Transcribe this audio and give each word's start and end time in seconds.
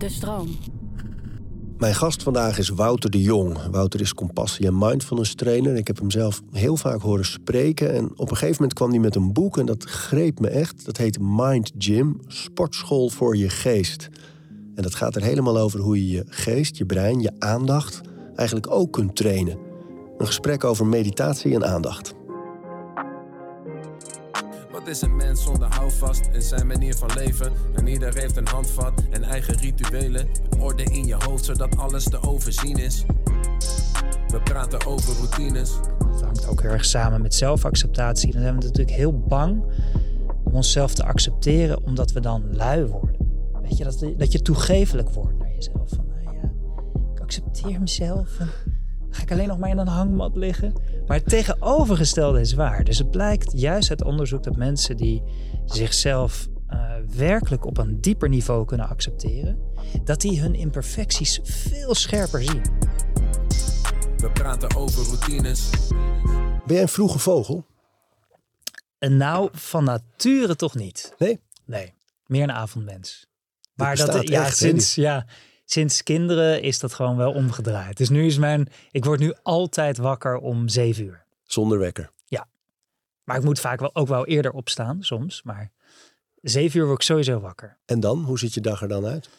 De 0.00 0.08
stroom. 0.08 0.48
Mijn 1.78 1.94
gast 1.94 2.22
vandaag 2.22 2.58
is 2.58 2.68
Wouter 2.68 3.10
de 3.10 3.22
Jong. 3.22 3.58
Wouter 3.70 4.00
is 4.00 4.14
compassie- 4.14 4.66
en 4.66 4.78
mindfulness 4.78 5.34
trainer. 5.34 5.76
Ik 5.76 5.86
heb 5.86 5.98
hem 5.98 6.10
zelf 6.10 6.42
heel 6.52 6.76
vaak 6.76 7.00
horen 7.00 7.24
spreken. 7.24 7.94
En 7.94 8.04
op 8.16 8.30
een 8.30 8.36
gegeven 8.36 8.54
moment 8.54 8.74
kwam 8.74 8.90
hij 8.90 8.98
met 8.98 9.14
een 9.14 9.32
boek 9.32 9.58
en 9.58 9.66
dat 9.66 9.84
greep 9.84 10.40
me 10.40 10.48
echt. 10.48 10.84
Dat 10.84 10.96
heet 10.96 11.18
Mind 11.20 11.72
Gym, 11.78 12.20
sportschool 12.26 13.08
voor 13.08 13.36
je 13.36 13.48
geest. 13.48 14.08
En 14.74 14.82
dat 14.82 14.94
gaat 14.94 15.16
er 15.16 15.22
helemaal 15.22 15.58
over 15.58 15.80
hoe 15.80 16.06
je 16.06 16.16
je 16.16 16.24
geest, 16.28 16.76
je 16.76 16.86
brein, 16.86 17.20
je 17.20 17.32
aandacht 17.38 18.00
eigenlijk 18.34 18.70
ook 18.70 18.92
kunt 18.92 19.16
trainen. 19.16 19.58
Een 20.18 20.26
gesprek 20.26 20.64
over 20.64 20.86
meditatie 20.86 21.54
en 21.54 21.66
aandacht. 21.66 22.14
Wat 24.80 24.88
is 24.88 25.02
een 25.02 25.16
mens 25.16 25.42
zonder 25.42 25.68
houvast 25.68 26.28
in 26.32 26.42
zijn 26.42 26.66
manier 26.66 26.94
van 26.94 27.10
leven? 27.14 27.52
En 27.74 27.86
ieder 27.86 28.14
heeft 28.14 28.36
een 28.36 28.46
handvat 28.46 28.92
en 29.10 29.22
eigen 29.22 29.54
rituelen. 29.54 30.26
Orde 30.58 30.82
in 30.82 31.06
je 31.06 31.16
hoofd 31.18 31.44
zodat 31.44 31.76
alles 31.76 32.04
te 32.04 32.22
overzien 32.22 32.76
is. 32.76 33.04
We 34.28 34.40
praten 34.44 34.86
over 34.86 35.16
routines. 35.16 35.76
Dat 35.98 36.20
hangt 36.20 36.46
ook 36.46 36.62
heel 36.62 36.70
erg 36.70 36.84
samen 36.84 37.22
met 37.22 37.34
zelfacceptatie. 37.34 38.32
Dan 38.32 38.40
zijn 38.40 38.56
we 38.56 38.64
natuurlijk 38.64 38.96
heel 38.96 39.18
bang 39.18 39.64
om 40.44 40.52
onszelf 40.52 40.94
te 40.94 41.04
accepteren, 41.04 41.84
omdat 41.84 42.12
we 42.12 42.20
dan 42.20 42.44
lui 42.52 42.84
worden. 42.84 43.16
Weet 43.62 43.76
je, 43.76 43.84
dat, 43.84 44.04
dat 44.16 44.32
je 44.32 44.42
toegevelijk 44.42 45.10
wordt 45.10 45.38
naar 45.38 45.54
jezelf. 45.54 45.88
Van, 45.88 46.06
nou 46.08 46.36
ja, 46.36 46.52
ik 47.14 47.20
accepteer 47.20 47.80
mezelf. 47.80 48.38
En 48.38 48.48
ga 49.10 49.22
ik 49.22 49.32
alleen 49.32 49.48
nog 49.48 49.58
maar 49.58 49.70
in 49.70 49.78
een 49.78 49.86
hangmat 49.86 50.36
liggen. 50.36 50.72
Maar 51.10 51.18
het 51.18 51.28
tegenovergestelde 51.28 52.40
is 52.40 52.52
waar. 52.52 52.84
Dus 52.84 52.98
het 52.98 53.10
blijkt 53.10 53.52
juist 53.54 53.90
uit 53.90 54.04
onderzoek 54.04 54.42
dat 54.42 54.56
mensen 54.56 54.96
die 54.96 55.22
zichzelf 55.64 56.48
eh, 56.66 56.94
werkelijk 57.16 57.64
op 57.64 57.78
een 57.78 58.00
dieper 58.00 58.28
niveau 58.28 58.64
kunnen 58.64 58.88
accepteren, 58.88 59.58
dat 60.04 60.20
die 60.20 60.40
hun 60.40 60.54
imperfecties 60.54 61.40
veel 61.42 61.94
scherper 61.94 62.42
zien. 62.42 62.62
We 64.16 64.30
praten 64.32 64.76
over 64.76 65.04
routines. 65.04 65.70
Ben 66.66 66.74
jij 66.74 66.82
een 66.82 66.88
vroege 66.88 67.18
vogel? 67.18 67.66
En 68.98 69.16
nou, 69.16 69.48
van 69.52 69.84
nature 69.84 70.56
toch 70.56 70.74
niet. 70.74 71.14
Nee? 71.18 71.40
Nee, 71.64 71.94
meer 72.26 72.42
een 72.42 72.52
avondmens. 72.52 73.26
Maar 73.74 73.96
dat, 73.96 74.06
bestaat 74.06 74.28
ja, 74.28 74.44
echt, 74.44 74.56
sinds, 74.56 74.94
ja, 74.94 75.26
sinds 75.72 76.02
kinderen 76.02 76.62
is 76.62 76.78
dat 76.78 76.94
gewoon 76.94 77.16
wel 77.16 77.32
omgedraaid. 77.32 77.96
Dus 77.96 78.08
nu 78.08 78.26
is 78.26 78.38
mijn, 78.38 78.68
ik 78.90 79.04
word 79.04 79.20
nu 79.20 79.34
altijd 79.42 79.96
wakker 79.96 80.36
om 80.36 80.68
zeven 80.68 81.04
uur. 81.04 81.24
Zonder 81.42 81.78
wekker. 81.78 82.10
Maar 83.30 83.38
ik 83.38 83.44
moet 83.44 83.60
vaak 83.60 83.80
wel, 83.80 83.94
ook 83.94 84.08
wel 84.08 84.26
eerder 84.26 84.52
opstaan 84.52 85.02
soms. 85.02 85.42
Maar 85.42 85.70
zeven 86.42 86.80
uur 86.80 86.86
word 86.86 86.98
ik 86.98 87.04
sowieso 87.04 87.40
wakker. 87.40 87.78
En 87.84 88.00
dan? 88.00 88.24
Hoe 88.24 88.38
ziet 88.38 88.54
je 88.54 88.60
dag 88.60 88.82
er 88.82 88.88
dan 88.88 89.06
uit? 89.06 89.30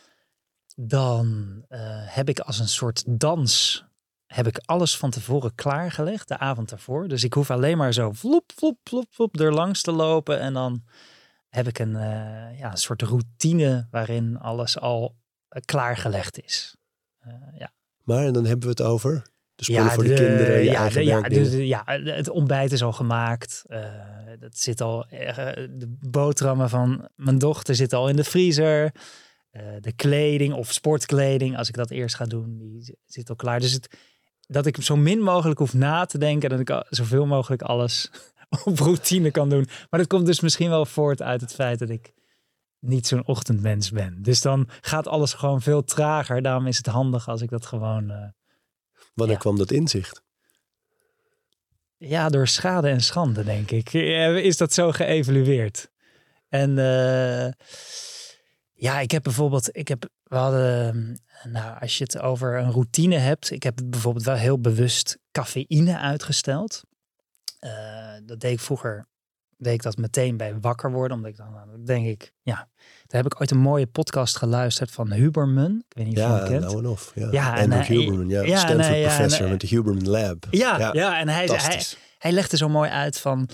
Dan 0.75 1.57
eh, 1.67 1.79
heb 1.93 2.29
ik 2.29 2.39
als 2.39 2.59
een 2.59 2.67
soort 2.67 3.03
dans, 3.07 3.83
heb 4.25 4.47
ik 4.47 4.57
alles 4.57 4.97
van 4.97 5.09
tevoren 5.09 5.55
klaargelegd, 5.55 6.27
de 6.27 6.37
avond 6.37 6.69
daarvoor. 6.69 7.07
Dus 7.07 7.23
ik 7.23 7.33
hoef 7.33 7.51
alleen 7.51 7.77
maar 7.77 7.93
zo 7.93 8.11
vloep, 8.11 8.51
vloep, 8.55 8.77
vloep, 8.83 9.07
vloep 9.09 9.39
er 9.39 9.53
langs 9.53 9.81
te 9.81 9.91
lopen. 9.91 10.39
En 10.39 10.53
dan 10.53 10.83
heb 11.49 11.67
ik 11.67 11.79
een, 11.79 11.95
eh, 11.95 12.59
ja, 12.59 12.71
een 12.71 12.77
soort 12.77 13.01
routine 13.01 13.87
waarin 13.89 14.39
alles 14.39 14.79
al 14.79 15.15
klaargelegd 15.65 16.41
is. 16.43 16.75
Eh, 17.19 17.31
ja. 17.57 17.71
Maar, 18.03 18.25
en 18.25 18.33
dan 18.33 18.45
hebben 18.45 18.63
we 18.63 18.69
het 18.69 18.81
over 18.81 19.21
de 19.55 19.63
spullen 19.63 19.91
voor 19.91 20.03
de, 20.03 20.13
kinderen, 20.13 20.57
je 20.57 20.63
ja, 20.63 20.79
eigen 20.81 20.99
de- 20.99 21.05
ja, 21.05 21.21
de- 21.21 21.67
ja, 21.67 21.83
het 22.15 22.29
ontbijt 22.29 22.71
is 22.71 22.83
al 22.83 22.91
gemaakt. 22.93 23.63
Eh, 23.67 23.83
dat 24.39 24.57
zit 24.57 24.81
al, 24.81 25.05
eh, 25.05 25.35
de 25.69 25.95
boterhammen 26.09 26.69
van 26.69 27.09
mijn 27.15 27.37
dochter 27.37 27.75
zitten 27.75 27.97
al 27.97 28.09
in 28.09 28.15
de 28.15 28.23
vriezer. 28.23 28.91
Eh, 29.51 29.63
de 29.79 29.91
kleding 29.91 30.53
of 30.53 30.71
sportkleding, 30.73 31.57
als 31.57 31.67
ik 31.67 31.75
dat 31.75 31.89
eerst 31.89 32.15
ga 32.15 32.25
doen, 32.25 32.57
die 32.57 32.97
zit 33.05 33.29
al 33.29 33.35
klaar. 33.35 33.59
Dus 33.59 33.71
het, 33.71 33.95
dat 34.47 34.65
ik 34.65 34.77
zo 34.81 34.95
min 34.95 35.19
mogelijk 35.21 35.59
hoef 35.59 35.73
na 35.73 36.05
te 36.05 36.17
denken. 36.17 36.49
Dat 36.49 36.59
ik 36.59 36.83
zoveel 36.89 37.25
mogelijk 37.25 37.61
alles 37.61 38.11
op 38.65 38.79
routine 38.79 39.31
kan 39.31 39.49
doen. 39.49 39.67
Maar 39.89 39.99
dat 39.99 40.07
komt 40.09 40.25
dus 40.25 40.39
misschien 40.39 40.69
wel 40.69 40.85
voort 40.85 41.21
uit 41.21 41.41
het 41.41 41.53
feit 41.53 41.79
dat 41.79 41.89
ik 41.89 42.11
niet 42.81 43.07
zo'n 43.07 43.27
ochtendmens 43.27 43.91
ben. 43.91 44.21
Dus 44.21 44.41
dan 44.41 44.69
gaat 44.81 45.07
alles 45.07 45.33
gewoon 45.33 45.61
veel 45.61 45.83
trager. 45.83 46.41
Daarom 46.41 46.67
is 46.67 46.77
het 46.77 46.85
handig 46.85 47.27
als 47.27 47.41
ik 47.41 47.49
dat 47.49 47.65
gewoon... 47.65 48.09
eh, 48.11 48.27
Wanneer 49.13 49.35
ja. 49.35 49.41
kwam 49.41 49.57
dat 49.57 49.71
inzicht? 49.71 50.21
Ja, 51.97 52.29
door 52.29 52.47
schade 52.47 52.89
en 52.89 53.01
schande, 53.01 53.43
denk 53.43 53.71
ik. 53.71 53.93
Eh, 53.93 54.35
Is 54.37 54.57
dat 54.57 54.73
zo 54.73 54.91
geëvalueerd? 54.91 55.89
En 56.49 56.77
eh, 56.77 57.51
ja, 58.73 58.99
ik 58.99 59.11
heb 59.11 59.23
bijvoorbeeld, 59.23 59.77
ik 59.77 59.87
heb, 59.87 60.09
we 60.23 60.35
hadden, 60.35 61.21
nou, 61.43 61.79
als 61.79 61.97
je 61.97 62.03
het 62.03 62.19
over 62.19 62.57
een 62.59 62.71
routine 62.71 63.15
hebt, 63.17 63.51
ik 63.51 63.63
heb 63.63 63.79
bijvoorbeeld 63.85 64.25
wel 64.25 64.35
heel 64.35 64.59
bewust 64.59 65.17
cafeïne 65.31 65.97
uitgesteld. 65.97 66.83
Dat 68.25 68.39
deed 68.39 68.51
ik 68.51 68.59
vroeger, 68.59 69.07
deed 69.63 69.73
ik 69.73 69.81
dat 69.81 69.97
meteen 69.97 70.37
bij 70.37 70.59
wakker 70.59 70.91
worden, 70.91 71.17
omdat 71.17 71.31
ik 71.31 71.37
dan, 71.37 71.51
nou, 71.51 71.69
dan 71.71 71.85
denk 71.85 72.05
ik, 72.07 72.33
ja, 72.41 72.55
daar 73.07 73.23
heb 73.23 73.25
ik 73.25 73.39
ooit 73.41 73.51
een 73.51 73.57
mooie 73.57 73.87
podcast 73.87 74.37
geluisterd 74.37 74.91
van 74.91 75.11
Huberman. 75.11 75.83
Ik 75.89 75.95
weet 75.95 76.05
niet 76.05 76.17
of 76.17 76.23
je 76.23 76.29
hem 76.29 76.47
kent. 76.47 76.61
nou 76.73 76.85
of. 76.87 77.11
Ja, 77.15 77.27
Ja, 77.31 77.57
en 77.57 77.71
hij- 77.71 77.85
Huberman, 77.85 78.29
ja. 78.29 78.41
ja, 78.41 78.51
en 78.51 78.57
Stanford 78.57 78.95
en 78.95 79.01
professor 79.03 79.39
hij- 79.41 79.49
met 79.49 79.61
de 79.61 79.67
Huberman 79.67 80.09
Lab. 80.09 80.47
Ja, 80.51 80.89
Ja, 80.93 81.19
en 81.19 81.29
hij, 81.29 81.45
hij, 81.45 81.81
hij 82.17 82.31
legde 82.31 82.57
zo 82.57 82.69
mooi 82.69 82.89
uit 82.89 83.19
van, 83.19 83.49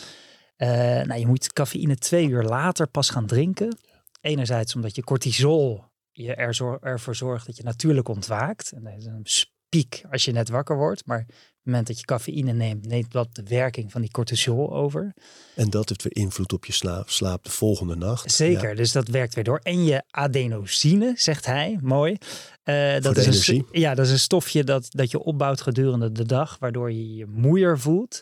eh, 0.55 0.67
nou, 1.01 1.15
je 1.19 1.27
moet 1.27 1.53
cafeïne 1.53 1.95
twee 1.95 2.27
uur 2.29 2.43
later 2.43 2.87
pas 2.87 3.09
gaan 3.09 3.25
drinken. 3.25 3.77
Enerzijds 4.21 4.75
omdat 4.75 4.95
je 4.95 5.03
cortisol 5.03 5.83
je 6.11 6.35
er 6.35 6.77
ervoor 6.81 7.15
zorgt 7.15 7.45
dat 7.45 7.57
je 7.57 7.63
natuurlijk 7.63 8.07
ontwaakt. 8.07 8.71
En 8.71 8.83
dat 8.83 8.93
is 8.97 9.05
een 9.05 9.25
piek 9.69 10.03
als 10.11 10.25
je 10.25 10.31
net 10.31 10.49
wakker 10.49 10.77
wordt. 10.77 11.05
Maar 11.05 11.19
op 11.19 11.27
het 11.27 11.37
moment 11.63 11.87
dat 11.87 11.99
je 11.99 12.05
cafeïne 12.05 12.53
neemt, 12.53 12.85
neemt 12.85 13.11
dat 13.11 13.35
de 13.35 13.43
werking 13.43 13.91
van 13.91 14.01
die 14.01 14.11
cortisol 14.11 14.73
over. 14.73 15.13
En 15.55 15.69
dat 15.69 15.89
heeft 15.89 16.03
weer 16.03 16.15
invloed 16.23 16.53
op 16.53 16.65
je 16.65 16.73
slaap, 16.73 17.09
slaap 17.09 17.43
de 17.43 17.49
volgende 17.49 17.95
nacht. 17.95 18.31
Zeker, 18.31 18.69
Ja. 18.69 18.75
dus 18.75 18.91
dat 18.91 19.07
werkt 19.07 19.35
weer 19.35 19.43
door. 19.43 19.59
En 19.63 19.83
je 19.85 20.03
adenosine, 20.09 21.13
zegt 21.15 21.45
hij, 21.45 21.77
mooi. 21.81 22.17
Eh, 22.63 22.99
dat 22.99 23.17
is 23.17 23.47
een, 23.47 23.67
ja, 23.71 23.95
dat 23.95 24.05
is 24.05 24.11
een 24.11 24.19
stofje 24.19 24.63
dat, 24.63 24.87
dat 24.89 25.11
je 25.11 25.19
opbouwt 25.19 25.61
gedurende 25.61 26.11
de 26.11 26.25
dag, 26.25 26.57
waardoor 26.59 26.91
je 26.91 27.15
je 27.15 27.25
moeier 27.25 27.79
voelt. 27.79 28.21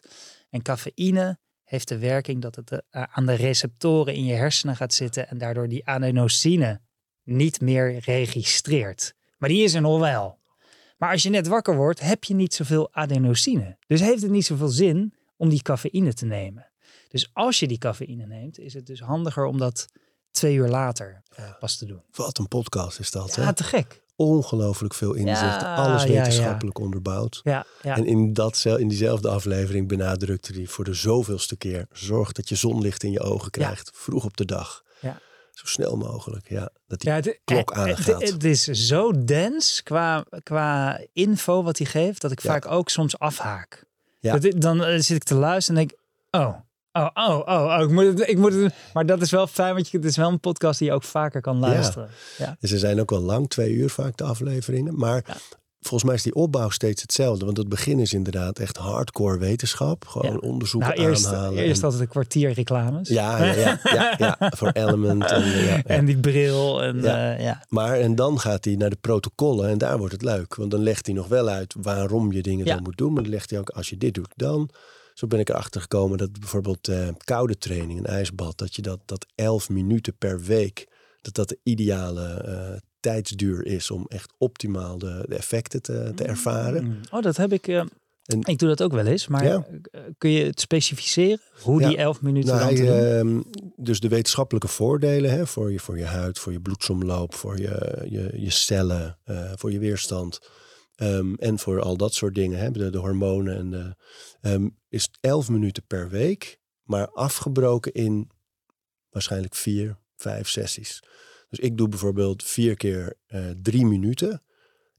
En 0.49 0.61
cafeïne 0.61 1.37
heeft 1.63 1.87
de 1.87 1.97
werking 1.97 2.41
dat 2.41 2.55
het 2.55 2.71
eh, 2.89 3.03
aan 3.11 3.25
de 3.25 3.33
receptoren 3.33 4.13
in 4.13 4.25
je 4.25 4.33
hersenen 4.33 4.75
gaat 4.75 4.93
zitten 4.93 5.27
en 5.27 5.37
daardoor 5.37 5.67
die 5.67 5.87
adenosine 5.87 6.81
niet 7.23 7.61
meer 7.61 7.97
registreert. 7.99 9.13
Maar 9.37 9.49
die 9.49 9.63
is 9.63 9.73
er 9.73 9.81
nog 9.81 9.99
wel. 9.99 10.39
Maar 10.97 11.11
als 11.11 11.23
je 11.23 11.29
net 11.29 11.47
wakker 11.47 11.75
wordt, 11.75 11.99
heb 11.99 12.23
je 12.23 12.33
niet 12.33 12.53
zoveel 12.53 12.93
adenosine. 12.93 13.77
Dus 13.87 13.99
heeft 13.99 14.21
het 14.21 14.31
niet 14.31 14.45
zoveel 14.45 14.67
zin 14.67 15.13
om 15.37 15.49
die 15.49 15.61
cafeïne 15.61 16.13
te 16.13 16.25
nemen. 16.25 16.69
Dus 17.07 17.29
als 17.33 17.59
je 17.59 17.67
die 17.67 17.77
cafeïne 17.77 18.25
neemt, 18.25 18.59
is 18.59 18.73
het 18.73 18.85
dus 18.85 18.99
handiger 18.99 19.45
om 19.45 19.57
dat 19.57 19.87
twee 20.31 20.55
uur 20.55 20.67
later 20.67 21.23
eh, 21.35 21.45
pas 21.59 21.77
te 21.77 21.85
doen. 21.85 22.01
Wat 22.11 22.37
een 22.37 22.47
podcast 22.47 22.99
is 22.99 23.11
dat. 23.11 23.35
Ja, 23.35 23.43
hè? 23.43 23.53
te 23.53 23.63
gek. 23.63 24.03
Ongelooflijk 24.15 24.93
veel 24.93 25.13
inzicht. 25.13 25.61
Ja, 25.61 25.75
alles 25.75 26.03
ja, 26.03 26.07
ja. 26.07 26.13
wetenschappelijk 26.13 26.79
onderbouwd. 26.79 27.41
Ja, 27.43 27.65
ja. 27.81 27.95
En 27.95 28.05
in, 28.05 28.33
dat, 28.33 28.65
in 28.65 28.87
diezelfde 28.87 29.29
aflevering 29.29 29.87
benadrukte 29.87 30.53
hij 30.53 30.65
voor 30.65 30.83
de 30.83 30.93
zoveelste 30.93 31.57
keer. 31.57 31.87
Zorg 31.91 32.31
dat 32.31 32.49
je 32.49 32.55
zonlicht 32.55 33.03
in 33.03 33.11
je 33.11 33.19
ogen 33.19 33.51
krijgt. 33.51 33.91
Vroeg 33.93 34.25
op 34.25 34.37
de 34.37 34.45
dag. 34.45 34.83
Ja. 34.99 35.19
Zo 35.55 35.65
snel 35.65 35.97
mogelijk. 35.97 36.49
Ja, 36.49 36.69
dat 36.87 36.99
die 36.99 37.09
Ja, 37.09 37.15
het, 37.15 37.39
klok 37.43 37.69
het- 37.69 37.77
aangaat. 37.79 38.21
Het, 38.29 38.43
is 38.43 38.63
zo 38.63 39.11
dens 39.25 39.83
qua, 39.83 40.25
qua 40.43 40.99
info 41.13 41.63
wat 41.63 41.77
hij 41.77 41.87
geeft, 41.87 42.21
dat 42.21 42.31
ik 42.31 42.39
Ja. 42.41 42.51
vaak 42.51 42.65
ook 42.71 42.89
soms 42.89 43.19
afhaak. 43.19 43.83
Ja. 44.19 44.37
Dat 44.37 44.61
dan 44.61 44.83
eh, 44.83 44.99
zit 44.99 45.15
ik 45.17 45.23
te 45.23 45.35
luisteren 45.35 45.81
en 45.81 45.87
denk 45.87 45.99
oh, 46.45 46.55
oh, 46.91 47.09
oh, 47.13 47.39
oh, 47.47 47.75
oh 47.77 47.81
ik 47.83 47.89
moet 47.89 48.05
het, 48.05 48.29
ik 48.29 48.37
moet 48.37 48.53
het. 48.53 48.73
Maar 48.93 49.05
dat 49.05 49.21
is 49.21 49.31
wel 49.31 49.47
fijn, 49.47 49.73
want 49.73 49.89
je, 49.89 49.97
het 49.97 50.05
is 50.05 50.17
wel 50.17 50.29
een 50.29 50.39
podcast 50.39 50.79
die 50.79 50.87
je 50.87 50.93
ook 50.93 51.03
vaker 51.03 51.41
kan 51.41 51.59
luisteren. 51.59 52.09
Ja. 52.37 52.57
En 52.59 52.67
ze 52.67 52.77
zijn 52.79 52.99
ook 52.99 53.09
wel 53.09 53.21
lang, 53.21 53.49
twee 53.49 53.71
uur 53.73 53.89
vaak 53.89 54.17
de 54.17 54.23
afleveringen. 54.23 54.97
Maar. 54.97 55.37
Volgens 55.85 56.03
mij 56.03 56.13
is 56.15 56.23
die 56.23 56.35
opbouw 56.35 56.69
steeds 56.69 57.01
hetzelfde. 57.01 57.45
Want 57.45 57.57
het 57.57 57.69
begin 57.69 57.99
is 57.99 58.13
inderdaad 58.13 58.59
echt 58.59 58.77
hardcore 58.77 59.37
wetenschap. 59.37 60.05
Gewoon 60.07 60.31
Ja. 60.31 60.37
onderzoeken 60.49 60.89
Nou, 60.95 61.01
eerst, 61.09 61.25
aanhalen. 61.25 61.63
eerst 61.63 61.77
en- 61.79 61.83
altijd 61.83 62.01
een 62.01 62.07
kwartier 62.07 62.51
reclames. 62.51 63.09
ja, 63.09 63.43
ja, 63.43 63.53
ja, 63.53 63.79
ja, 63.83 64.15
ja, 64.17 64.51
voor 64.57 64.69
Element. 64.69 65.31
En. 65.31 65.83
En 65.85 66.05
die 66.05 66.17
bril. 66.19 66.83
En, 66.83 67.01
Ja. 67.01 67.31
ja. 67.39 67.63
Maar 67.69 67.99
en 67.99 68.15
dan 68.15 68.39
gaat 68.39 68.65
hij 68.65 68.75
naar 68.75 68.89
de 68.89 68.97
protocollen 69.01 69.69
en 69.69 69.77
daar 69.77 69.97
wordt 69.97 70.13
het 70.13 70.21
leuk. 70.21 70.55
Want 70.55 70.71
dan 70.71 70.79
legt 70.83 71.05
hij 71.05 71.15
nog 71.15 71.27
wel 71.27 71.47
uit 71.47 71.75
waarom 71.81 72.31
je 72.31 72.41
dingen 72.41 72.67
zo 72.67 72.79
moet 72.79 72.97
doen. 72.97 73.13
Maar 73.13 73.23
dan 73.23 73.31
legt 73.31 73.49
hij 73.49 73.59
ook, 73.59 73.69
als 73.69 73.89
je 73.89 73.97
dit 73.97 74.13
doet, 74.13 74.33
dan. 74.35 74.69
Zo 75.13 75.27
ben 75.27 75.39
ik 75.39 75.49
erachter 75.49 75.81
gekomen 75.81 76.17
dat 76.17 76.39
bijvoorbeeld 76.39 76.87
eh, 76.87 77.07
koude 77.23 77.57
training, 77.57 77.99
een 77.99 78.05
ijsbad, 78.05 78.57
dat 78.57 78.75
je 78.75 78.81
dat, 78.81 78.99
dat 79.05 79.25
11 79.35 79.69
minuten 79.69 80.17
per 80.17 80.41
week, 80.41 80.87
dat 81.21 81.33
dat 81.33 81.49
de 81.49 81.59
ideale 81.63 82.25
eh, 82.27 82.77
tijdsduur 83.09 83.65
is 83.65 83.91
om 83.91 84.05
echt 84.07 84.33
optimaal 84.37 84.97
de, 84.97 85.25
de 85.27 85.35
effecten 85.35 85.81
te, 85.81 86.11
te 86.15 86.23
ervaren. 86.23 86.83
Mm. 86.85 86.99
Oh, 87.11 87.21
dat 87.21 87.37
heb 87.37 87.53
ik. 87.53 87.67
eh, 87.67 87.77
En, 88.25 88.39
Ik 88.41 88.57
doe 88.57 88.69
dat 88.69 88.81
ook 88.83 88.91
wel 88.93 89.05
eens, 89.05 89.27
maar 89.27 89.43
Ja. 89.45 89.67
eh, 89.91 90.01
kun 90.17 90.29
je 90.29 90.45
het 90.45 90.59
specificeren? 90.59 91.39
Hoe 91.61 91.81
Ja. 91.81 91.87
die 91.87 91.97
elf 91.97 92.21
minuten 92.21 92.49
nou, 92.55 92.59
dan 92.59 92.67
hij, 92.67 92.77
te 92.77 92.85
doen? 92.85 93.43
ehm, 93.45 93.61
dus 93.85 93.99
de 93.99 94.07
wetenschappelijke 94.07 94.67
voordelen 94.67 95.31
hè, 95.31 95.47
voor, 95.47 95.71
je, 95.71 95.79
voor 95.79 95.97
je 95.97 96.03
huid, 96.05 96.39
voor 96.39 96.51
je 96.51 96.59
bloedsomloop, 96.61 97.33
voor 97.35 97.57
je, 97.59 98.01
je, 98.09 98.31
je 98.41 98.49
cellen, 98.49 99.17
eh, 99.23 99.51
voor 99.55 99.71
je 99.71 99.79
weerstand. 99.79 100.39
ehm, 100.95 101.33
en 101.33 101.59
voor 101.59 101.81
al 101.81 101.97
dat 101.97 102.13
soort 102.13 102.35
dingen, 102.35 102.59
hè, 102.59 102.71
de, 102.71 102.89
de 102.89 102.97
hormonen. 102.97 103.55
En 103.57 103.69
de, 103.71 103.95
ehm, 104.41 104.69
is 104.89 105.09
11 105.21 105.49
minuten 105.49 105.83
per 105.87 106.09
week, 106.09 106.59
maar 106.83 107.07
afgebroken 107.09 107.93
in 107.93 108.29
waarschijnlijk 109.09 109.55
vier, 109.55 109.97
vijf 110.15 110.47
sessies. 110.49 111.03
Dus 111.55 111.65
ik 111.65 111.77
doe 111.77 111.87
bijvoorbeeld 111.89 112.43
vier 112.43 112.75
keer 112.75 113.13
eh, 113.27 113.41
drie 113.61 113.85
minuten. 113.85 114.41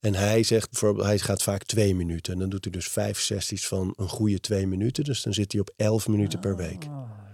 En 0.00 0.14
hij 0.14 0.42
zegt 0.42 0.70
bijvoorbeeld, 0.70 1.06
hij 1.06 1.18
gaat 1.18 1.42
vaak 1.42 1.64
twee 1.64 1.94
minuten. 1.94 2.32
En 2.32 2.38
dan 2.38 2.48
doet 2.48 2.64
hij 2.64 2.72
dus 2.72 2.88
vijf 2.88 3.18
sessies 3.20 3.66
van 3.66 3.94
een 3.96 4.08
goede 4.08 4.40
twee 4.40 4.66
minuten. 4.66 5.04
Dus 5.04 5.22
dan 5.22 5.32
zit 5.32 5.52
hij 5.52 5.60
op 5.60 5.72
11 5.76 6.08
minuten 6.08 6.40
per 6.40 6.56
week. 6.56 6.82
Ja. 6.84 7.24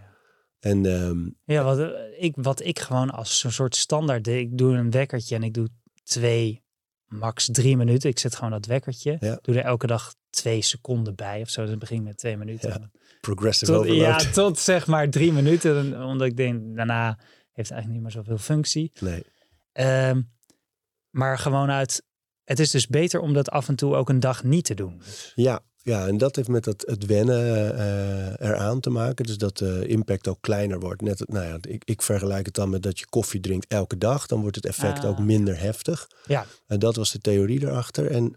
En 0.60 0.86
ehm, 0.86 1.30
Ja, 1.44 1.64
wat, 1.64 1.78
eh, 1.78 1.88
ik, 2.18 2.34
wat 2.36 2.64
ik 2.64 2.78
gewoon 2.78 3.10
als 3.10 3.38
zo'n 3.38 3.50
soort 3.50 3.76
standaard 3.76 4.24
deed. 4.24 4.40
Ik 4.40 4.58
doe 4.58 4.74
een 4.74 4.90
wekkertje 4.90 5.34
en 5.34 5.42
ik 5.42 5.54
doe 5.54 5.68
twee, 6.02 6.62
max 7.06 7.48
drie 7.52 7.76
minuten. 7.76 8.10
Ik 8.10 8.18
zet 8.18 8.34
gewoon 8.34 8.50
dat 8.50 8.66
wekkertje. 8.66 9.16
Ja. 9.20 9.38
Doe 9.42 9.54
er 9.54 9.64
elke 9.64 9.86
dag 9.86 10.14
twee 10.30 10.62
seconden 10.62 11.14
bij 11.14 11.40
of 11.40 11.48
zo. 11.48 11.60
Dus 11.60 11.70
het 11.70 11.78
begint 11.78 12.04
met 12.04 12.16
twee 12.16 12.36
minuten. 12.36 12.68
Ja, 12.68 12.90
progressive 13.20 13.72
Tot, 13.72 13.80
overload. 13.80 14.22
ja, 14.22 14.30
tot 14.30 14.58
zeg 14.58 14.86
maar 14.86 15.10
drie 15.10 15.32
minuten. 15.32 16.04
Omdat 16.04 16.26
ik 16.26 16.36
denk, 16.36 16.76
daarna 16.76 17.18
heeft 17.52 17.70
eigenlijk 17.70 18.02
niet 18.02 18.12
meer 18.14 18.22
zoveel 18.22 18.38
functie. 18.44 18.92
Nee. 19.00 19.22
Ehm, 19.72 20.22
maar 21.10 21.38
gewoon 21.38 21.70
uit, 21.70 22.02
het 22.44 22.58
is 22.58 22.70
dus 22.70 22.86
beter 22.86 23.20
om 23.20 23.32
dat 23.32 23.50
af 23.50 23.68
en 23.68 23.74
toe 23.76 23.94
ook 23.94 24.08
een 24.08 24.20
dag 24.20 24.44
niet 24.44 24.64
te 24.64 24.74
doen. 24.74 24.98
Dus, 25.04 25.32
Ja, 25.34 25.60
ja, 25.84 26.06
en 26.06 26.18
dat 26.18 26.36
heeft 26.36 26.48
met 26.48 26.64
het, 26.64 26.82
het 26.86 27.06
wennen 27.06 27.74
eh, 27.78 28.48
eraan 28.48 28.80
te 28.80 28.90
maken. 28.90 29.24
Dus 29.24 29.38
dat 29.38 29.58
de 29.58 29.86
impact 29.86 30.28
ook 30.28 30.38
kleiner 30.40 30.80
wordt. 30.80 31.00
Net, 31.02 31.28
nou 31.28 31.46
ja, 31.46 31.58
ik, 31.60 31.84
ik 31.84 32.02
vergelijk 32.02 32.46
het 32.46 32.54
dan 32.54 32.70
met 32.70 32.82
dat 32.82 32.98
je 32.98 33.06
koffie 33.06 33.40
drinkt 33.40 33.66
elke 33.68 33.98
dag. 33.98 34.26
Dan 34.26 34.40
wordt 34.40 34.56
het 34.56 34.66
effect 34.66 34.98
Ah. 35.04 35.10
ook 35.10 35.18
minder 35.18 35.60
heftig. 35.60 36.08
ja, 36.26 36.46
En 36.66 36.78
dat 36.78 36.96
was 36.96 37.10
de 37.12 37.18
theorie 37.18 37.62
erachter. 37.62 38.10
En 38.10 38.34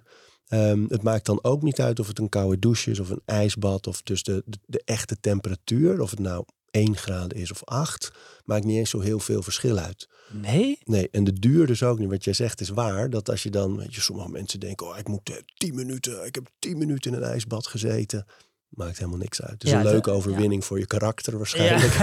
ehm, 0.47 0.85
het 0.87 1.03
maakt 1.03 1.25
dan 1.25 1.39
ook 1.43 1.61
niet 1.61 1.81
uit 1.81 1.99
of 1.99 2.07
het 2.07 2.19
een 2.19 2.29
koude 2.29 2.59
douche 2.59 2.91
is 2.91 2.99
of 2.99 3.09
een 3.09 3.21
ijsbad. 3.25 3.87
Of 3.87 4.01
dus 4.01 4.23
de, 4.23 4.43
de, 4.45 4.57
de 4.65 4.81
echte 4.85 5.19
temperatuur. 5.19 6.01
Of 6.01 6.09
het 6.09 6.19
nou 6.19 6.45
1 6.75 6.95
graden 6.97 7.37
is 7.37 7.51
of 7.51 7.63
8. 7.63 8.11
Maakt 8.45 8.63
niet 8.65 8.77
eens 8.77 8.89
zo 8.89 8.99
heel 8.99 9.19
veel 9.19 9.41
verschil 9.41 9.77
uit. 9.77 10.07
nee? 10.31 10.77
Nee, 10.83 11.09
en 11.11 11.23
de 11.23 11.33
duur 11.39 11.67
dus 11.67 11.83
ook 11.83 11.99
niet. 11.99 12.09
Wat 12.09 12.23
jij 12.23 12.33
zegt 12.33 12.61
is 12.61 12.69
waar. 12.69 13.09
Dat 13.09 13.29
als 13.29 13.43
je 13.43 13.49
dan, 13.49 13.77
weet 13.77 13.95
je, 13.95 14.01
sommige 14.01 14.29
mensen 14.29 14.59
denken, 14.59 14.87
oh, 14.87 14.97
ik 14.97 15.07
moet 15.07 15.29
eh, 15.29 15.35
10 15.57 15.75
minuten, 15.75 16.25
ik 16.25 16.35
heb 16.35 16.47
10 16.59 16.77
minuten 16.77 17.11
in 17.11 17.17
een 17.17 17.23
ijsbad 17.29 17.67
gezeten. 17.67 18.25
Maakt 18.67 18.97
helemaal 18.97 19.19
niks 19.19 19.41
uit. 19.41 19.51
Het 19.51 19.63
is 19.63 19.69
Ja, 19.69 19.77
een 19.77 19.83
de- 19.83 19.89
leuke 19.89 20.11
overwinning 20.11 20.65
voor 20.65 20.79
je 20.79 20.85
karakter 20.87 21.37
waarschijnlijk. 21.37 21.93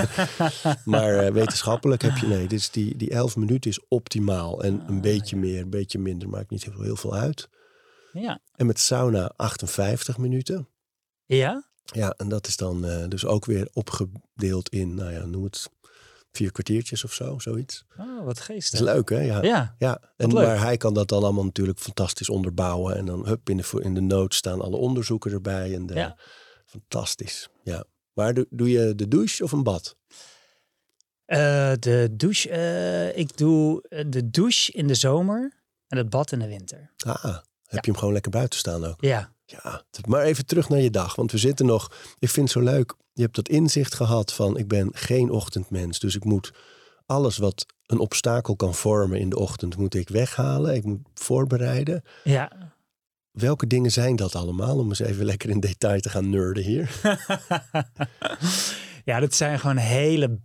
maar 0.85 1.19
eh, 1.19 1.33
wetenschappelijk 1.33 2.03
heb 2.03 2.17
je, 2.17 2.27
nee, 2.27 2.47
dus 2.49 2.71
die, 2.71 2.97
die 2.97 3.11
11 3.11 3.37
minuten 3.37 3.71
is 3.71 3.81
optimaal. 3.89 4.63
En 4.63 4.73
een 4.89 4.97
Ah, 4.97 5.01
beetje 5.03 5.37
meer, 5.37 5.61
een 5.61 5.71
beetje 5.71 5.99
minder, 5.99 6.29
maakt 6.29 6.51
niet 6.51 6.65
heel, 6.65 6.83
heel 6.83 6.97
veel 6.97 7.15
uit. 7.15 7.49
ja. 8.13 8.41
En 8.53 8.67
met 8.67 8.79
sauna 8.79 9.33
58 9.37 10.19
minuten. 10.19 10.69
Ja? 11.27 11.71
Ja, 11.85 12.15
en 12.17 12.29
dat 12.29 12.47
is 12.47 12.57
dan 12.57 12.85
eh, 12.85 13.09
dus 13.09 13.25
ook 13.27 13.45
weer 13.45 13.69
opgedeeld 13.73 14.69
in, 14.69 14.95
nou 14.95 15.13
ja, 15.13 15.25
noem 15.25 15.45
het 15.45 15.69
vier 16.33 16.53
kwartiertjes 16.53 17.05
of 17.05 17.13
zo, 17.13 17.39
zoiets. 17.39 17.85
Oh, 17.99 18.17
wat 18.17 18.27
Dat 18.27 18.39
is 18.39 18.45
geestig. 18.45 18.81
leuk, 18.81 19.11
hè? 19.11 19.21
Ja. 19.21 19.43
Ja, 19.43 19.75
Ja, 19.79 20.01
en 20.17 20.33
maar 20.33 20.61
hij 20.61 20.77
kan 20.77 20.95
dat 20.95 21.09
dan 21.09 21.23
allemaal 21.23 21.45
natuurlijk 21.45 21.79
fantastisch 21.79 22.29
onderbouwen. 22.29 22.97
En 22.97 23.05
dan 23.07 23.27
hup, 23.27 23.49
in 23.49 23.57
de, 23.57 23.81
in 23.83 23.95
de 23.95 24.01
notes 24.01 24.39
staan 24.39 24.61
alle 24.61 24.77
onderzoeken 24.77 25.33
erbij. 25.33 25.75
En 25.75 25.87
de, 25.87 25.95
Ja. 25.95 26.17
Fantastisch, 26.65 27.49
ja. 27.63 27.85
Maar 28.13 28.35
doe, 28.35 28.47
doe 28.51 28.71
je 28.71 28.95
de 28.95 29.09
douche 29.09 29.45
of 29.45 29.53
een 29.53 29.63
bad? 29.63 29.97
Eh, 31.25 31.73
de 31.79 32.09
douche, 32.13 32.49
eh, 32.51 33.17
ik 33.19 33.37
doe 33.37 33.83
de 34.09 34.31
douche 34.31 34.73
in 34.73 34.87
de 34.87 34.95
zomer 34.95 35.63
en 35.89 35.99
het 35.99 36.11
bad 36.11 36.33
in 36.33 36.39
de 36.39 36.47
winter. 36.49 36.93
Ah, 37.07 37.25
heb 37.65 37.85
je 37.85 37.91
hem 37.91 37.97
gewoon 37.97 38.13
lekker 38.13 38.31
buiten 38.31 38.59
staan 38.59 38.85
ook? 38.85 39.01
Ja, 39.01 39.32
Ja, 39.63 39.83
maar 40.07 40.23
even 40.23 40.47
terug 40.47 40.69
naar 40.69 40.81
je 40.81 40.91
dag. 40.91 41.15
Want 41.15 41.33
we 41.33 41.39
zitten 41.39 41.67
nog, 41.67 41.91
ik 42.19 42.31
vind 42.31 42.55
het 42.55 42.65
zo 42.65 42.71
leuk. 42.73 42.95
Je 43.13 43.23
hebt 43.23 43.37
dat 43.37 43.49
inzicht 43.49 43.95
gehad 43.95 44.33
van 44.33 44.59
ik 44.59 44.69
ben 44.69 44.91
geen 44.93 45.31
ochtendmens. 45.31 45.99
Dus 45.99 46.17
ik 46.17 46.25
moet 46.25 46.53
alles 47.07 47.39
wat 47.39 47.67
een 47.87 47.99
obstakel 47.99 48.57
kan 48.57 48.75
vormen 48.75 49.19
in 49.19 49.29
de 49.29 49.39
ochtend, 49.39 49.77
moet 49.77 49.95
ik 49.95 50.09
weghalen. 50.09 50.75
Ik 50.75 50.85
moet 50.85 51.01
voorbereiden. 51.15 52.03
ja. 52.25 52.71
Welke 53.33 53.67
dingen 53.67 53.91
zijn 53.91 54.17
dat 54.17 54.35
allemaal? 54.35 54.79
Om 54.79 54.89
eens 54.89 54.99
even 54.99 55.25
lekker 55.25 55.51
in 55.51 55.61
detail 55.61 56.01
te 56.01 56.09
gaan 56.09 56.31
nerden 56.31 56.63
hier. 56.63 56.91
ja, 59.05 59.21
dat 59.21 59.35
zijn 59.35 59.61
gewoon 59.61 59.77
hele. 59.77 60.39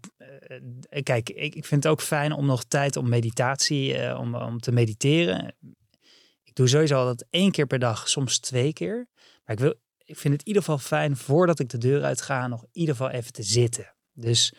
eh, 0.89 1.03
kijk, 1.03 1.30
ik, 1.30 1.56
ik 1.56 1.65
vind 1.65 1.83
het 1.83 1.92
ook 1.92 2.01
fijn 2.01 2.31
om 2.31 2.45
nog 2.45 2.63
tijd 2.63 2.95
om 2.95 3.10
meditatie, 3.10 3.98
eh, 3.98 4.19
om, 4.19 4.36
om 4.36 4.60
te 4.60 4.71
mediteren. 4.71 5.56
Doe 6.57 6.68
sowieso 6.68 6.98
altijd 6.98 7.25
één 7.30 7.51
keer 7.51 7.68
per 7.68 7.80
dag, 7.80 8.09
soms 8.09 8.39
twee 8.39 8.74
keer. 8.74 9.07
Maar 9.45 9.56
ik, 9.56 9.62
wil, 9.62 9.74
ik 10.06 10.18
vind 10.18 10.33
het 10.33 10.42
in 10.42 10.48
ieder 10.48 10.63
geval 10.63 10.77
fijn 10.77 11.18
voordat 11.18 11.59
ik 11.59 11.69
de 11.69 11.77
deur 11.77 12.04
uit 12.04 12.21
ga, 12.21 12.48
nog 12.48 12.62
in 12.62 12.69
ieder 12.71 12.95
geval 12.95 13.12
even 13.12 13.33
te 13.33 13.44
zitten. 13.44 13.94
Dus 14.13 14.54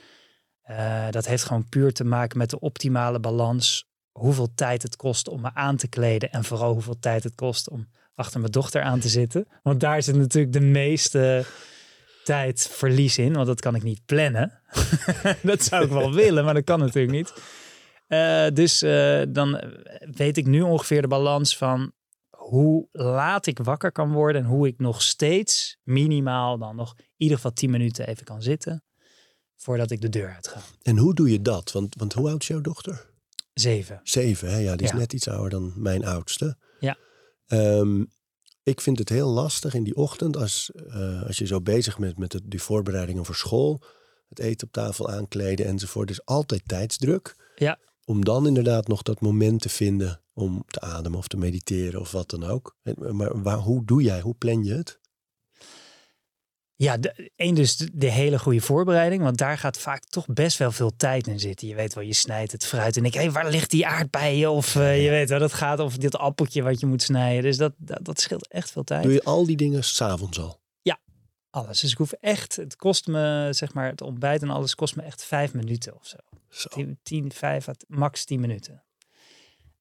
eh, 0.62 1.10
dat 1.10 1.26
heeft 1.26 1.44
gewoon 1.44 1.68
puur 1.68 1.92
te 1.92 2.04
maken 2.04 2.38
met 2.38 2.50
de 2.50 2.60
optimale 2.60 3.20
balans. 3.20 3.88
Hoeveel 4.12 4.54
tijd 4.54 4.82
het 4.82 4.96
kost 4.96 5.28
om 5.28 5.40
me 5.40 5.50
aan 5.54 5.76
te 5.76 5.88
kleden. 5.88 6.30
En 6.30 6.44
vooral 6.44 6.72
hoeveel 6.72 6.98
tijd 6.98 7.24
het 7.24 7.34
kost 7.34 7.68
om 7.68 7.88
achter 8.14 8.40
mijn 8.40 8.52
dochter 8.52 8.82
aan 8.82 9.00
te 9.00 9.08
zitten. 9.08 9.48
Want 9.62 9.80
daar 9.80 10.02
zit 10.02 10.16
natuurlijk 10.16 10.52
de 10.52 10.60
meeste 10.60 11.44
tijd 12.24 12.68
verlies 12.72 13.18
in. 13.18 13.32
Want 13.32 13.46
dat 13.46 13.60
kan 13.60 13.74
ik 13.74 13.82
niet 13.82 14.06
plannen. 14.06 14.60
dat 15.42 15.62
zou 15.62 15.84
ik 15.84 15.90
wel 15.90 16.12
willen, 16.12 16.44
maar 16.44 16.54
dat 16.54 16.64
kan 16.64 16.78
natuurlijk 16.78 17.12
niet. 17.12 17.32
Eh, 18.08 18.46
dus 18.52 18.82
eh, 18.82 19.22
dan 19.28 19.60
weet 20.00 20.37
ik 20.37 20.46
nu 20.46 20.60
ongeveer 20.62 21.02
de 21.02 21.08
balans 21.08 21.56
van 21.56 21.93
hoe 22.31 22.88
laat 22.93 23.46
ik 23.46 23.58
wakker 23.58 23.93
kan 23.93 24.12
worden. 24.12 24.43
En 24.43 24.49
hoe 24.49 24.66
ik 24.66 24.78
nog 24.78 25.02
steeds 25.02 25.76
minimaal 25.82 26.58
dan 26.58 26.76
nog 26.76 26.94
in 26.99 27.05
ieder 27.16 27.37
geval 27.37 27.52
10 27.52 27.70
minuten 27.70 28.06
even 28.06 28.25
kan 28.25 28.43
zitten. 28.43 28.82
Voordat 29.56 29.90
ik 29.90 30.00
de 30.00 30.08
deur 30.08 30.34
uit 30.34 30.49
ga. 30.49 30.60
En 30.82 30.96
hoe 30.99 31.14
doe 31.14 31.31
je 31.31 31.43
dat? 31.43 31.72
Want, 31.72 31.94
want 31.99 32.12
hoe 32.12 32.28
oud 32.28 32.43
is 32.43 32.49
jouw 32.49 32.60
dochter? 32.60 33.06
Zeven. 33.55 34.00
Zeven, 34.02 34.50
hè? 34.50 34.58
Ja, 34.58 34.76
die 34.76 34.87
is 34.87 34.93
Ja. 34.93 34.99
net 34.99 35.12
iets 35.12 35.28
ouder 35.28 35.50
dan 35.50 35.72
mijn 35.76 36.04
oudste. 36.04 36.56
Ja. 36.81 36.96
Ehm, 37.46 38.04
ik 38.62 38.81
vind 38.81 38.99
het 38.99 39.08
heel 39.08 39.28
lastig 39.28 39.75
in 39.75 39.84
die 39.84 39.96
ochtend 39.96 40.37
als, 40.37 40.70
eh, 40.88 41.22
als 41.22 41.38
je 41.38 41.46
zo 41.46 41.61
bezig 41.61 41.99
bent 41.99 42.19
met 42.19 42.32
het, 42.32 42.43
die 42.44 42.62
voorbereidingen 42.62 43.25
voor 43.25 43.34
school. 43.34 43.82
Het 44.28 44.38
eten 44.38 44.66
op 44.66 44.72
tafel 44.72 45.11
aankleden 45.11 45.66
enzovoort. 45.66 46.08
Er 46.08 46.14
is 46.14 46.25
altijd 46.25 46.62
tijdsdruk. 46.69 47.34
Ja. 47.56 47.78
Om 48.08 48.25
dan 48.25 48.46
inderdaad 48.46 48.88
nog 48.88 49.02
dat 49.02 49.20
moment 49.20 49.60
te 49.60 49.69
vinden 49.69 50.20
om 50.32 50.64
te 50.66 50.81
ademen 50.81 51.19
of 51.19 51.28
te 51.28 51.37
mediteren 51.37 52.00
of 52.00 52.11
wat 52.11 52.30
dan 52.30 52.44
ook. 52.44 52.76
Maar 53.11 53.42
waar, 53.42 53.56
hoe 53.56 53.85
doe 53.85 54.02
jij? 54.02 54.21
Hoe 54.21 54.35
plan 54.35 54.64
je 54.64 54.75
het? 54.75 55.00
Ja, 56.76 56.97
de, 56.97 57.30
één 57.37 57.54
dus 57.54 57.76
de, 57.76 57.90
de 57.92 58.11
hele 58.11 58.38
goede 58.38 58.61
voorbereiding. 58.61 59.23
Want 59.23 59.38
daar 59.38 59.59
gaat 59.59 59.78
vaak 59.78 60.04
toch 60.04 60.26
best 60.26 60.59
wel 60.59 60.73
veel 60.73 60.97
tijd 60.97 61.26
in 61.26 61.40
zitten. 61.40 61.68
Je 61.68 61.75
weet 61.75 61.94
wel, 61.94 62.04
je 62.04 62.12
snijdt 62.12 62.52
het 62.52 62.66
fruit 62.66 62.97
en 62.97 63.04
ik, 63.04 63.14
hé, 63.14 63.30
waar 63.30 63.50
ligt 63.50 63.71
die 63.71 63.87
aardbeien? 63.87 64.50
Of 64.50 64.76
eh, 64.76 65.04
je 65.04 65.11
weet 65.11 65.28
wel, 65.28 65.38
dat 65.38 65.52
gaat 65.52 65.80
of 65.80 65.97
dit 65.97 66.16
appeltje 66.16 66.62
wat 66.62 66.80
je 66.80 66.87
moet 66.87 67.02
snijden. 67.02 67.42
Dus 67.42 67.56
dat, 67.56 67.73
dat, 67.76 68.04
dat 68.04 68.21
scheelt 68.21 68.49
echt 68.49 68.71
veel 68.71 68.85
tijd. 68.85 69.02
Doe 69.02 69.12
je 69.12 69.25
al 69.25 69.47
die 69.47 69.56
dingen 69.56 69.85
s'avonds 69.85 70.40
al? 70.40 70.61
Alles. 71.50 71.80
Dus 71.80 71.90
ik 71.90 71.99
hoef 71.99 72.12
echt, 72.12 72.56
het 72.56 72.76
kost 72.76 73.06
me, 73.06 73.49
zeg 73.50 73.75
maar, 73.75 73.87
het 73.87 74.00
ontbijt 74.00 74.42
en 74.42 74.50
alles 74.50 74.75
kost 74.75 74.97
me 74.97 75.02
echt 75.02 75.25
vijf 75.25 75.54
minuten 75.54 75.94
of 75.94 76.06
zo. 76.06 76.16
Zo. 76.50 76.69
Tien, 76.69 76.99
tien 77.02 77.33
vijf, 77.33 77.69
à- 77.69 77.73
max 77.87 78.25
tien 78.25 78.40
minuten. 78.40 78.83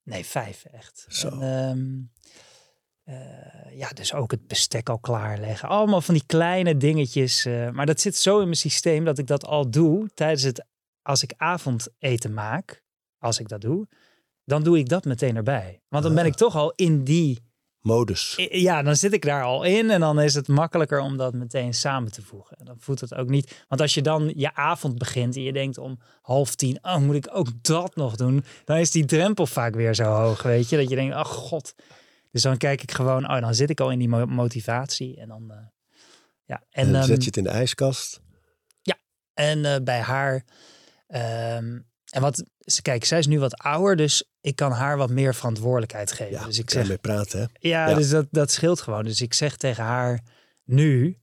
Nee, 0.04 0.26
vijf 0.26 0.66
echt. 0.66 1.06
Zo. 1.10 1.28
En, 1.30 1.42
ehm, 1.42 3.16
eh, 3.18 3.78
ja, 3.78 3.90
dus 3.90 4.14
ook 4.14 4.32
het 4.32 4.48
bestek 4.48 4.90
al 4.90 5.00
klaarleggen. 5.00 5.70
Allemaal 5.70 6.02
van 6.02 6.14
die 6.14 6.26
kleine 6.26 6.78
dingetjes. 6.78 7.46
eh, 7.46 7.70
maar 7.70 7.86
dat 7.86 8.02
zit 8.02 8.16
zo 8.16 8.38
in 8.38 8.44
mijn 8.44 8.56
systeem 8.56 9.06
dat 9.06 9.18
ik 9.18 9.28
dat 9.28 9.46
al 9.46 9.70
doe 9.70 10.10
tijdens 10.14 10.44
het, 10.44 10.66
als 11.02 11.24
ik 11.24 11.34
avondeten 11.38 12.34
maak, 12.34 12.84
als 13.18 13.40
ik 13.40 13.48
dat 13.48 13.62
doe, 13.62 13.88
dan 14.44 14.64
doe 14.64 14.78
ik 14.78 14.90
dat 14.90 15.06
meteen 15.06 15.36
erbij. 15.36 15.82
Want 15.88 16.04
dan 16.04 16.14
ben 16.14 16.24
Ah. 16.24 16.30
ik 16.30 16.36
toch 16.36 16.56
al 16.56 16.72
in 16.76 17.04
die 17.04 17.46
Modus. 17.88 18.34
ja, 18.52 18.82
dan 18.82 18.96
zit 18.96 19.14
ik 19.14 19.22
daar 19.26 19.44
al 19.44 19.64
in 19.64 19.90
en 19.90 20.00
dan 20.00 20.22
is 20.22 20.34
het 20.34 20.48
makkelijker 20.48 21.00
om 21.00 21.18
dat 21.18 21.34
meteen 21.34 21.74
samen 21.74 22.12
te 22.12 22.22
voegen. 22.22 22.58
Dan 22.66 22.76
voelt 22.80 23.00
het 23.02 23.14
ook 23.16 23.30
niet. 23.30 23.66
Want 23.68 23.82
als 23.82 23.94
je 23.94 24.02
dan 24.02 24.34
je 24.36 24.54
avond 24.56 24.98
begint 24.98 25.36
en 25.36 25.42
je 25.42 25.54
denkt 25.54 25.78
om 25.78 26.00
half 26.22 26.56
tien, 26.56 26.80
oh, 26.82 26.98
moet 26.98 27.16
ik 27.16 27.28
ook 27.32 27.48
dat 27.62 27.96
nog 27.96 28.16
doen? 28.16 28.44
Dan 28.66 28.78
is 28.78 28.92
die 28.92 29.06
drempel 29.06 29.46
vaak 29.48 29.76
weer 29.76 29.96
zo 29.96 30.04
hoog, 30.04 30.44
weet 30.44 30.70
je? 30.70 30.78
Dat 30.78 30.90
je 30.90 30.96
denkt, 30.96 31.16
ach 31.16 31.30
god. 31.30 31.74
Dus 32.32 32.42
dan 32.42 32.58
kijk 32.58 32.82
ik 32.84 32.92
gewoon, 32.92 33.30
oh, 33.32 33.40
dan 33.42 33.56
zit 33.56 33.70
ik 33.70 33.80
al 33.80 33.92
in 33.92 34.00
die 34.00 34.10
mo- 34.10 34.26
motivatie 34.26 35.18
en 35.20 35.28
dan, 35.28 35.52
eh, 35.52 35.58
ja. 36.46 36.64
En, 36.70 36.86
En, 36.86 36.92
dan 36.92 37.02
ehm, 37.02 37.10
zet 37.10 37.20
je 37.22 37.28
het 37.28 37.38
in 37.38 37.44
de 37.44 37.50
ijskast. 37.50 38.20
en 39.34 39.66
eh, 39.66 39.82
bij 39.84 40.00
haar. 40.00 40.46
ehm, 41.08 41.80
en 42.12 42.22
wat, 42.22 42.44
kijk, 42.82 43.06
zij 43.06 43.20
is 43.20 43.28
nu 43.28 43.40
wat 43.40 43.58
ouder, 43.58 43.96
dus 43.96 44.24
ik 44.42 44.56
kan 44.56 44.72
haar 44.72 44.98
wat 44.98 45.10
meer 45.10 45.36
verantwoordelijkheid 45.36 46.12
geven. 46.12 46.32
Ja, 46.34 46.46
dus 46.46 46.60
ik 46.60 46.70
zeg, 46.70 46.88
mee 46.88 46.98
praten, 46.98 47.40
hè? 47.40 47.46
Ja, 47.70 47.88
Ja. 47.88 47.96
dus 47.96 48.10
dat, 48.10 48.28
dat 48.32 48.52
scheelt 48.52 48.82
gewoon. 48.82 49.04
Dus 49.04 49.22
ik 49.22 49.34
zeg 49.34 49.58
tegen 49.58 49.84
haar, 49.84 50.20
nu 50.64 51.18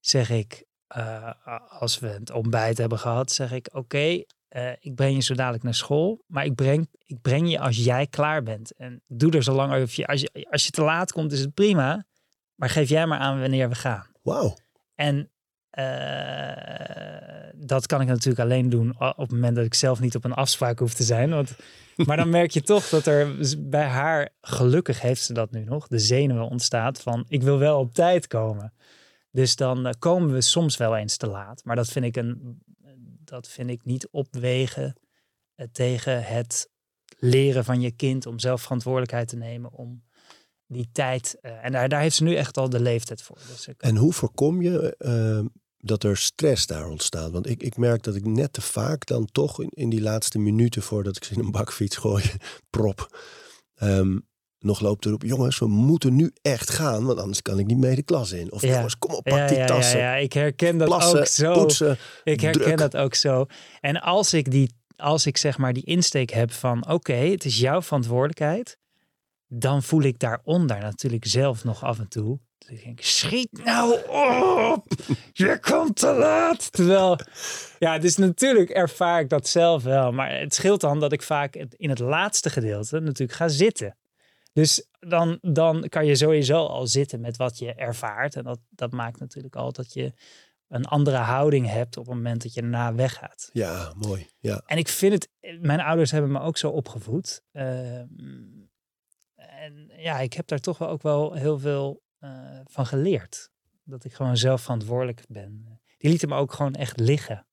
zeg 0.00 0.30
ik, 0.30 0.64
eh, 0.86 1.30
als 1.68 1.98
we 1.98 2.08
het 2.08 2.30
ontbijt 2.30 2.78
hebben 2.78 2.98
gehad, 2.98 3.32
zeg 3.32 3.52
ik: 3.52 3.68
Oké, 3.72 4.22
eh, 4.48 4.70
ik 4.80 4.94
breng 4.94 5.14
je 5.14 5.22
zo 5.22 5.34
dadelijk 5.34 5.62
naar 5.62 5.74
school, 5.74 6.24
maar 6.26 6.44
ik 6.44 6.54
breng, 6.54 6.88
ik 7.06 7.20
breng 7.20 7.50
je 7.50 7.58
als 7.58 7.76
jij 7.76 8.06
klaar 8.06 8.42
bent. 8.42 8.72
En 8.76 9.02
doe 9.06 9.32
er 9.32 9.42
zo 9.42 9.52
lang 9.52 9.72
over 9.72 9.92
je. 10.00 10.06
Als 10.06 10.20
je, 10.20 10.46
als 10.50 10.64
je 10.64 10.70
te 10.70 10.82
laat 10.82 11.12
komt, 11.12 11.32
is 11.32 11.40
het 11.40 11.54
prima, 11.54 12.06
maar 12.54 12.68
geef 12.70 12.88
jij 12.88 13.06
maar 13.06 13.18
aan 13.18 13.40
wanneer 13.40 13.68
we 13.68 13.74
gaan. 13.74 14.06
Wauw. 14.22 14.56
En 14.94 15.30
dat 17.54 17.86
kan 17.86 18.00
ik 18.00 18.06
natuurlijk 18.06 18.38
alleen 18.38 18.68
doen 18.68 19.00
op 19.00 19.16
het 19.16 19.30
moment 19.30 19.56
dat 19.56 19.64
ik 19.64 19.74
zelf 19.74 20.00
niet 20.00 20.16
op 20.16 20.24
een 20.24 20.32
afspraak 20.32 20.78
hoef 20.78 20.94
te 20.94 21.02
zijn. 21.02 21.30
Want, 21.30 21.56
maar 22.06 22.16
dan 22.16 22.30
merk 22.30 22.50
je 22.50 22.62
toch 22.62 22.88
dat 22.88 23.06
er 23.06 23.36
bij 23.58 23.86
haar, 23.86 24.28
gelukkig 24.40 25.00
heeft 25.00 25.22
ze 25.22 25.32
dat 25.32 25.50
nu 25.50 25.64
nog, 25.64 25.88
de 25.88 25.98
zenuwen 25.98 26.48
ontstaat 26.48 27.00
van 27.00 27.24
ik 27.28 27.42
wil 27.42 27.58
wel 27.58 27.78
op 27.78 27.94
tijd 27.94 28.26
komen. 28.26 28.72
Dus 29.30 29.56
dan 29.56 29.86
eh, 29.86 29.92
komen 29.98 30.32
we 30.32 30.40
soms 30.40 30.76
wel 30.76 30.96
eens 30.96 31.16
te 31.16 31.26
laat. 31.26 31.64
Maar 31.64 31.76
dat 31.76 31.88
vind 31.88 32.04
ik, 32.04 32.16
een, 32.16 32.62
dat 33.24 33.48
vind 33.48 33.70
ik 33.70 33.84
niet 33.84 34.08
opwegen 34.08 34.96
eh, 35.54 35.66
tegen 35.72 36.24
het 36.24 36.70
leren 37.18 37.64
van 37.64 37.80
je 37.80 37.90
kind 37.90 38.26
om 38.26 38.38
zelf 38.38 38.62
verantwoordelijkheid 38.62 39.28
te 39.28 39.36
nemen 39.36 39.72
om 39.72 40.02
die 40.66 40.88
tijd. 40.92 41.38
en 41.40 41.72
daar, 41.72 41.88
daar 41.88 42.00
heeft 42.00 42.16
ze 42.16 42.22
nu 42.22 42.34
echt 42.34 42.56
al 42.56 42.68
de 42.68 42.80
leeftijd 42.80 43.22
voor. 43.22 43.38
Dus 43.48 43.68
ik, 43.68 43.82
En 43.82 43.96
hoe 43.96 44.12
voorkom 44.12 44.62
je 44.62 44.94
dat 45.80 46.04
er 46.04 46.16
stress 46.16 46.66
daar 46.66 46.88
ontstaat? 46.88 47.30
Want 47.30 47.48
ik, 47.48 47.62
ik 47.62 47.76
merk 47.76 48.02
dat 48.02 48.14
ik 48.14 48.26
net 48.26 48.52
te 48.52 48.60
vaak 48.60 49.06
dan 49.06 49.28
toch 49.32 49.60
in, 49.62 49.68
in 49.70 49.90
die 49.90 50.00
laatste 50.00 50.38
minuten 50.38 50.82
voordat 50.82 51.16
ik 51.16 51.24
ze 51.24 51.34
in 51.34 51.40
een 51.40 51.50
bakfiets 51.50 51.96
gooi, 51.96 52.24
prop, 52.70 53.18
ehm, 53.74 54.18
nog 54.58 54.80
loopt 54.80 55.04
erop, 55.06 55.22
jongens, 55.22 55.58
we 55.58 55.66
moeten 55.66 56.16
nu 56.16 56.32
echt 56.42 56.70
gaan, 56.70 57.04
want 57.04 57.18
anders 57.18 57.42
kan 57.42 57.58
ik 57.58 57.66
niet 57.66 57.78
mee 57.78 57.94
de 57.94 58.02
klas 58.02 58.32
in. 58.32 58.52
Of 58.52 58.62
Ja. 58.62 58.74
jongens, 58.74 58.98
kom 58.98 59.14
op, 59.14 59.24
pak 59.24 59.38
ja, 59.38 59.46
die 59.46 59.56
ja, 59.56 59.66
tassen. 59.66 59.98
Ja, 59.98 60.14
ja, 60.14 60.20
ik 60.22 60.32
herken 60.32 60.78
dat 60.78 60.88
Plassen, 60.88 61.18
ook 61.18 61.26
zo. 61.26 61.52
poetsen. 61.52 61.98
ik 62.24 62.40
herken 62.40 62.62
druk. 62.62 62.78
dat 62.78 62.96
ook 62.96 63.14
zo. 63.14 63.46
En 63.80 64.00
als 64.00 64.34
ik 64.34 64.50
die, 64.50 64.72
als 64.96 65.26
ik 65.26 65.36
zeg 65.36 65.58
maar 65.58 65.72
die 65.72 65.84
insteek 65.84 66.30
heb 66.30 66.52
van, 66.52 66.88
oké, 66.88 67.12
het 67.12 67.44
is 67.44 67.58
jouw 67.58 67.82
verantwoordelijkheid, 67.82 68.76
dan 69.46 69.82
voel 69.82 70.02
ik 70.02 70.18
daaronder 70.18 70.80
natuurlijk 70.80 71.26
zelf 71.26 71.64
nog 71.64 71.84
af 71.84 71.98
en 71.98 72.08
toe. 72.08 72.40
Ik 72.68 72.84
denk, 72.84 73.00
schiet 73.00 73.64
nou 73.64 74.08
op, 74.72 74.86
je 75.32 75.58
komt 75.60 75.96
te 75.96 76.12
laat. 76.12 76.72
Terwijl, 76.72 77.18
ja, 77.78 77.98
dus 77.98 78.16
natuurlijk 78.16 78.70
ervaar 78.70 79.20
ik 79.20 79.28
dat 79.28 79.48
zelf 79.48 79.82
wel. 79.82 80.12
Maar 80.12 80.38
het 80.38 80.54
scheelt 80.54 80.80
dan 80.80 81.00
dat 81.00 81.12
ik 81.12 81.22
vaak 81.22 81.56
in 81.56 81.88
het 81.88 81.98
laatste 81.98 82.50
gedeelte 82.50 83.00
natuurlijk 83.00 83.38
ga 83.38 83.48
zitten. 83.48 83.96
Dus 84.52 84.86
dan, 84.98 85.38
dan 85.40 85.88
kan 85.88 86.06
je 86.06 86.14
sowieso 86.14 86.66
al 86.66 86.86
zitten 86.86 87.20
met 87.20 87.36
wat 87.36 87.58
je 87.58 87.74
ervaart. 87.74 88.36
En 88.36 88.44
dat, 88.44 88.58
dat 88.70 88.92
maakt 88.92 89.20
natuurlijk 89.20 89.56
al 89.56 89.72
dat 89.72 89.92
je 89.92 90.12
een 90.68 90.84
andere 90.84 91.16
houding 91.16 91.68
hebt 91.68 91.96
op 91.96 92.06
het 92.06 92.14
moment 92.14 92.42
dat 92.42 92.54
je 92.54 92.60
daarna 92.60 92.94
weggaat. 92.94 93.50
Ja, 93.52 93.92
mooi. 93.96 94.26
Ja. 94.38 94.62
En 94.66 94.78
ik 94.78 94.88
vind 94.88 95.12
het, 95.12 95.28
mijn 95.60 95.80
ouders 95.80 96.10
hebben 96.10 96.32
me 96.32 96.40
ook 96.40 96.56
zo 96.56 96.70
opgevoed. 96.70 97.42
Ehm, 97.52 98.06
en 99.34 99.92
ja, 99.96 100.18
ik 100.18 100.32
heb 100.32 100.46
daar 100.46 100.58
toch 100.58 100.78
wel 100.78 100.88
ook 100.88 101.02
wel 101.02 101.32
heel 101.32 101.58
veel 101.58 102.02
eh, 102.20 102.60
van 102.64 102.86
geleerd. 102.86 103.50
Dat 103.84 104.04
ik 104.04 104.12
gewoon 104.14 104.36
zelf 104.36 104.62
verantwoordelijk 104.62 105.22
ben. 105.28 105.80
Die 105.98 106.10
lieten 106.10 106.28
me 106.28 106.34
ook 106.34 106.52
gewoon 106.52 106.74
echt 106.74 107.00
liggen. 107.00 107.46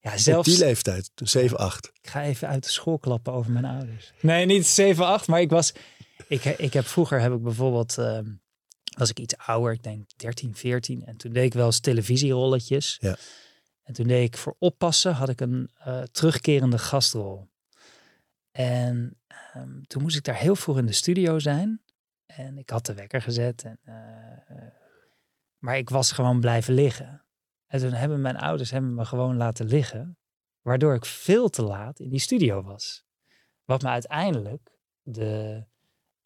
Ja, 0.00 0.12
Op 0.12 0.18
zelfs. 0.18 0.48
die 0.48 0.58
leeftijd, 0.58 1.10
7, 1.14 1.58
8. 1.58 1.90
Ik 2.02 2.08
ga 2.10 2.22
even 2.22 2.48
uit 2.48 2.64
de 2.64 2.70
school 2.70 2.98
klappen 2.98 3.32
over 3.32 3.52
mijn 3.52 3.64
ouders. 3.64 4.12
Nee, 4.20 4.46
niet 4.46 4.66
7, 4.66 5.06
8, 5.06 5.26
maar 5.26 5.40
ik 5.40 5.50
was. 5.50 5.72
Ik, 6.28 6.44
ik 6.44 6.72
heb 6.72 6.86
vroeger 6.86 7.20
heb 7.20 7.32
ik 7.32 7.42
bijvoorbeeld. 7.42 7.98
ehm, 7.98 8.32
was 8.96 9.10
ik 9.10 9.18
iets 9.18 9.36
ouder, 9.36 9.72
ik 9.72 9.82
denk 9.82 10.08
13, 10.16 10.54
14. 10.56 11.04
En 11.04 11.16
toen 11.16 11.32
deed 11.32 11.44
ik 11.44 11.52
wel 11.52 11.66
eens 11.66 11.80
televisierolletjes. 11.80 12.96
Ja. 13.00 13.16
En 13.82 13.94
toen 13.94 14.06
deed 14.06 14.26
ik 14.26 14.36
voor 14.36 14.56
oppassen, 14.58 15.12
had 15.12 15.28
ik 15.28 15.40
een 15.40 15.70
eh, 15.78 16.02
terugkerende 16.02 16.78
gastrol. 16.78 17.48
En 18.50 19.20
ehm, 19.52 19.82
toen 19.86 20.02
moest 20.02 20.16
ik 20.16 20.24
daar 20.24 20.36
heel 20.38 20.56
vroeg 20.56 20.78
in 20.78 20.86
de 20.86 20.92
studio 20.92 21.38
zijn. 21.38 21.82
En 22.36 22.58
ik 22.58 22.70
had 22.70 22.86
de 22.86 22.94
wekker 22.94 23.22
gezet. 23.22 23.64
En, 23.64 23.78
eh, 23.84 24.66
eh, 24.66 24.72
maar 25.58 25.76
ik 25.76 25.90
was 25.90 26.12
gewoon 26.12 26.40
blijven 26.40 26.74
liggen. 26.74 27.24
En 27.66 27.80
toen 27.80 27.92
hebben 27.92 28.20
mijn 28.20 28.36
ouders 28.36 28.70
hebben 28.70 28.94
me 28.94 29.04
gewoon 29.04 29.36
laten 29.36 29.66
liggen. 29.66 30.18
Waardoor 30.60 30.94
ik 30.94 31.04
veel 31.04 31.48
te 31.48 31.62
laat 31.62 32.00
in 32.00 32.10
die 32.10 32.18
studio 32.18 32.62
was. 32.62 33.04
Wat 33.64 33.82
me 33.82 33.88
uiteindelijk 33.88 34.78
de, 35.02 35.64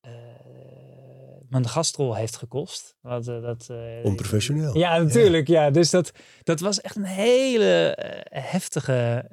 eh, 0.01 0.88
mijn 1.49 1.69
gastrol 1.69 2.15
heeft 2.15 2.37
gekost. 2.37 2.95
Wat, 3.01 3.29
eh, 3.29 3.43
dat, 3.43 3.67
eh, 3.71 3.77
Onprofessioneel. 4.05 4.77
ja, 4.79 4.99
natuurlijk. 4.99 5.49
Ja. 5.49 5.71
Dus 5.71 5.91
dat, 5.91 6.11
dat 6.43 6.61
was 6.61 6.81
echt 6.81 6.97
een 6.97 7.05
hele 7.05 7.95
eh, 7.95 8.43
heftige. 8.45 9.25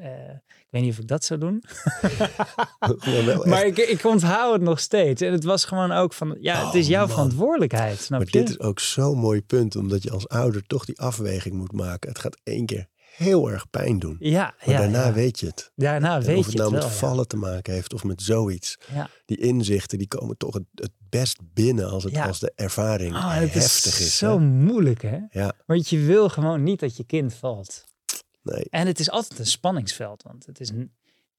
ik 0.59 0.67
weet 0.69 0.81
niet 0.81 0.91
of 0.91 0.99
ik 0.99 1.07
dat 1.07 1.23
zou 1.25 1.39
doen. 1.39 1.63
Maar 3.43 3.65
ik, 3.65 3.77
ik 3.77 4.03
onthoud 4.05 4.53
het 4.53 4.61
nog 4.61 4.79
steeds. 4.79 5.21
En 5.21 5.31
het 5.31 5.43
was 5.43 5.65
gewoon 5.65 5.91
ook 5.91 6.13
van. 6.13 6.37
Ja, 6.39 6.65
het 6.65 6.73
is 6.75 6.83
Oh, 6.83 6.89
jouw 6.89 7.05
man. 7.05 7.09
verantwoordelijkheid. 7.15 7.99
Snap 7.99 8.19
Maar 8.19 8.27
je? 8.31 8.39
dit 8.39 8.49
is 8.49 8.59
ook 8.59 8.79
zo'n 8.79 9.17
mooi 9.17 9.41
punt, 9.41 9.75
omdat 9.75 10.03
je 10.03 10.11
als 10.11 10.27
ouder 10.27 10.63
toch 10.67 10.85
die 10.85 10.99
afweging 10.99 11.55
moet 11.55 11.71
maken. 11.71 12.09
Het 12.09 12.19
gaat 12.19 12.37
één 12.43 12.65
keer 12.65 12.87
heel 13.15 13.51
erg 13.51 13.69
pijn 13.69 13.99
doen. 13.99 14.15
ja, 14.19 14.53
Maar 14.65 14.69
ja, 14.75 14.77
daarna 14.81 15.05
ja. 15.05 15.13
weet 15.13 15.39
je 15.39 15.45
het. 15.45 15.71
daarna 15.75 16.15
En 16.15 16.23
weet 16.23 16.37
of 16.37 16.43
het 16.43 16.51
je 16.53 16.57
nou 16.57 16.73
het 16.73 16.83
met 16.83 16.91
wel. 16.91 16.99
ja. 17.01 17.07
vallen 17.07 17.27
te 17.27 17.37
maken 17.37 17.73
heeft 17.73 17.93
of 17.93 18.03
met 18.03 18.21
zoiets. 18.21 18.77
Ja. 18.93 19.09
Die 19.25 19.37
inzichten 19.37 19.97
die 19.97 20.07
komen 20.07 20.37
toch 20.37 20.53
het, 20.53 20.63
het 20.75 20.91
best 21.19 21.39
binnen 21.53 21.89
als, 21.89 22.03
het, 22.03 22.13
Ja. 22.13 22.27
als 22.27 22.39
de 22.39 22.51
ervaring 22.55 23.15
Oh, 23.15 23.33
heftig 23.35 23.63
is 23.93 23.99
is. 23.99 24.17
zo 24.17 24.39
hè? 24.39 24.45
moeilijk, 24.45 25.01
hè? 25.01 25.19
Ja, 25.29 25.53
Want 25.65 25.89
je 25.89 25.99
wil 25.99 26.29
gewoon 26.29 26.63
niet 26.63 26.79
dat 26.79 26.97
je 26.97 27.03
kind 27.03 27.33
valt. 27.33 27.83
nee. 28.43 28.65
En 28.69 28.87
het 28.87 28.99
is 28.99 29.09
altijd 29.09 29.39
een 29.39 29.45
spanningsveld. 29.45 30.23
Want 30.23 30.45
het 30.45 30.59
is 30.59 30.69
een, 30.69 30.91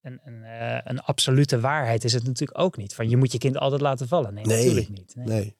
een, 0.02 0.20
een, 0.24 0.42
eh, 0.44 0.80
een 0.84 1.00
absolute 1.00 1.60
waarheid 1.60 2.04
is 2.04 2.12
het 2.12 2.24
natuurlijk 2.24 2.58
ook 2.58 2.76
niet. 2.76 2.94
Van 2.94 3.08
je 3.08 3.16
moet 3.16 3.32
je 3.32 3.38
kind 3.38 3.56
altijd 3.58 3.80
laten 3.80 4.08
vallen. 4.08 4.34
Nee, 4.34 4.44
Nee, 4.44 4.56
natuurlijk 4.66 4.88
niet. 4.88 5.14
Nee. 5.16 5.26
nee. 5.26 5.56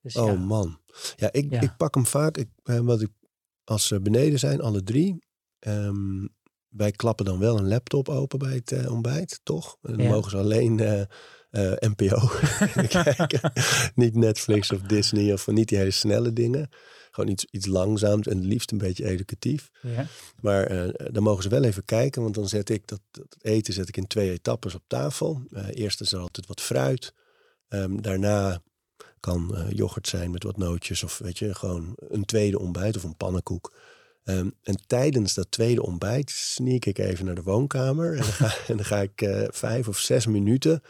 Dus 0.00 0.16
Oh 0.16 0.26
ja. 0.26 0.34
man. 0.38 0.80
Ja, 1.16 1.32
ik, 1.32 1.50
Ja. 1.50 1.60
ik 1.60 1.76
pak 1.76 1.94
hem 1.94 2.06
vaak. 2.06 2.36
Ik, 2.36 2.48
eh, 2.64 2.78
wat 2.78 3.00
ik, 3.00 3.10
als 3.64 3.86
ze 3.86 4.00
beneden 4.00 4.38
zijn, 4.38 4.60
alle 4.60 4.82
drie. 4.82 5.22
ehm, 5.58 6.26
wij 6.68 6.90
klappen 6.90 7.24
dan 7.24 7.38
wel 7.38 7.58
een 7.58 7.68
laptop 7.68 8.08
open 8.08 8.38
bij 8.38 8.54
het 8.54 8.72
eh, 8.72 8.92
ontbijt, 8.92 9.40
toch? 9.42 9.76
En 9.82 9.92
dan 9.96 10.02
Ja. 10.06 10.10
mogen 10.10 10.30
ze 10.30 10.36
alleen 10.36 10.80
eh, 11.54 11.72
NPO 11.78 12.30
kijken. 13.02 13.52
niet 13.94 14.14
Netflix 14.14 14.72
of 14.72 14.80
Disney 14.80 15.32
of 15.32 15.46
niet 15.46 15.68
die 15.68 15.78
hele 15.78 15.90
snelle 15.90 16.32
dingen. 16.32 16.68
Gewoon 17.10 17.30
iets, 17.30 17.46
iets 17.50 17.66
langzaams 17.66 18.26
en 18.26 18.36
het 18.36 18.46
liefst 18.46 18.70
een 18.70 18.78
beetje 18.78 19.04
educatief. 19.04 19.70
Ja. 19.80 20.06
Maar 20.40 20.66
eh, 20.66 21.08
dan 21.12 21.22
mogen 21.22 21.42
ze 21.42 21.48
wel 21.48 21.64
even 21.64 21.84
kijken, 21.84 22.22
want 22.22 22.34
dan 22.34 22.48
zet 22.48 22.70
ik 22.70 22.86
dat, 22.86 23.00
dat 23.10 23.36
eten 23.40 23.74
zet 23.74 23.88
ik 23.88 23.96
in 23.96 24.06
twee 24.06 24.30
etappes 24.30 24.74
op 24.74 24.82
tafel. 24.86 25.42
Eh, 25.50 25.64
eerst 25.72 26.00
is 26.00 26.12
er 26.12 26.18
altijd 26.18 26.46
wat 26.46 26.60
fruit. 26.60 27.14
Ehm, 27.68 28.00
daarna 28.00 28.62
kan 29.20 29.66
yoghurt 29.70 30.08
zijn 30.08 30.30
met 30.30 30.42
wat 30.42 30.56
nootjes 30.56 31.02
of 31.02 31.18
weet 31.18 31.38
je, 31.38 31.54
gewoon 31.54 31.96
een 32.08 32.24
tweede 32.24 32.58
ontbijt 32.58 32.96
of 32.96 33.02
een 33.02 33.16
pannenkoek. 33.16 33.74
Ehm, 34.24 34.50
en 34.62 34.86
tijdens 34.86 35.34
dat 35.34 35.50
tweede 35.50 35.82
ontbijt 35.82 36.30
sneak 36.30 36.84
ik 36.84 36.98
even 36.98 37.24
naar 37.24 37.34
de 37.34 37.42
woonkamer 37.42 38.10
en 38.12 38.16
dan 38.16 38.24
ga, 38.24 38.54
en 38.68 38.76
dan 38.76 38.84
ga 38.84 39.00
ik 39.00 39.46
vijf 39.50 39.88
of 39.88 39.98
zes 39.98 40.26
minuten 40.26 40.82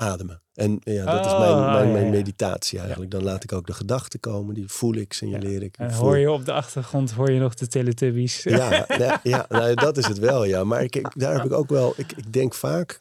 ademen. 0.00 0.42
En 0.54 0.80
ja, 0.84 1.04
dat 1.04 1.26
is 1.26 1.32
mijn, 1.32 1.50
ja, 1.56 1.84
mijn, 1.84 2.04
ja. 2.04 2.10
meditatie 2.10 2.78
eigenlijk. 2.78 3.10
Dan 3.10 3.22
laat 3.22 3.44
ik 3.44 3.52
ook 3.52 3.66
de 3.66 3.72
gedachten 3.72 4.20
komen, 4.20 4.54
die 4.54 4.68
voel 4.68 4.94
ik, 4.94 5.12
signaleer 5.12 5.62
ik. 5.62 5.76
En 5.76 5.88
Ik 5.88 5.94
hoor 5.94 6.18
je 6.18 6.30
op 6.30 6.44
de 6.44 6.52
achtergrond 6.52 7.10
hoor 7.10 7.30
je 7.30 7.40
nog 7.40 7.54
de 7.54 7.66
Teletubbies. 7.66 8.42
ja, 8.42 8.84
ja, 8.98 9.20
ja 9.22 9.46
nou, 9.48 9.74
dat 9.74 9.96
is 9.96 10.06
het 10.06 10.18
wel, 10.18 10.44
ja. 10.44 10.64
Maar 10.64 10.82
ik, 10.82 10.96
ik- 10.96 11.12
daar 11.14 11.34
heb 11.34 11.44
ik 11.44 11.52
ook 11.52 11.68
wel... 11.68 11.94
Ik, 11.96 12.12
ik 12.12 12.32
denk 12.32 12.54
vaak... 12.54 12.98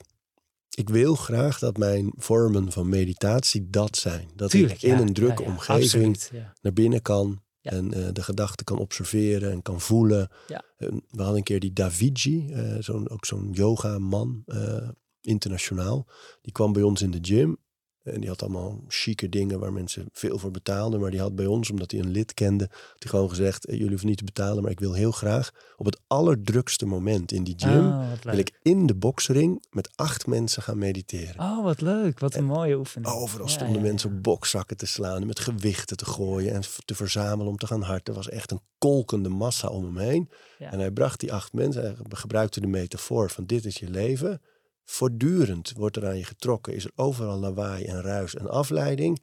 Ik 0.69 0.89
wil 0.89 1.15
graag 1.15 1.59
dat 1.59 1.77
mijn 1.77 2.11
vormen 2.17 2.71
van 2.71 2.89
meditatie 2.89 3.69
dat 3.69 3.97
zijn. 3.97 4.29
Dat 4.35 4.49
Tuurlijk, 4.49 4.81
ik 4.81 4.81
in 4.91 4.97
een 4.97 5.13
drukke 5.13 5.43
omgeving 5.43 5.83
absoluut, 6.15 6.31
naar 6.61 6.73
binnen 6.73 7.01
kan. 7.01 7.41
En 7.61 7.93
eh, 7.93 8.07
de 8.13 8.23
gedachten 8.23 8.65
kan 8.65 8.77
observeren 8.77 9.51
en 9.51 9.61
kan 9.61 9.81
voelen. 9.81 10.29
Ja. 10.47 10.63
En 10.77 11.03
we 11.09 11.17
hadden 11.17 11.37
een 11.37 11.43
keer 11.43 11.59
die 11.59 11.73
Daviji, 11.73 12.51
eh, 12.53 12.75
zo'n, 12.79 13.09
ook 13.09 13.25
zo'n 13.25 13.49
yoga-man, 13.51 14.43
eh, 14.45 14.89
internationaal. 15.21 16.07
Die 16.41 16.51
kwam 16.51 16.73
bij 16.73 16.83
ons 16.83 17.01
in 17.01 17.11
de 17.11 17.19
gym. 17.21 17.57
En 18.03 18.19
die 18.19 18.29
had 18.29 18.41
allemaal 18.41 18.83
chique 18.87 19.29
dingen 19.29 19.59
waar 19.59 19.73
mensen 19.73 20.09
veel 20.11 20.37
voor 20.37 20.51
betaalden. 20.51 20.99
Maar 20.99 21.11
die 21.11 21.19
had 21.19 21.35
bij 21.35 21.45
ons, 21.45 21.69
omdat 21.69 21.91
hij 21.91 21.99
een 21.99 22.09
lid 22.09 22.33
kende, 22.33 22.67
had 22.69 22.95
hij 22.99 23.09
gewoon 23.09 23.29
gezegd... 23.29 23.65
eh, 23.65 23.73
jullie 23.73 23.89
hoeven 23.89 24.07
niet 24.07 24.17
te 24.17 24.23
betalen, 24.23 24.63
maar 24.63 24.71
ik 24.71 24.79
wil 24.79 24.93
heel 24.93 25.11
graag... 25.11 25.51
op 25.77 25.85
het 25.85 25.99
allerdrukste 26.07 26.85
moment 26.85 27.31
in 27.31 27.43
die 27.43 27.53
gym... 27.57 27.87
Oh, 27.87 28.09
wat 28.09 28.23
wil 28.23 28.37
ik 28.37 28.59
in 28.61 28.85
de 28.85 28.95
boksring 28.95 29.65
met 29.69 29.89
acht 29.95 30.27
mensen 30.27 30.63
gaan 30.63 30.77
mediteren. 30.77 31.39
Oh, 31.39 31.63
wat 31.63 31.81
leuk. 31.81 32.19
Wat 32.19 32.35
een 32.35 32.45
mooie 32.45 32.77
oefening. 32.77 33.13
Overal 33.13 33.45
Ja, 33.45 33.51
stonden 33.51 33.75
ja, 33.75 33.87
mensen 33.87 34.09
ja. 34.09 34.15
op 34.15 34.23
bokzakken 34.23 34.77
te 34.77 34.85
slaan, 34.85 35.25
met 35.25 35.39
gewichten 35.39 35.97
te 35.97 36.05
gooien 36.05 36.53
en 36.53 36.61
te 36.85 36.95
verzamelen 36.95 37.47
om 37.47 37.57
te 37.57 37.67
gaan 37.67 37.81
harten. 37.81 38.13
Er 38.13 38.19
was 38.19 38.29
echt 38.29 38.51
een 38.51 38.61
kolkende 38.77 39.29
massa 39.29 39.67
om 39.67 39.83
hem 39.83 39.97
heen. 39.97 40.29
En 40.59 40.79
hij 40.79 40.91
bracht 40.91 41.19
die 41.19 41.33
acht 41.33 41.53
mensen, 41.53 41.81
hij 41.81 41.95
gebruikte 42.09 42.61
de 42.61 42.67
metafoor 42.67 43.29
van 43.29 43.45
dit 43.45 43.65
is 43.65 43.77
je 43.77 43.89
leven. 43.89 44.41
Voortdurend 44.89 45.71
wordt 45.75 45.95
er 45.95 46.07
aan 46.07 46.17
je 46.17 46.23
getrokken, 46.23 46.73
is 46.75 46.85
er 46.85 46.91
overal 46.95 47.39
lawaai 47.39 47.85
en 47.85 48.01
ruis 48.01 48.35
en 48.35 48.49
afleiding. 48.49 49.21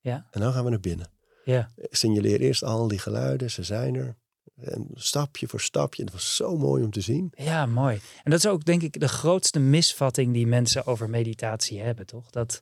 Ja. 0.00 0.26
En 0.30 0.40
dan 0.40 0.52
gaan 0.52 0.64
we 0.64 0.70
naar 0.70 0.80
binnen. 0.80 1.10
Ja. 1.44 1.70
Signaleer 1.76 2.40
eerst 2.40 2.62
al 2.62 2.88
die 2.88 2.98
geluiden, 2.98 3.50
ze 3.50 3.62
zijn 3.62 3.94
er. 3.94 4.16
En 4.56 4.88
stapje 4.94 5.48
voor 5.48 5.60
stapje. 5.60 6.02
Het 6.02 6.12
was 6.12 6.36
zo 6.36 6.56
mooi 6.56 6.84
om 6.84 6.90
te 6.90 7.00
zien. 7.00 7.32
Ja, 7.36 7.66
mooi. 7.66 8.00
En 8.22 8.30
dat 8.30 8.38
is 8.38 8.46
ook 8.46 8.64
denk 8.64 8.82
ik 8.82 9.00
de 9.00 9.08
grootste 9.08 9.58
misvatting 9.58 10.32
die 10.32 10.46
mensen 10.46 10.86
over 10.86 11.10
meditatie 11.10 11.80
hebben, 11.80 12.06
toch? 12.06 12.30
Dat 12.30 12.60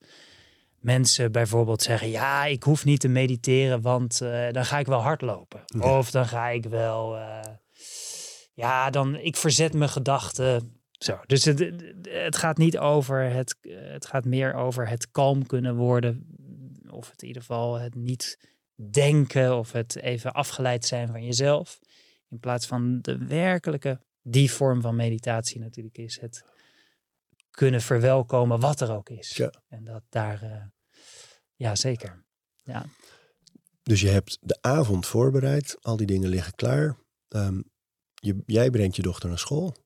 mensen 0.80 1.32
bijvoorbeeld 1.32 1.82
zeggen: 1.82 2.08
Ja, 2.10 2.44
ik 2.44 2.62
hoef 2.62 2.84
niet 2.84 3.00
te 3.00 3.08
mediteren, 3.08 3.80
want 3.80 4.20
eh, 4.20 4.50
dan 4.50 4.64
ga 4.64 4.78
ik 4.78 4.86
wel 4.86 5.00
hardlopen. 5.02 5.62
Ja. 5.66 5.98
Of 5.98 6.10
dan 6.10 6.26
ga 6.26 6.48
ik 6.48 6.64
wel. 6.66 7.16
eh, 7.16 7.40
ja, 8.54 8.90
dan 8.90 9.16
ik 9.16 9.36
verzet 9.36 9.72
mijn 9.72 9.90
gedachten. 9.90 10.73
Zo. 10.98 11.20
Dus 11.26 11.44
het, 11.44 11.58
het 12.02 12.36
gaat 12.36 12.56
niet 12.56 12.78
over 12.78 13.30
het. 13.30 13.56
Het 13.68 14.06
gaat 14.06 14.24
meer 14.24 14.54
over 14.54 14.88
het 14.88 15.10
kalm 15.10 15.46
kunnen 15.46 15.76
worden. 15.76 16.26
Of 16.90 17.10
het 17.10 17.22
in 17.22 17.28
ieder 17.28 17.42
geval 17.42 17.74
het 17.78 17.94
niet 17.94 18.38
denken. 18.90 19.58
Of 19.58 19.72
het 19.72 19.96
even 19.96 20.32
afgeleid 20.32 20.84
zijn 20.84 21.08
van 21.08 21.24
jezelf. 21.24 21.78
In 22.28 22.38
plaats 22.40 22.66
van 22.66 22.98
de 23.00 23.26
werkelijke. 23.26 24.00
Die 24.22 24.50
vorm 24.50 24.80
van 24.80 24.96
meditatie 24.96 25.60
natuurlijk 25.60 25.98
is 25.98 26.20
het 26.20 26.44
kunnen 27.50 27.80
verwelkomen 27.80 28.60
wat 28.60 28.80
er 28.80 28.92
ook 28.92 29.08
is. 29.08 29.36
Ja. 29.36 29.52
En 29.68 29.84
dat 29.84 30.02
daar. 30.08 30.42
eh, 30.42 30.62
ja, 31.56 31.74
zeker. 31.74 32.24
Ja. 32.62 32.86
Dus 33.82 34.00
je 34.00 34.08
hebt 34.08 34.38
de 34.40 34.58
avond 34.60 35.06
voorbereid. 35.06 35.76
Al 35.80 35.96
die 35.96 36.06
dingen 36.06 36.28
liggen 36.28 36.54
klaar. 36.54 36.96
Ehm, 37.28 37.60
je, 38.14 38.42
jij 38.46 38.70
brengt 38.70 38.96
je 38.96 39.02
dochter 39.02 39.28
naar 39.28 39.38
school. 39.38 39.76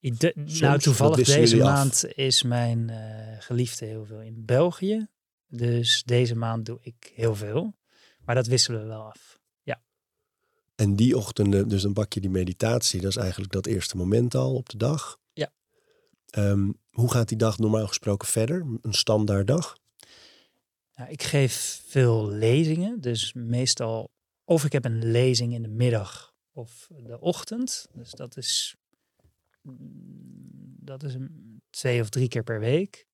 Soms, 0.00 0.60
nou, 0.60 0.78
toevallig 0.78 1.26
deze 1.26 1.62
af. 1.62 1.62
maand 1.62 2.04
is 2.14 2.42
mijn 2.42 2.90
eh, 2.90 3.36
geliefde 3.38 3.86
heel 3.86 4.04
veel 4.04 4.20
in 4.20 4.44
België. 4.44 5.06
Dus 5.48 6.02
deze 6.06 6.34
maand 6.34 6.66
doe 6.66 6.78
ik 6.82 7.12
heel 7.14 7.34
veel. 7.34 7.74
Maar 8.24 8.34
dat 8.34 8.46
wisselen 8.46 8.80
we 8.80 8.86
wel 8.86 9.02
af. 9.02 9.40
En 10.80 10.96
die 10.96 11.16
ochtenden, 11.16 11.68
dus 11.68 11.82
dan 11.82 11.92
pak 11.92 12.12
je 12.12 12.20
die 12.20 12.30
meditatie. 12.30 13.00
Dat 13.00 13.10
is 13.10 13.16
eigenlijk 13.16 13.52
dat 13.52 13.66
eerste 13.66 13.96
moment 13.96 14.34
al 14.34 14.54
op 14.54 14.68
de 14.68 14.76
dag. 14.76 15.18
Ja. 15.32 15.52
Ehm, 16.26 16.70
hoe 16.90 17.10
gaat 17.10 17.28
die 17.28 17.38
dag 17.38 17.58
normaal 17.58 17.86
gesproken 17.86 18.28
verder? 18.28 18.66
Een 18.82 18.94
standaard 18.94 19.46
dag? 19.46 19.76
Nou, 20.94 21.10
ik 21.10 21.22
geef 21.22 21.82
veel 21.86 22.28
lezingen. 22.28 23.00
Dus 23.00 23.32
meestal 23.32 24.10
of 24.44 24.64
ik 24.64 24.72
heb 24.72 24.84
een 24.84 25.10
lezing 25.10 25.54
in 25.54 25.62
de 25.62 25.68
middag 25.68 26.34
of 26.52 26.88
de 27.04 27.20
ochtend. 27.20 27.86
Dus 27.92 28.10
dat 28.10 28.36
is, 28.36 28.76
dat 30.82 31.02
is 31.02 31.14
een- 31.14 31.62
twee 31.70 32.00
of 32.00 32.08
drie 32.08 32.28
keer 32.28 32.42
per 32.42 32.60
week. 32.60 33.06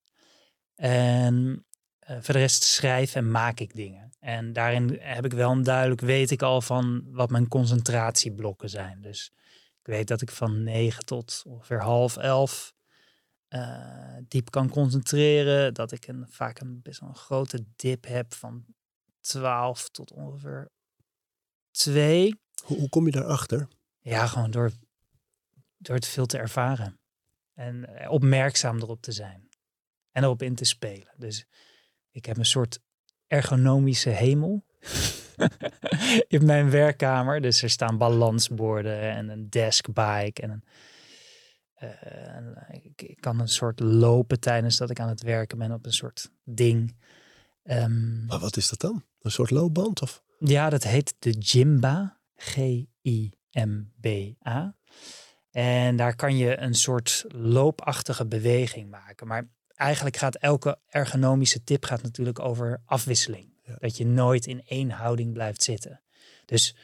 En 0.74 1.66
eh, 1.98 2.16
voor 2.20 2.34
de 2.34 2.40
rest 2.40 2.62
schrijf 2.62 3.14
en 3.14 3.30
maak 3.30 3.60
ik 3.60 3.74
dingen. 3.74 4.10
En 4.18 4.52
daarin 4.52 4.96
heb 5.00 5.24
ik 5.24 5.32
wel 5.32 5.50
een 5.50 5.62
duidelijk, 5.62 6.00
weet 6.00 6.30
ik 6.30 6.42
al 6.42 6.60
van 6.60 7.04
wat 7.12 7.30
mijn 7.30 7.48
concentratieblokken 7.48 8.68
zijn. 8.70 9.00
Dus 9.00 9.32
ik 9.80 9.86
weet 9.86 10.08
dat 10.08 10.20
ik 10.22 10.30
van 10.30 10.62
negen 10.62 11.04
tot 11.04 11.42
ongeveer 11.46 11.80
half 11.82 12.16
elf 12.16 12.74
eh, 13.48 14.16
diep 14.28 14.50
kan 14.50 14.68
concentreren. 14.68 15.74
Dat 15.74 15.92
ik 15.92 16.06
een, 16.06 16.26
vaak 16.28 16.60
een 16.60 16.82
best 16.82 17.00
wel 17.00 17.08
een 17.08 17.14
grote 17.16 17.64
dip 17.76 18.06
heb 18.06 18.34
van 18.34 18.64
12 19.20 19.88
tot 19.88 20.12
ongeveer 20.12 20.70
2. 21.70 22.34
Hoe, 22.64 22.78
hoe 22.78 22.88
kom 22.88 23.06
je 23.06 23.12
daarachter? 23.12 23.68
Ja, 24.00 24.26
gewoon 24.26 24.50
door, 24.50 24.70
door 25.76 25.95
het 25.95 26.06
veel 26.06 26.26
te 26.26 26.38
ervaren. 26.38 27.00
En 27.54 27.97
eh, 27.97 28.11
opmerkzaam 28.11 28.76
erop 28.80 29.02
te 29.02 29.12
zijn. 29.12 29.49
En 30.11 30.23
erop 30.23 30.42
in 30.42 30.54
te 30.54 30.64
spelen. 30.64 31.12
Dus 31.16 31.47
ik 32.11 32.26
heb 32.26 32.37
een 32.37 32.45
soort 32.45 32.80
ergonomische 33.26 34.11
hemel. 34.11 34.64
in 36.28 36.45
mijn 36.45 36.71
werkkamer. 36.71 37.40
Dus 37.40 37.62
er 37.62 37.71
staan 37.71 37.99
balansborden 37.99 39.00
en 39.00 39.28
een 39.28 39.50
deskbike. 39.50 40.42
En 40.42 40.50
een, 40.50 40.64
eh, 41.75 42.35
en 42.35 42.66
ik, 42.71 43.02
ik 43.02 43.21
kan 43.21 43.40
een 43.40 43.49
soort 43.49 43.80
lopen 43.80 44.40
tijdens 44.40 44.76
dat 44.76 44.90
ik 44.90 45.00
aan 45.00 45.09
het 45.09 45.23
werken 45.23 45.59
ben 45.59 45.73
op 45.73 45.87
een 45.87 45.92
soort 45.92 46.30
ding. 46.45 46.97
Ehm, 47.62 48.26
Maar 48.26 48.38
wat 48.38 48.56
is 48.56 48.68
dat 48.68 48.80
dan? 48.80 49.04
Een 49.21 49.30
soort 49.30 49.50
loopband? 49.50 50.02
Of? 50.02 50.23
ja, 50.39 50.71
dat 50.71 50.82
heet 50.82 51.15
de 51.19 51.30
Jimba. 51.30 52.21
G-I-M-B-A. 53.56 54.76
En 55.56 55.97
daar 55.97 56.16
kan 56.16 56.36
je 56.36 56.58
een 56.58 56.75
soort 56.75 57.25
loopachtige 57.28 58.26
beweging 58.26 58.90
maken. 58.90 59.26
Maar 59.26 59.45
eigenlijk 59.75 60.16
gaat 60.16 60.34
elke 60.36 60.78
ergonomische 60.88 61.64
tip 61.64 61.84
gaat 61.84 62.02
natuurlijk 62.02 62.38
over 62.40 62.80
afwisseling. 62.84 63.49
Ja. 63.64 63.76
Dat 63.78 63.97
je 63.97 64.06
nooit 64.06 64.47
in 64.47 64.62
één 64.66 64.90
houding 64.90 65.32
blijft 65.32 65.62
zitten. 65.62 66.00
Dus 66.45 66.75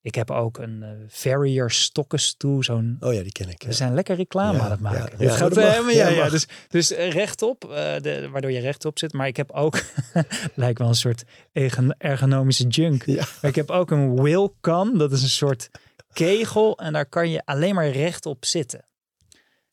ik 0.00 0.14
heb 0.14 0.30
ook 0.30 0.58
een 0.58 0.82
eh 0.82 0.90
Farrier 1.08 1.70
stokkenstoel, 1.70 2.62
zo'n 2.62 2.96
Oh 3.00 3.14
ja, 3.14 3.22
die 3.22 3.32
ken 3.32 3.48
ik. 3.48 3.62
we 3.62 3.72
zijn 3.72 3.94
lekker 3.94 4.16
reclame 4.16 4.58
Ja, 4.58 4.64
aan 4.64 4.70
het 4.70 4.80
maken. 4.80 5.24
ja, 5.24 5.36
gaat, 5.36 5.54
ja, 5.54 6.08
Ja, 6.08 6.28
dus, 6.28 6.46
dus 6.68 6.92
eh, 6.92 7.10
rechtop, 7.10 7.64
eh, 7.64 7.70
de, 8.00 8.28
waardoor 8.32 8.50
je 8.52 8.60
rechtop 8.60 8.98
zit. 8.98 9.12
Maar 9.12 9.26
ik 9.26 9.36
heb 9.36 9.50
ook, 9.50 9.82
lijkt 10.54 10.78
wel 10.78 10.88
een 10.88 10.94
soort 10.94 11.24
ergon- 11.52 11.94
ergonomische 11.98 12.66
junk. 12.66 13.06
Ja. 13.06 13.24
Maar 13.40 13.50
ik 13.50 13.56
heb 13.56 13.70
ook 13.70 13.90
een 13.90 14.14
wheelkan, 14.16 14.98
dat 14.98 15.12
is 15.12 15.22
een 15.22 15.28
soort 15.28 15.70
kegel. 16.12 16.78
En 16.78 16.92
daar 16.92 17.06
kan 17.06 17.30
je 17.30 17.44
alleen 17.44 17.74
maar 17.74 17.88
rechtop 17.90 18.44
zitten. 18.44 18.86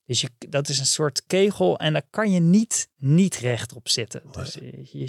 Dus 0.05 0.21
je, 0.21 0.29
dat 0.49 0.69
is 0.69 0.79
een 0.79 0.85
soort 0.85 1.25
kegel 1.25 1.77
en 1.79 1.93
daar 1.93 2.07
kan 2.09 2.31
je 2.31 2.39
niet, 2.39 2.89
niet 2.95 3.35
rechtop 3.35 3.89
zitten. 3.89 4.21
Dus 4.31 4.53
je, 4.53 4.77
je, 4.91 4.99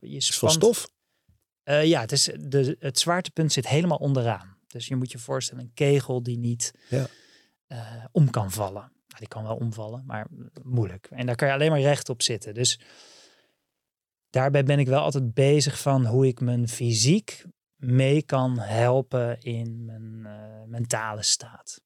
je 0.00 0.16
Is 0.16 0.26
het 0.26 0.34
van 0.36 0.50
spant- 0.50 0.52
stof? 0.76 0.88
eh, 1.62 1.84
ja, 1.84 2.00
het, 2.00 2.12
is 2.12 2.30
de, 2.40 2.76
het 2.78 2.98
zwaartepunt 2.98 3.52
zit 3.52 3.68
helemaal 3.68 3.98
onderaan. 3.98 4.56
Dus 4.66 4.86
je 4.88 4.96
moet 4.96 5.12
je 5.12 5.18
voorstellen, 5.18 5.62
een 5.64 5.72
kegel 5.74 6.22
die 6.22 6.38
niet 6.38 6.72
Ja. 6.88 7.06
eh, 7.66 8.04
om 8.12 8.30
kan 8.30 8.50
vallen. 8.50 8.92
Nou, 9.06 9.18
die 9.18 9.28
kan 9.28 9.42
wel 9.42 9.56
omvallen, 9.56 10.02
maar 10.06 10.26
moeilijk. 10.62 11.06
En 11.10 11.26
daar 11.26 11.36
kan 11.36 11.48
je 11.48 11.54
alleen 11.54 11.70
maar 11.70 11.80
rechtop 11.80 12.22
zitten. 12.22 12.54
Dus 12.54 12.80
daarbij 14.30 14.62
ben 14.64 14.78
ik 14.78 14.86
wel 14.86 15.00
altijd 15.02 15.34
bezig 15.34 15.80
van 15.80 16.06
hoe 16.06 16.26
ik 16.26 16.40
mijn 16.40 16.68
fysiek 16.68 17.44
mee 17.78 18.22
kan 18.22 18.58
helpen 18.58 19.40
in 19.40 19.84
mijn 19.84 20.26
eh, 20.26 20.64
mentale 20.66 21.22
staat. 21.22 21.80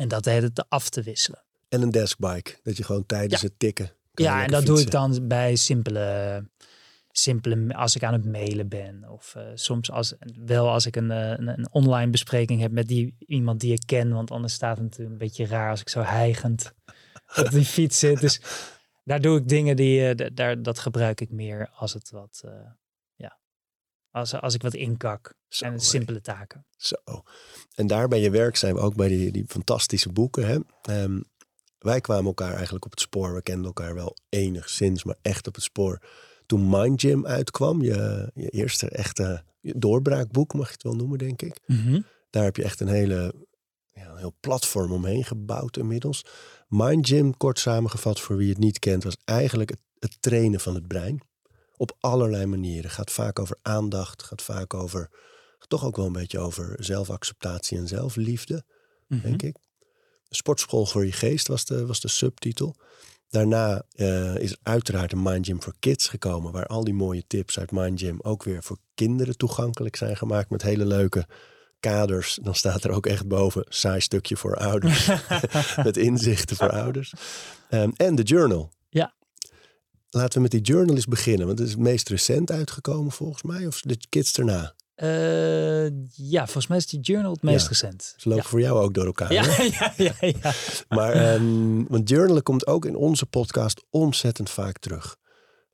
En 0.00 0.08
dat 0.08 0.24
heet 0.24 0.42
het 0.42 0.68
af 0.68 0.88
te 0.88 1.02
wisselen. 1.02 1.42
En 1.68 1.82
een 1.82 1.90
deskbike. 1.90 2.58
Dat 2.62 2.76
je 2.76 2.84
gewoon 2.84 3.06
tijdens 3.06 3.42
het 3.42 3.58
tikken. 3.58 3.90
Ja, 4.14 4.42
en 4.44 4.50
dat 4.50 4.66
doe 4.66 4.80
ik 4.80 4.90
dan 4.90 5.26
bij 5.28 5.56
simpele, 5.56 6.44
simpele, 7.10 7.74
als 7.74 7.96
ik 7.96 8.02
aan 8.02 8.12
het 8.12 8.24
mailen 8.24 8.68
ben. 8.68 9.08
Of 9.08 9.34
eh, 9.34 9.42
soms 9.54 9.90
als, 9.90 10.14
wel 10.44 10.68
als 10.70 10.86
ik 10.86 10.96
een, 10.96 11.10
eh, 11.10 11.30
een, 11.30 11.48
een 11.48 11.68
online 11.72 12.10
bespreking 12.10 12.60
heb 12.60 12.72
met 12.72 12.88
die, 12.88 13.14
iemand 13.18 13.60
die 13.60 13.72
ik 13.72 13.82
ken. 13.86 14.12
Want 14.12 14.30
anders 14.30 14.52
staat 14.54 14.74
het 14.76 14.84
natuurlijk 14.84 15.12
een 15.12 15.26
beetje 15.26 15.46
raar 15.46 15.70
als 15.70 15.80
ik 15.80 15.88
zo 15.88 16.00
hijgend 16.00 16.72
op 17.36 17.50
die 17.50 17.64
fiets 17.64 17.98
zit. 17.98 18.20
Dus 18.20 18.40
daar 19.04 19.20
doe 19.20 19.38
ik 19.38 19.48
dingen 19.48 19.76
die, 19.76 20.14
d- 20.14 20.36
daar, 20.36 20.62
dat 20.62 20.78
gebruik 20.78 21.20
ik 21.20 21.30
meer 21.30 21.70
als 21.74 21.92
het 21.92 22.10
wat, 22.10 22.42
als, 24.18 24.34
als 24.34 24.54
ik 24.54 24.62
wat 24.62 24.74
inkak. 24.74 25.34
Zo, 25.48 25.64
en 25.64 25.80
simpele 25.80 26.20
taken. 26.20 26.66
Zo. 26.76 26.96
En 27.74 27.86
daar 27.86 28.08
bij 28.08 28.20
je 28.20 28.30
werk 28.30 28.56
zijn 28.56 28.74
we 28.74 28.80
ook 28.80 28.94
bij 28.94 29.08
die, 29.08 29.32
die 29.32 29.44
fantastische 29.46 30.12
boeken. 30.12 30.46
Hè? 30.46 30.58
Ehm, 30.82 31.20
wij 31.78 32.00
kwamen 32.00 32.24
elkaar 32.24 32.54
eigenlijk 32.54 32.84
op 32.84 32.90
het 32.90 33.00
spoor. 33.00 33.34
We 33.34 33.42
kenden 33.42 33.66
elkaar 33.66 33.94
wel 33.94 34.16
enigszins, 34.28 35.04
maar 35.04 35.16
echt 35.22 35.46
op 35.46 35.54
het 35.54 35.64
spoor. 35.64 36.02
Toen 36.46 36.68
Mind 36.70 37.00
Gym 37.00 37.26
uitkwam, 37.26 37.82
je, 37.82 38.30
je 38.34 38.48
eerste 38.48 38.88
echte 38.88 39.44
doorbraakboek, 39.60 40.54
mag 40.54 40.66
je 40.66 40.72
het 40.72 40.82
wel 40.82 40.96
noemen, 40.96 41.18
denk 41.18 41.42
ik. 41.42 41.60
Daar 42.30 42.44
heb 42.44 42.56
je 42.56 42.64
echt 42.64 42.80
een 42.80 42.88
hele 42.88 43.34
ja, 43.98 44.10
een 44.10 44.16
heel 44.16 44.36
platform 44.40 44.92
omheen 44.92 45.24
gebouwd 45.24 45.76
inmiddels. 45.76 46.24
Mind 46.68 47.08
Gym, 47.08 47.36
kort 47.36 47.58
samengevat 47.58 48.20
voor 48.20 48.36
wie 48.36 48.48
het 48.48 48.58
niet 48.58 48.78
kent, 48.78 49.04
was 49.04 49.16
eigenlijk 49.24 49.70
het, 49.70 49.80
het 49.98 50.16
trainen 50.20 50.60
van 50.60 50.74
het 50.74 50.86
brein. 50.86 51.20
Op 51.78 51.96
allerlei 52.00 52.46
manieren. 52.46 52.90
Gaat 52.90 53.10
vaak 53.10 53.38
over 53.38 53.58
aandacht, 53.62 54.22
gaat 54.22 54.42
vaak 54.42 54.74
over, 54.74 55.10
toch 55.68 55.84
ook 55.84 55.96
wel 55.96 56.06
een 56.06 56.12
beetje 56.12 56.38
over 56.38 56.76
zelfacceptatie 56.78 57.78
en 57.78 57.88
zelfliefde, 57.88 58.64
Mhm. 59.08 59.22
denk 59.22 59.42
ik. 59.42 59.56
Sportschool 60.28 60.86
voor 60.86 61.04
je 61.06 61.12
geest 61.12 61.48
was 61.48 61.64
de, 61.64 61.86
was 61.86 62.00
de 62.00 62.08
subtitel. 62.08 62.74
Daarna 63.28 63.82
eh, 63.92 64.36
is 64.36 64.50
er 64.50 64.58
uiteraard 64.62 65.12
een 65.12 65.22
Mind 65.22 65.46
Gym 65.46 65.62
voor 65.62 65.74
Kids 65.78 66.08
gekomen, 66.08 66.52
waar 66.52 66.66
al 66.66 66.84
die 66.84 66.94
mooie 66.94 67.24
tips 67.26 67.58
uit 67.58 67.70
Mind 67.70 68.00
Gym 68.00 68.18
ook 68.22 68.42
weer 68.42 68.62
voor 68.62 68.78
kinderen 68.94 69.36
toegankelijk 69.36 69.96
zijn 69.96 70.16
gemaakt 70.16 70.50
met 70.50 70.62
hele 70.62 70.84
leuke 70.86 71.26
kaders. 71.80 72.38
Dan 72.42 72.54
staat 72.54 72.84
er 72.84 72.90
ook 72.90 73.06
echt 73.06 73.28
boven 73.28 73.64
saai 73.68 74.00
stukje 74.00 74.36
voor 74.36 74.56
ouders. 74.56 75.08
met 75.84 75.96
inzichten 75.96 76.56
voor 76.56 76.70
ouders. 76.70 77.12
Ehm, 77.70 77.90
en 77.96 78.14
de 78.14 78.22
journal. 78.22 78.70
Laten 80.10 80.34
we 80.34 80.40
met 80.40 80.50
die 80.50 80.60
journal 80.60 80.94
eens 80.94 81.06
beginnen. 81.06 81.46
Want 81.46 81.58
het 81.58 81.68
is 81.68 81.74
het 81.74 81.82
meest 81.82 82.08
recent 82.08 82.50
uitgekomen 82.50 83.12
volgens 83.12 83.42
mij. 83.42 83.66
Of 83.66 83.80
de 83.80 83.98
kids 84.08 84.38
erna. 84.38 84.74
Eh, 84.94 85.86
ja, 86.12 86.44
volgens 86.44 86.66
mij 86.66 86.76
is 86.76 86.86
die 86.86 87.00
journal 87.00 87.32
het 87.32 87.42
meest 87.42 87.62
Ja. 87.62 87.68
recent. 87.68 88.14
Ze 88.16 88.28
lopen 88.28 88.44
voor 88.44 88.60
jou 88.60 88.78
ook 88.80 88.94
door 88.94 89.06
elkaar. 89.06 89.32
Ja, 89.32 89.42
ja, 89.78 89.92
ja, 89.96 90.14
ja. 90.20 90.52
Maar 90.96 91.12
ehm, 91.12 91.84
want 91.88 92.08
journalen 92.08 92.42
komt 92.42 92.66
ook 92.66 92.84
in 92.84 92.96
onze 92.96 93.26
podcast 93.26 93.84
ontzettend 93.90 94.50
vaak 94.50 94.78
terug. 94.78 95.16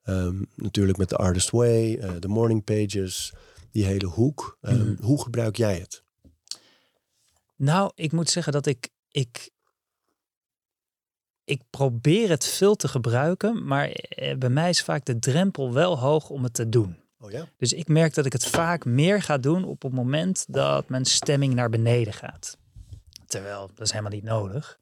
Ehm, 0.02 0.42
natuurlijk 0.56 0.98
met 0.98 1.08
The 1.08 1.16
Artist 1.16 1.50
Way, 1.50 1.92
uh, 1.96 2.10
de 2.20 2.28
Morning 2.28 2.64
Pages, 2.64 3.32
die 3.70 3.84
hele 3.84 4.06
hoek. 4.06 4.58
Ehm, 4.60 4.76
Mhm. 4.76 5.02
Hoe 5.02 5.22
gebruik 5.22 5.56
jij 5.56 5.78
het? 5.78 6.02
Nou, 7.56 7.90
ik 7.94 8.12
moet 8.12 8.30
zeggen 8.30 8.52
dat 8.52 8.66
ik, 8.66 8.88
ik, 9.10 9.50
ik 11.44 11.62
probeer 11.70 12.28
het 12.28 12.44
veel 12.44 12.74
te 12.74 12.88
gebruiken, 12.88 13.66
maar 13.66 13.88
eh, 13.88 14.37
bij 14.37 14.48
mij 14.48 14.68
is 14.68 14.83
vaak 14.83 15.04
de 15.04 15.18
drempel 15.18 15.72
wel 15.72 15.98
hoog 15.98 16.30
om 16.30 16.42
het 16.42 16.54
te 16.54 16.68
doen. 16.68 16.96
Oh 17.20 17.30
ja? 17.30 17.48
Dus 17.57 17.72
ik 17.72 17.88
merk 17.88 18.14
dat 18.14 18.26
ik 18.26 18.33
het 18.33 18.46
vaak 18.46 18.85
meer 18.85 19.22
ga 19.22 19.38
doen 19.38 19.64
op 19.64 19.83
het 19.83 19.92
moment 19.92 20.44
dat 20.48 20.88
mijn 20.88 21.04
stemming 21.04 21.54
naar 21.54 21.70
beneden 21.70 22.12
gaat. 22.12 22.57
Terwijl, 23.26 23.70
dat 23.74 23.87
is 23.87 23.90
helemaal 23.90 24.12
niet 24.12 24.24
nodig. 24.24 24.78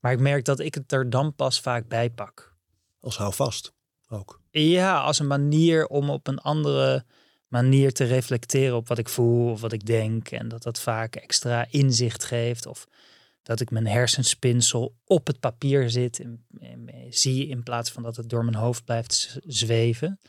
Maar 0.00 0.12
ik 0.12 0.20
merk 0.20 0.44
dat 0.44 0.58
ik 0.58 0.74
het 0.74 0.92
er 0.92 1.10
dan 1.10 1.34
pas 1.34 1.60
vaak 1.60 1.88
bij 1.88 2.10
pak. 2.10 2.54
Als 3.00 3.16
hou 3.16 3.34
vast 3.34 3.72
ook. 4.08 4.40
Ja, 4.50 5.00
als 5.00 5.18
een 5.18 5.26
manier 5.26 5.86
om 5.86 6.10
op 6.10 6.26
een 6.26 6.38
andere 6.38 7.04
manier 7.48 7.92
te 7.92 8.04
reflecteren 8.04 8.76
op 8.76 8.88
wat 8.88 8.98
ik 8.98 9.08
voel 9.08 9.50
of 9.50 9.60
wat 9.60 9.72
ik 9.72 9.86
denk. 9.86 10.30
En 10.30 10.48
dat 10.48 10.62
dat 10.62 10.80
vaak 10.80 11.16
extra 11.16 11.66
inzicht 11.70 12.24
geeft. 12.24 12.66
Of 12.66 12.86
dat 13.48 13.60
ik 13.60 13.70
mijn 13.70 13.86
hersenspinsel 13.86 14.96
op 15.04 15.26
het 15.26 15.40
papier 15.40 15.90
zit 15.90 16.20
en, 16.20 16.46
en 16.58 16.88
zie 17.08 17.46
in 17.46 17.62
plaats 17.62 17.90
van 17.90 18.02
dat 18.02 18.16
het 18.16 18.28
door 18.28 18.44
mijn 18.44 18.56
hoofd 18.56 18.84
blijft 18.84 19.38
zweven. 19.46 20.20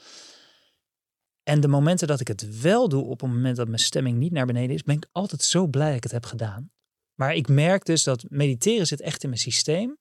En 1.43 1.59
de 1.59 1.67
momenten 1.67 2.07
dat 2.07 2.19
ik 2.19 2.27
het 2.27 2.59
wel 2.61 2.89
doe 2.89 3.03
op 3.03 3.21
het 3.21 3.29
moment 3.29 3.55
dat 3.55 3.67
mijn 3.67 3.79
stemming 3.79 4.17
niet 4.17 4.31
naar 4.31 4.45
beneden 4.45 4.75
is, 4.75 4.83
ben 4.83 4.95
ik 4.95 5.07
altijd 5.11 5.41
zo 5.41 5.67
blij 5.67 5.87
dat 5.87 5.95
ik 5.95 6.03
het 6.03 6.11
heb 6.11 6.25
gedaan. 6.25 6.71
Maar 7.13 7.35
ik 7.35 7.47
merk 7.47 7.85
dus 7.85 8.03
dat 8.03 8.25
mediteren 8.29 8.87
zit 8.87 9.01
echt 9.01 9.23
in 9.23 9.29
mijn 9.29 9.41
systeem. 9.41 9.97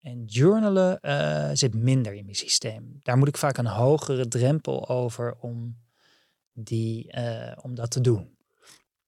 En 0.00 0.24
journalen 0.24 1.00
eh, 1.00 1.50
zit 1.52 1.74
minder 1.74 2.14
in 2.14 2.24
mijn 2.24 2.36
systeem. 2.36 2.98
Daar 3.02 3.18
moet 3.18 3.28
ik 3.28 3.36
vaak 3.36 3.56
een 3.56 3.66
hogere 3.66 4.28
drempel 4.28 4.88
over 4.88 5.34
om, 5.34 5.78
die, 6.52 7.12
eh, 7.12 7.58
om 7.62 7.74
dat 7.74 7.90
te 7.90 8.00
doen. 8.00 8.37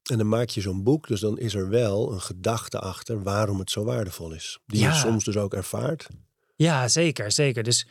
En 0.03 0.19
dan 0.19 0.29
maak 0.29 0.49
je 0.49 0.61
zo'n 0.61 0.83
boek, 0.83 1.07
dus 1.07 1.21
dan 1.21 1.39
is 1.39 1.55
er 1.55 1.69
wel 1.69 2.13
een 2.13 2.21
gedachte 2.21 2.79
achter 2.79 3.23
waarom 3.23 3.59
het 3.59 3.71
zo 3.71 3.85
waardevol 3.85 4.33
is. 4.33 4.59
Die 4.67 4.83
je 4.83 4.93
soms 4.93 5.25
dus 5.25 5.37
ook 5.37 5.55
ervaart. 5.55 6.09
Ja, 6.57 6.89
zeker, 6.89 7.33
zeker. 7.33 7.63
Dus 7.63 7.87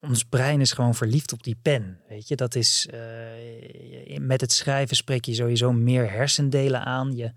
ons 0.00 0.24
brein 0.24 0.60
is 0.60 0.72
gewoon 0.72 0.94
verliefd 0.94 1.32
op 1.32 1.42
die 1.42 1.56
pen. 1.62 2.00
Weet 2.08 2.28
je, 2.28 2.36
dat 2.36 2.54
is 2.54 2.88
eh, 2.90 4.18
met 4.18 4.40
het 4.40 4.52
schrijven 4.52 4.96
spreek 4.96 5.24
je 5.24 5.34
sowieso 5.34 5.72
meer 5.72 6.10
hersendelen 6.10 6.84
aan. 6.84 7.16
Je 7.16 7.32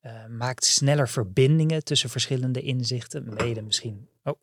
eh, 0.00 0.26
maakt 0.26 0.64
sneller 0.64 1.08
verbindingen 1.08 1.84
tussen 1.84 2.10
verschillende 2.10 2.60
inzichten. 2.60 3.34
Mede 3.34 3.62
misschien, 3.62 4.08
oh, 4.22 4.40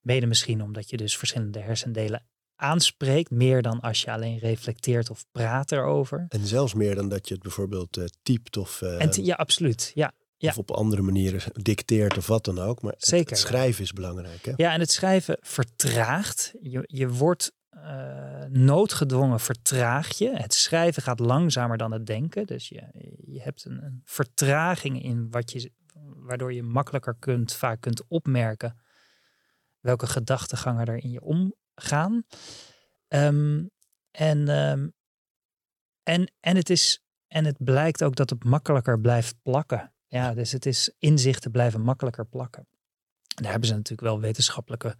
mede 0.00 0.26
misschien 0.26 0.62
omdat 0.62 0.90
je 0.90 0.96
dus 0.96 1.16
verschillende 1.16 1.60
hersendelen 1.60 2.29
aanspreekt, 2.60 3.30
meer 3.30 3.62
dan 3.62 3.80
als 3.80 4.02
je 4.02 4.12
alleen 4.12 4.38
reflecteert 4.38 5.10
of 5.10 5.24
praat 5.32 5.72
erover. 5.72 6.26
En 6.28 6.46
zelfs 6.46 6.74
meer 6.74 6.94
dan 6.94 7.08
dat 7.08 7.28
je 7.28 7.34
het 7.34 7.42
bijvoorbeeld 7.42 7.96
eh, 7.96 8.04
typt 8.22 8.56
of, 8.56 8.82
eh, 8.82 9.02
En 9.02 9.24
ja, 9.24 9.34
absoluut. 9.34 9.90
Ja, 9.94 10.12
ja. 10.36 10.48
of 10.50 10.58
op 10.58 10.70
andere 10.70 11.02
manieren 11.02 11.40
dicteert 11.52 12.16
of 12.16 12.26
wat 12.26 12.44
dan 12.44 12.58
ook. 12.58 12.82
Maar 12.82 12.92
het- 12.92 13.04
Zeker. 13.04 13.30
het 13.30 13.38
schrijven 13.38 13.82
is 13.82 13.92
belangrijk. 13.92 14.44
Hè? 14.44 14.52
Ja, 14.56 14.72
en 14.72 14.80
het 14.80 14.90
schrijven 14.90 15.36
vertraagt. 15.40 16.54
Je, 16.60 16.82
je 16.86 17.08
wordt 17.08 17.52
eh, 17.70 18.44
noodgedwongen 18.48 19.40
vertraag 19.40 20.18
je. 20.18 20.30
Het 20.36 20.54
schrijven 20.54 21.02
gaat 21.02 21.20
langzamer 21.20 21.76
dan 21.76 21.92
het 21.92 22.06
denken. 22.06 22.46
Dus 22.46 22.68
je, 22.68 22.82
je 23.26 23.40
hebt 23.42 23.64
een, 23.64 23.84
een 23.84 24.00
vertraging 24.04 25.02
in 25.02 25.30
wat 25.30 25.52
je, 25.52 25.72
waardoor 26.16 26.52
je 26.52 26.62
makkelijker 26.62 27.16
kunt, 27.18 27.52
vaak 27.52 27.80
kunt 27.80 28.02
opmerken 28.08 28.78
welke 29.80 30.06
gedachtegangen 30.06 30.86
er 30.86 31.02
in 31.02 31.10
je 31.10 31.20
omgaan. 31.80 32.24
Ehm, 33.08 33.64
en, 34.10 34.48
ehm, 34.48 34.88
en, 36.02 36.32
en, 36.40 36.56
het 36.56 36.70
is, 36.70 37.02
en 37.28 37.44
het 37.44 37.64
blijkt 37.64 38.04
ook 38.04 38.16
dat 38.16 38.30
het 38.30 38.44
makkelijker 38.44 39.00
blijft 39.00 39.36
plakken. 39.42 39.92
Ja, 40.06 40.34
dus 40.34 40.52
het 40.52 40.66
is 40.66 40.94
inzichten 40.98 41.50
blijven 41.50 41.80
makkelijker 41.80 42.26
plakken. 42.26 42.68
Daar 43.34 43.50
hebben 43.50 43.68
ze 43.68 43.74
natuurlijk 43.74 44.08
wel 44.08 44.20
wetenschappelijke 44.20 44.96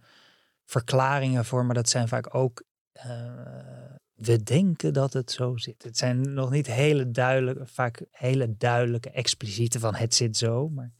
verklaringen 0.65 1.45
voor, 1.45 1.65
maar 1.65 1.75
dat 1.75 1.89
zijn 1.89 2.07
vaak 2.07 2.35
ook. 2.35 2.63
eh, 2.91 3.95
we 4.13 4.43
denken 4.43 4.93
dat 4.93 5.13
het 5.13 5.31
zo 5.31 5.57
zit. 5.57 5.83
Het 5.83 5.97
zijn 5.97 6.33
nog 6.33 6.49
niet 6.49 6.67
hele 6.67 7.11
duidelijke, 7.11 7.65
vaak 7.65 8.05
hele 8.11 8.57
duidelijke, 8.57 9.09
expliciete 9.09 9.79
van 9.79 9.95
het 9.95 10.15
zit 10.15 10.37
zo. 10.37 10.69
Maar 10.69 10.91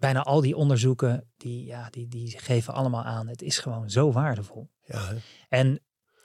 bijna 0.00 0.22
al 0.22 0.40
die 0.40 0.56
onderzoeken, 0.56 1.30
die, 1.36 1.64
ja, 1.64 1.90
die, 1.90 2.08
die 2.08 2.38
geven 2.38 2.74
allemaal 2.74 3.04
aan, 3.04 3.28
het 3.28 3.42
is 3.42 3.58
gewoon 3.58 3.90
zo 3.90 4.12
waardevol. 4.12 4.70
Ja, 4.84 5.06
hè? 5.06 5.16
En 5.48 5.80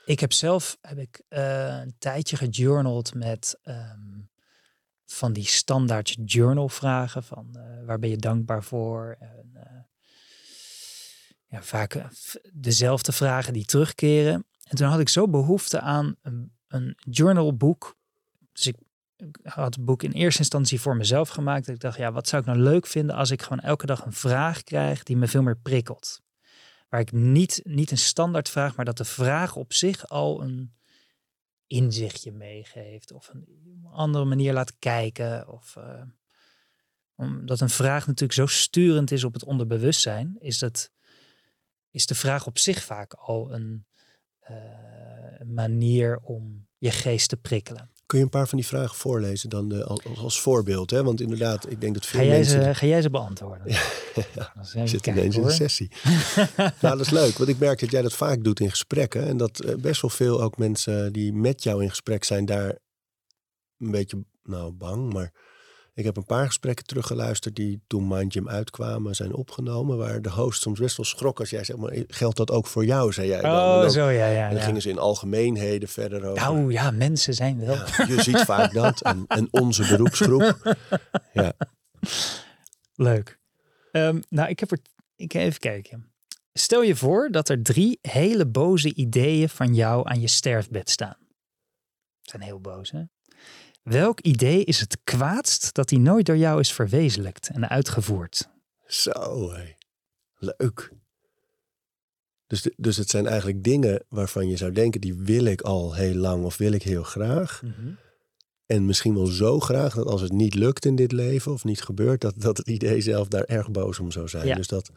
ik 0.05 0.19
heb 0.19 0.33
zelf 0.33 0.77
heb 0.81 0.97
ik, 0.97 1.21
eh, 1.27 1.77
een 1.79 1.95
tijdje 1.97 2.37
gejournald 2.37 3.13
met 3.13 3.59
ehm, 3.63 4.19
van 5.05 5.33
die 5.33 5.45
standaard 5.45 6.15
journal 6.25 6.69
vragen 6.69 7.23
van 7.23 7.55
eh, 7.55 7.85
waar 7.85 7.99
ben 7.99 8.09
je 8.09 8.17
dankbaar 8.17 8.63
voor? 8.63 9.15
En, 9.19 9.49
eh, 9.53 9.81
ja, 11.47 11.63
vaak 11.63 12.05
dezelfde 12.53 13.11
vragen 13.11 13.53
die 13.53 13.65
terugkeren. 13.65 14.45
En 14.63 14.77
toen 14.77 14.87
had 14.87 14.99
ik 14.99 15.09
zo 15.09 15.27
behoefte 15.27 15.79
aan 15.79 16.15
een, 16.21 16.51
een 16.67 16.97
journalboek. 17.09 17.97
Dus 18.53 18.67
ik 18.67 18.75
had 19.43 19.75
het 19.75 19.85
boek 19.85 20.03
in 20.03 20.11
eerste 20.11 20.39
instantie 20.39 20.81
voor 20.81 20.95
mezelf 20.95 21.29
gemaakt. 21.29 21.67
Ik 21.67 21.79
dacht, 21.79 21.97
ja, 21.97 22.11
wat 22.11 22.27
zou 22.27 22.41
ik 22.41 22.47
nou 22.47 22.59
leuk 22.59 22.87
vinden 22.87 23.15
als 23.15 23.31
ik 23.31 23.41
gewoon 23.41 23.59
elke 23.59 23.85
dag 23.85 24.05
een 24.05 24.13
vraag 24.13 24.63
krijg 24.63 25.03
die 25.03 25.17
me 25.17 25.27
veel 25.27 25.41
meer 25.41 25.57
prikkelt 25.57 26.23
waar 26.95 27.03
ik 27.03 27.11
niet, 27.11 27.61
niet 27.63 27.91
een 27.91 27.97
standaard 27.97 28.49
vraag, 28.49 28.75
maar 28.75 28.85
dat 28.85 28.97
de 28.97 29.05
vraag 29.05 29.55
op 29.55 29.73
zich 29.73 30.07
al 30.07 30.41
een 30.41 30.75
inzichtje 31.67 32.31
meegeeft. 32.31 33.11
Of 33.11 33.29
een 33.33 33.85
andere 33.91 34.25
manier 34.25 34.53
laat 34.53 34.79
kijken. 34.79 35.47
Of 35.47 35.75
eh, 35.75 36.03
omdat 37.15 37.59
een 37.59 37.69
vraag 37.69 38.07
natuurlijk 38.07 38.33
zo 38.33 38.45
sturend 38.45 39.11
is 39.11 39.23
op 39.23 39.33
het 39.33 39.43
onderbewustzijn, 39.43 40.35
is, 40.39 40.59
dat, 40.59 40.91
is 41.91 42.05
de 42.05 42.15
vraag 42.15 42.45
op 42.45 42.57
zich 42.57 42.83
vaak 42.83 43.13
al 43.13 43.53
een, 43.53 43.85
eh, 44.39 44.55
manier 45.45 46.17
om 46.17 46.67
je 46.77 46.91
geest 46.91 47.29
te 47.29 47.37
prikkelen. 47.37 47.91
Kun 48.05 48.17
je 48.17 48.23
een 48.23 48.29
paar 48.29 48.47
van 48.47 48.57
die 48.57 48.67
vragen 48.67 48.95
voorlezen 48.95 49.49
dan 49.49 49.71
eh, 49.71 49.81
als, 49.81 50.01
als 50.17 50.41
voorbeeld? 50.41 50.91
Hè? 50.91 51.03
Want 51.03 51.21
inderdaad, 51.21 51.71
ik 51.71 51.81
denk 51.81 51.93
dat 51.93 52.05
veel 52.05 52.19
Ga 52.19 52.25
jij, 52.25 52.35
mensen... 52.35 52.63
ze, 52.63 52.75
ga 52.75 52.85
jij 52.85 53.01
ze 53.01 53.09
beantwoorden? 53.09 53.67
Ja, 54.33 54.53
Dan 54.55 54.83
Ik 54.83 54.89
zit 54.89 55.01
kijken, 55.01 55.21
ineens 55.21 55.35
in 55.35 55.43
een 55.43 55.51
sessie. 55.51 55.91
nou, 56.57 56.97
dat 56.97 56.99
is 56.99 57.09
leuk, 57.09 57.37
want 57.37 57.49
ik 57.49 57.59
merk 57.59 57.79
dat 57.79 57.91
jij 57.91 58.01
dat 58.01 58.13
vaak 58.13 58.43
doet 58.43 58.59
in 58.59 58.69
gesprekken. 58.69 59.27
En 59.27 59.37
dat 59.37 59.59
eh, 59.59 59.75
best 59.75 60.01
wel 60.01 60.11
veel 60.11 60.41
ook 60.41 60.57
mensen 60.57 61.13
die 61.13 61.33
met 61.33 61.63
jou 61.63 61.83
in 61.83 61.89
gesprek 61.89 62.23
zijn, 62.23 62.45
daar 62.45 62.77
een 63.77 63.91
beetje, 63.91 64.25
nou 64.43 64.71
bang, 64.71 65.13
maar 65.13 65.33
ik 65.95 66.03
heb 66.03 66.17
een 66.17 66.25
paar 66.25 66.45
gesprekken 66.45 66.85
teruggeluisterd 66.85 67.55
die 67.55 67.81
toen 67.87 68.07
Mind 68.07 68.33
Gym 68.33 68.49
uitkwamen, 68.49 69.15
zijn 69.15 69.33
opgenomen. 69.33 69.97
Waar 69.97 70.21
de 70.21 70.29
host 70.29 70.61
soms 70.61 70.79
best 70.79 70.97
wel 70.97 71.05
schrok 71.05 71.39
als 71.39 71.49
jij 71.49 71.63
zegt, 71.63 71.79
maar 71.79 72.03
geldt 72.07 72.37
dat 72.37 72.51
ook 72.51 72.67
voor 72.67 72.85
jou, 72.85 73.13
zei 73.13 73.27
jij 73.27 73.41
dan. 73.41 73.51
Oh, 73.51 73.81
dan, 73.81 73.91
zo 73.91 74.09
ja, 74.09 74.27
ja. 74.27 74.43
en 74.43 74.49
dan 74.49 74.59
ja. 74.59 74.65
gingen 74.65 74.81
ze 74.81 74.89
in 74.89 74.99
algemeenheden 74.99 75.89
verder 75.89 76.25
over. 76.25 76.43
Nou 76.43 76.71
ja, 76.71 76.91
mensen 76.91 77.33
zijn 77.33 77.65
wel. 77.65 77.75
Ja, 77.75 78.05
je 78.07 78.21
ziet 78.21 78.41
vaak 78.41 78.73
dat. 78.73 79.01
En, 79.01 79.25
en 79.27 79.47
onze 79.51 79.87
beroepsgroep. 79.87 80.53
Ja. 81.33 81.53
Leuk. 82.95 83.39
Ehm, 83.91 84.21
nou, 84.29 84.49
ik 84.49 84.59
heb 84.59 84.71
er. 84.71 84.79
Ik 85.15 85.33
even 85.33 85.59
kijken. 85.59 86.11
Stel 86.53 86.81
je 86.81 86.95
voor 86.95 87.29
dat 87.31 87.49
er 87.49 87.63
drie 87.63 87.99
hele 88.01 88.45
boze 88.45 88.93
ideeën 88.93 89.49
van 89.49 89.73
jou 89.75 90.09
aan 90.09 90.21
je 90.21 90.27
sterfbed 90.27 90.89
staan. 90.89 91.17
Zijn 92.21 92.41
heel 92.41 92.59
boos, 92.59 92.91
hè? 92.91 93.01
Welk 93.85 94.19
idee 94.19 94.63
is 94.63 94.79
het 94.79 94.97
kwaadst 95.03 95.73
dat 95.73 95.89
die 95.89 95.99
nooit 95.99 96.25
door 96.25 96.37
jou 96.37 96.59
is 96.59 96.73
verwezenlijkt 96.73 97.49
en 97.49 97.69
uitgevoerd? 97.69 98.49
Zo, 98.87 99.51
hé. 99.53 99.73
leuk. 100.37 100.91
Dus, 102.47 102.61
de- 102.61 102.73
dus 102.77 102.97
het 102.97 103.09
zijn 103.09 103.27
eigenlijk 103.27 103.63
dingen 103.63 104.03
waarvan 104.09 104.47
je 104.47 104.57
zou 104.57 104.71
denken, 104.71 105.01
die 105.01 105.13
wil 105.13 105.45
ik 105.45 105.61
al 105.61 105.93
heel 105.95 106.15
lang 106.15 106.43
of 106.45 106.57
wil 106.57 106.71
ik 106.71 106.83
heel 106.83 107.03
graag. 107.03 107.61
En 108.65 108.85
misschien 108.85 109.13
wel 109.15 109.25
zo 109.25 109.59
graag 109.59 109.93
dat 109.93 110.05
als 110.07 110.21
het 110.21 110.31
niet 110.31 110.55
lukt 110.55 110.85
in 110.85 110.95
dit 110.95 111.11
leven 111.11 111.51
of 111.51 111.63
niet 111.63 111.81
gebeurt, 111.81 112.21
dat, 112.21 112.33
dat 112.37 112.57
het 112.57 112.67
idee 112.67 113.01
zelf 113.01 113.27
daar 113.27 113.43
erg 113.43 113.71
boos 113.71 113.99
om 113.99 114.11
zou 114.11 114.27
zijn. 114.27 114.47
Ja. 114.47 114.55
Dus 114.55 114.67
dat, 114.67 114.91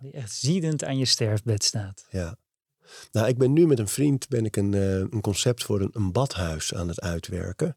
Die 0.00 0.12
echt 0.12 0.32
ziedend 0.32 0.84
aan 0.84 0.98
je 0.98 1.04
sterfbed 1.04 1.64
staat. 1.64 2.06
ja. 2.10 2.36
Nou, 3.12 3.28
ik 3.28 3.38
ben 3.38 3.52
nu 3.52 3.66
met 3.66 3.78
een 3.78 3.88
vriend 3.88 4.28
ben 4.28 4.44
ik 4.44 4.56
een, 4.56 4.74
eh, 4.74 4.96
een 4.98 5.20
concept 5.20 5.62
voor 5.64 5.80
een, 5.80 5.90
een 5.92 6.12
badhuis 6.12 6.74
aan 6.74 6.88
het 6.88 7.00
uitwerken. 7.00 7.76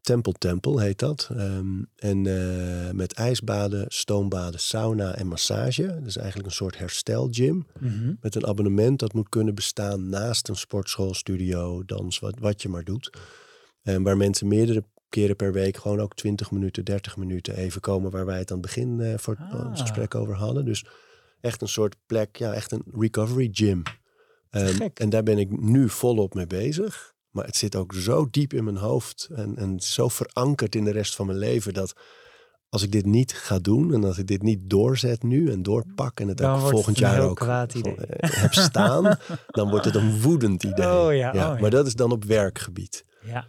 Tempel 0.00 0.32
Tempel 0.32 0.78
heet 0.78 0.98
dat. 0.98 1.28
Ehm, 1.36 1.82
en 1.96 2.26
eh, 2.26 2.90
met 2.90 3.12
ijsbaden, 3.12 3.84
stoombaden, 3.88 4.60
sauna 4.60 5.14
en 5.14 5.26
massage. 5.26 6.00
Dus 6.02 6.16
eigenlijk 6.16 6.48
een 6.48 6.54
soort 6.54 6.78
herstelgym. 6.78 7.66
Mhm. 7.80 8.14
Met 8.20 8.34
een 8.34 8.46
abonnement 8.46 8.98
dat 8.98 9.12
moet 9.12 9.28
kunnen 9.28 9.54
bestaan 9.54 10.08
naast 10.08 10.48
een 10.48 10.56
sportschool, 10.56 11.14
studio, 11.14 11.84
dans, 11.84 12.18
wat, 12.18 12.38
wat 12.38 12.62
je 12.62 12.68
maar 12.68 12.84
doet. 12.84 13.10
En 13.82 14.02
waar 14.02 14.16
mensen 14.16 14.48
meerdere 14.48 14.84
keren 15.08 15.36
per 15.36 15.52
week 15.52 15.76
gewoon 15.76 16.00
ook 16.00 16.14
20 16.14 16.50
minuten, 16.50 16.84
30 16.84 17.16
minuten 17.16 17.56
even 17.56 17.80
komen 17.80 18.10
waar 18.10 18.26
wij 18.26 18.38
het 18.38 18.50
aan 18.50 18.58
het 18.58 18.66
begin 18.66 19.00
eh, 19.00 19.14
voor 19.18 19.36
Ah. 19.38 19.66
ons 19.68 19.80
gesprek 19.80 20.14
over 20.14 20.34
hadden. 20.34 20.64
Dus 20.64 20.84
echt 21.40 21.62
een 21.62 21.68
soort 21.68 21.96
plek, 22.06 22.36
ja, 22.36 22.52
echt 22.52 22.72
een 22.72 22.84
recovery 22.98 23.48
gym. 23.52 23.82
Te 24.58 24.90
En, 24.94 25.10
daar 25.10 25.22
ben 25.22 25.38
ik 25.38 25.60
nu 25.60 25.88
volop 25.88 26.34
mee 26.34 26.46
bezig. 26.46 27.12
Maar 27.30 27.44
het 27.44 27.56
zit 27.56 27.76
ook 27.76 27.92
zo 27.92 28.28
diep 28.30 28.52
in 28.52 28.64
mijn 28.64 28.76
hoofd 28.76 29.28
en, 29.34 29.56
en 29.56 29.80
zo 29.80 30.08
verankerd 30.08 30.74
in 30.74 30.84
de 30.84 30.90
rest 30.90 31.14
van 31.14 31.26
mijn 31.26 31.38
leven 31.38 31.74
dat 31.74 31.94
als 32.68 32.82
ik 32.82 32.92
dit 32.92 33.06
niet 33.06 33.32
ga 33.32 33.58
doen 33.58 33.94
en 33.94 34.04
als 34.04 34.18
ik 34.18 34.26
dit 34.26 34.42
niet 34.42 34.58
doorzet 34.62 35.22
nu 35.22 35.50
en 35.50 35.62
doorpak 35.62 36.20
en 36.20 36.28
het 36.28 36.36
Dan 36.36 36.54
ook 36.54 36.70
volgend 36.70 36.98
het 36.98 36.98
jaar 36.98 37.20
ook 37.20 37.36
kwaad 37.36 37.74
idee. 37.74 37.94
van, 37.94 38.04
eh, 38.04 38.30
heb 38.30 38.52
staan, 38.52 39.18
dan 39.46 39.70
wordt 39.70 39.84
het 39.84 39.94
een 39.94 40.20
woedend 40.20 40.62
idee. 40.62 40.86
Oh 40.86 41.14
ja, 41.14 41.28
oh 41.28 41.34
ja. 41.34 41.56
Maar 41.60 41.70
dat 41.70 41.86
is 41.86 41.94
dan 41.94 42.12
op 42.12 42.24
werkgebied. 42.24 43.04
Ja, 43.24 43.46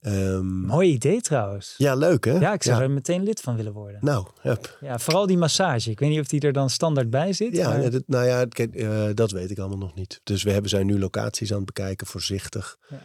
Ehm, 0.00 0.46
mooi 0.60 0.90
idee 0.92 1.20
trouwens. 1.20 1.74
ja, 1.76 1.94
leuk 1.94 2.24
hè? 2.24 2.32
Ja, 2.38 2.52
ik 2.52 2.62
zou 2.62 2.82
er 2.82 2.90
meteen 2.90 3.22
lid 3.22 3.40
van 3.40 3.56
willen 3.56 3.72
worden. 3.72 3.98
Nou, 4.04 4.26
hup. 4.40 4.78
Ja, 4.80 4.98
vooral 4.98 5.26
die 5.26 5.36
massage. 5.38 5.90
Ik 5.90 5.98
weet 6.00 6.08
niet 6.08 6.20
of 6.20 6.26
die 6.26 6.40
er 6.40 6.52
dan 6.52 6.70
standaard 6.70 7.10
bij 7.10 7.32
zit. 7.32 7.56
Ja, 7.56 7.68
maar- 7.68 7.90
dat, 7.90 8.02
nou 8.06 8.26
ja, 8.26 8.44
kijk, 8.44 8.74
eh, 8.74 9.04
dat 9.14 9.30
weet 9.30 9.50
ik 9.50 9.58
allemaal 9.58 9.78
nog 9.78 9.94
niet. 9.94 10.20
Dus 10.24 10.42
we 10.42 10.50
hebben, 10.50 10.70
zijn 10.70 10.86
nu 10.86 10.98
locaties 10.98 11.50
aan 11.50 11.56
het 11.56 11.66
bekijken, 11.66 12.06
voorzichtig. 12.06 12.76
Ja. 12.88 12.96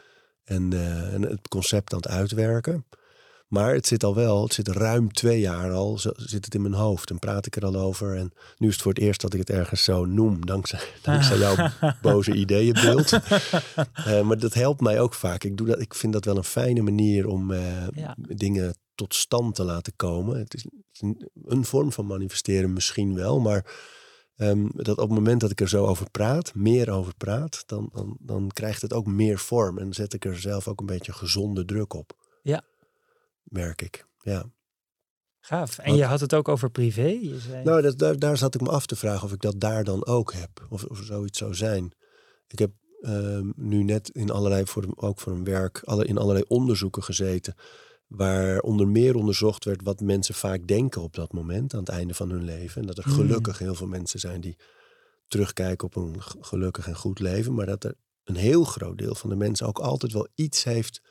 En, 0.44 0.74
eh, 0.74 1.14
en 1.14 1.22
het 1.22 1.48
concept 1.48 1.92
aan 1.94 1.98
het 2.00 2.08
uitwerken. 2.08 2.86
Maar 3.54 3.74
het 3.74 3.88
zit 3.88 4.04
al 4.04 4.16
wel, 4.16 4.44
het 4.44 4.54
zit 4.54 4.68
ruim 4.68 5.12
twee 5.12 5.40
jaar 5.40 5.72
al, 5.72 5.98
zo, 5.98 6.12
zit 6.16 6.46
het 6.46 6.56
in 6.56 6.62
mijn 6.62 6.74
hoofd. 6.74 7.10
En 7.10 7.20
praat 7.20 7.46
ik 7.46 7.56
er 7.56 7.66
al 7.66 7.76
over. 7.76 8.16
En 8.16 8.32
nu 8.58 8.68
is 8.68 8.74
het 8.74 8.82
voor 8.82 8.94
het 8.94 9.02
eerst 9.02 9.22
dat 9.22 9.34
ik 9.34 9.40
het 9.40 9.50
ergens 9.50 9.84
zo 9.84 10.06
noem, 10.06 10.46
dankzij, 10.46 10.80
dankzij 11.02 11.38
jouw 11.38 11.70
boze 12.02 12.34
ideeënbeeld. 12.34 13.12
Eh, 13.94 14.22
maar 14.22 14.40
dat 14.40 14.54
helpt 14.54 14.82
mij 14.82 15.00
ook 15.00 15.14
vaak. 15.14 15.44
Ik, 15.44 15.58
doe 15.58 15.68
dat, 15.68 15.80
ik 15.80 15.94
vind 15.94 16.14
dat 16.14 16.26
wel 16.26 16.38
een 16.38 16.44
fijne 16.44 16.82
manier 16.82 17.28
om 17.28 17.52
eh, 17.52 17.88
Ja. 17.92 18.16
dingen 18.18 18.76
tot 18.96 19.16
stand 19.16 19.56
te 19.56 19.64
laten 19.64 19.94
komen. 19.96 20.38
Het 20.38 20.54
is, 20.54 20.66
een 21.46 21.66
vorm 21.66 21.92
van 21.92 22.06
manifesteren 22.06 22.74
misschien 22.74 23.16
wel, 23.16 23.40
maar 23.40 23.74
ehm, 24.36 24.68
dat 24.72 24.98
op 24.98 25.10
het 25.10 25.18
moment 25.18 25.42
dat 25.42 25.52
ik 25.52 25.62
er 25.62 25.70
zo 25.70 25.86
over 25.86 26.10
praat, 26.10 26.56
meer 26.56 26.90
over 26.90 27.14
praat, 27.18 27.64
dan, 27.66 27.90
dan, 27.94 28.18
dan 28.20 28.50
krijgt 28.54 28.82
het 28.82 28.94
ook 28.94 29.06
meer 29.06 29.40
vorm. 29.40 29.78
En 29.78 29.94
zet 29.94 30.14
ik 30.14 30.26
er 30.26 30.40
zelf 30.40 30.68
ook 30.68 30.80
een 30.80 30.86
beetje 30.86 31.14
gezonde 31.14 31.66
druk 31.66 31.94
op. 31.94 32.14
Ja. 32.44 32.64
Merk 33.54 33.82
ik. 33.82 34.06
Ja. 34.20 34.46
Gaaf. 35.40 35.78
En 35.78 35.96
je 35.96 36.04
had 36.04 36.20
het 36.20 36.34
ook 36.34 36.48
over 36.48 36.70
privé. 36.70 37.08
Je 37.22 37.40
zei... 37.40 37.64
Nou, 37.64 37.82
dat, 37.82 37.98
daar, 37.98 38.20
daar 38.20 38.38
zat 38.38 38.56
ik 38.56 38.62
me 38.62 38.70
af 38.70 38.86
te 38.86 38.96
vragen 38.96 39.24
of 39.24 39.34
ik 39.34 39.42
dat 39.42 39.60
daar 39.60 39.84
dan 39.84 40.06
ook 40.06 40.34
heb. 40.34 40.68
Of, 40.70 40.84
of 40.84 41.00
zoiets 41.04 41.38
zou 41.38 41.56
zijn. 41.56 41.92
Ik 42.48 42.60
heb 42.60 42.72
ehm, 43.02 43.52
nu 43.56 43.84
net 43.84 44.10
in 44.10 44.32
allerlei, 44.32 44.66
voor, 44.66 44.86
ook 44.96 45.20
voor 45.20 45.32
een 45.32 45.44
werk, 45.44 45.82
alle, 45.84 46.06
in 46.06 46.18
allerlei 46.18 46.46
onderzoeken 46.48 47.04
gezeten. 47.04 47.56
Waar 48.08 48.60
onder 48.60 48.88
meer 48.88 49.16
onderzocht 49.16 49.66
werd 49.66 49.84
wat 49.84 50.02
mensen 50.02 50.36
vaak 50.36 50.68
denken 50.68 51.02
op 51.02 51.16
dat 51.16 51.34
moment, 51.34 51.74
aan 51.74 51.80
het 51.80 51.90
einde 51.90 52.14
van 52.14 52.30
hun 52.30 52.44
leven. 52.44 52.82
En 52.82 52.88
dat 52.88 52.98
er 52.98 53.04
Hmm. 53.04 53.14
gelukkig 53.14 53.58
heel 53.58 53.76
veel 53.76 53.88
mensen 53.88 54.20
zijn 54.20 54.42
die 54.42 54.58
terugkijken 55.28 55.88
op 55.88 55.96
een 55.96 56.22
gelukkig 56.22 56.88
en 56.88 56.96
goed 56.96 57.20
leven. 57.20 57.54
Maar 57.54 57.66
dat 57.66 57.84
er 57.84 57.96
een 58.24 58.36
heel 58.36 58.64
groot 58.64 58.98
deel 58.98 59.16
van 59.16 59.30
de 59.30 59.36
mensen 59.36 59.68
ook 59.68 59.80
altijd 59.80 60.12
wel 60.12 60.28
iets 60.36 60.64
heeft 60.64 61.02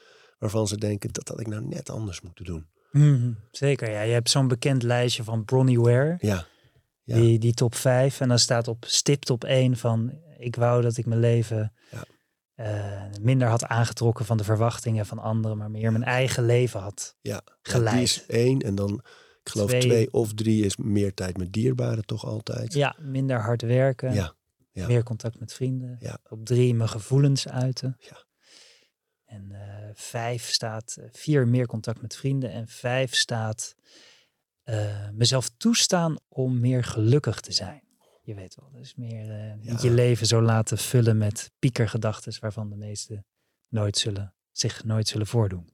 waarvan 0.42 0.68
ze 0.68 0.76
denken 0.76 1.12
dat 1.12 1.28
had 1.28 1.40
ik 1.40 1.46
nou 1.46 1.64
net 1.68 1.90
anders 1.90 2.20
moeten 2.20 2.44
doen. 2.44 2.66
Mhm, 2.92 3.32
zeker, 3.50 3.90
ja. 3.90 4.00
Je 4.02 4.12
hebt 4.12 4.30
zo'n 4.30 4.48
bekend 4.48 4.82
lijstje 4.82 5.24
van 5.24 5.44
Bronnie 5.44 5.80
Ware. 5.80 6.16
Ja, 6.20 6.46
Ja. 7.04 7.14
Die, 7.16 7.38
die 7.38 7.54
top 7.54 7.74
5. 7.74 8.20
En 8.20 8.28
dan 8.28 8.38
staat 8.38 8.68
op 8.68 8.84
stipt 8.86 9.30
op 9.30 9.44
1 9.44 9.76
van... 9.76 10.12
Ik 10.38 10.56
wou 10.56 10.82
dat 10.82 10.96
ik 10.96 11.06
mijn 11.06 11.20
leven 11.20 11.72
Ja. 11.90 12.04
eh, 12.54 13.02
minder 13.20 13.48
had 13.48 13.64
aangetrokken 13.64 14.24
van 14.24 14.36
de 14.36 14.44
verwachtingen 14.44 15.06
van 15.06 15.18
anderen. 15.18 15.56
Maar 15.58 15.70
meer 15.70 15.92
mijn 15.92 16.04
eigen 16.04 16.46
leven 16.46 16.80
had 16.80 17.16
Ja, 17.20 17.32
ja, 17.44 17.52
geleid. 17.62 17.94
die 17.94 18.02
is 18.04 18.26
één. 18.26 18.58
En 18.60 18.74
dan, 18.74 18.92
ik 19.42 19.48
geloof 19.50 19.68
Twee. 19.68 19.80
twee. 19.80 20.12
of 20.12 20.34
drie 20.34 20.64
is 20.64 20.76
meer 20.76 21.14
tijd 21.14 21.36
met 21.36 21.52
dierbaren 21.52 22.04
toch 22.06 22.24
altijd. 22.26 22.72
Ja, 22.74 22.96
minder 23.00 23.40
hard 23.40 23.62
werken. 23.62 24.14
Ja, 24.14 24.34
ja. 24.72 24.86
Meer 24.86 25.02
contact 25.02 25.40
met 25.40 25.52
vrienden. 25.52 25.96
Ja. 26.00 26.18
Op 26.28 26.44
drie 26.46 26.74
mijn 26.74 26.88
gevoelens 26.88 27.48
uiten. 27.48 27.96
Ja. 27.98 28.24
En 29.32 29.52
eh, 29.52 29.88
vijf 29.94 30.48
staat 30.48 30.96
eh, 30.98 31.04
vier 31.12 31.48
meer 31.48 31.66
contact 31.66 32.02
met 32.02 32.16
vrienden. 32.16 32.50
En 32.50 32.68
vijf 32.68 33.14
staat 33.14 33.74
eh, 34.62 35.08
mezelf 35.12 35.50
toestaan 35.56 36.16
om 36.28 36.60
meer 36.60 36.84
gelukkig 36.84 37.40
te 37.40 37.52
zijn. 37.52 37.82
Je 38.22 38.34
weet 38.34 38.54
wel, 38.54 38.70
dus 38.72 38.94
meer 38.94 39.56
niet 39.56 39.82
Ja. 39.82 39.88
je 39.88 39.90
leven 39.90 40.26
zo 40.26 40.42
laten 40.42 40.78
vullen 40.78 41.18
met 41.18 41.50
piekergedachten 41.58 42.40
waarvan 42.40 42.70
de 42.70 42.76
meesten 42.76 43.24
nooit 43.68 43.98
zullen, 43.98 44.34
zich 44.50 44.84
nooit 44.84 45.08
zullen 45.08 45.26
voordoen. 45.26 45.68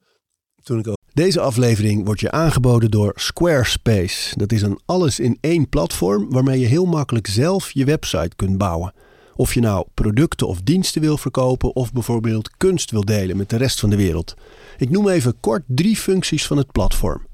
Toen 0.63 0.79
ik 0.79 0.87
ook... 0.87 0.97
Deze 1.13 1.41
aflevering 1.41 2.05
wordt 2.05 2.21
je 2.21 2.31
aangeboden 2.31 2.91
door 2.91 3.13
Squarespace. 3.15 4.39
Dat 4.39 4.53
is 4.53 4.63
een 4.63 4.81
alles-in-één 4.85 5.69
platform 5.69 6.31
waarmee 6.31 6.61
je 6.61 6.67
heel 6.67 6.87
makkelijk 6.87 7.27
zelf 7.27 7.71
je 7.71 7.85
website 7.85 8.37
kunt 8.37 8.59
bouwen. 8.59 8.93
Of 9.39 9.55
je 9.55 9.61
nou 9.61 9.87
producten 9.95 10.49
of 10.49 10.61
diensten 10.61 11.01
wil 11.01 11.19
verkopen 11.19 11.77
of 11.77 11.93
bijvoorbeeld 11.93 12.51
kunst 12.57 12.91
wil 12.91 13.05
delen 13.05 13.37
met 13.37 13.51
de 13.51 13.57
rest 13.57 13.81
van 13.81 13.91
de 13.91 13.97
wereld. 13.97 14.35
Ik 14.79 14.91
noem 14.91 15.09
even 15.09 15.41
kort 15.41 15.63
drie 15.67 15.97
functies 15.97 16.47
van 16.47 16.57
het 16.57 16.73
platform. 16.73 17.27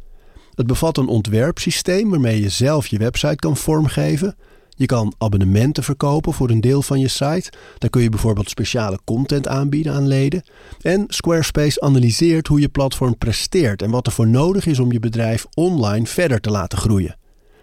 Het 0.55 0.67
bevat 0.67 0.97
een 0.97 1.07
ontwerpsysteem 1.07 2.11
waarmee 2.11 2.41
je 2.41 2.49
zelf 2.49 2.87
je 2.87 2.99
website 2.99 3.37
kan 3.37 3.57
vormgeven. 3.57 4.37
Je 4.69 4.87
kan 4.87 5.15
abonnementen 5.19 5.83
verkopen 5.83 6.33
voor 6.33 6.51
een 6.51 6.61
deel 6.61 6.83
van 6.83 7.01
je 7.01 7.09
site. 7.09 7.53
Daar 7.79 7.91
kun 7.91 8.03
je 8.03 8.09
bijvoorbeeld 8.09 8.51
speciale 8.51 8.99
content 9.05 9.49
aanbieden 9.49 9.93
aan 9.93 10.07
leden. 10.07 10.45
En 10.81 11.05
Squarespace 11.09 11.81
analyseert 11.81 12.47
hoe 12.47 12.61
je 12.61 12.69
platform 12.69 13.19
presteert 13.19 13.83
en 13.83 13.91
wat 13.91 14.07
er 14.07 14.13
voor 14.13 14.29
nodig 14.29 14.67
is 14.67 14.79
om 14.79 14.93
je 14.93 15.01
bedrijf 15.01 15.47
online 15.55 16.07
verder 16.07 16.41
te 16.41 16.51
laten 16.51 16.79
groeien. 16.79 17.17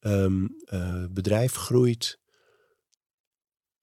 Eh, 0.00 1.04
bedrijf 1.10 1.54
groeit. 1.54 2.18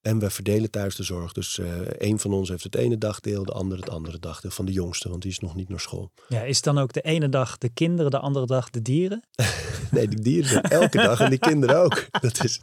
En 0.01 0.19
we 0.19 0.30
verdelen 0.30 0.71
thuis 0.71 0.95
de 0.95 1.03
zorg. 1.03 1.34
Dus 1.34 1.58
eh 1.60 1.80
een 1.97 2.19
van 2.19 2.34
ons 2.34 2.49
heeft 2.49 2.63
het 2.63 2.75
ene 2.75 2.97
dagdeel, 2.97 3.45
de 3.45 3.51
ander 3.51 3.77
het 3.77 3.89
andere 3.89 4.19
dagdeel. 4.19 4.51
Van 4.51 4.65
de 4.65 4.71
jongste, 4.71 5.10
want 5.10 5.21
die 5.21 5.32
is 5.32 5.39
nog 5.39 5.56
niet 5.56 5.69
naar 5.69 5.80
school. 5.80 6.12
Ja, 6.27 6.41
is 6.41 6.62
dan 6.62 6.77
ook 6.77 6.93
de 6.93 7.01
ene 7.01 7.30
dag 7.30 7.58
de 7.58 7.69
kinderen, 7.69 8.12
de 8.12 8.19
andere 8.19 8.45
dag 8.45 8.69
de 8.69 8.82
dieren? 8.82 9.23
Nee, 9.91 10.08
die 10.08 10.19
dieren 10.19 10.49
zijn 10.49 10.63
elke 10.63 10.97
dag 10.97 11.19
en 11.19 11.30
die 11.30 11.39
kinderen 11.39 11.84
ook. 11.84 12.06
Dat 12.21 12.43
is, 12.43 12.60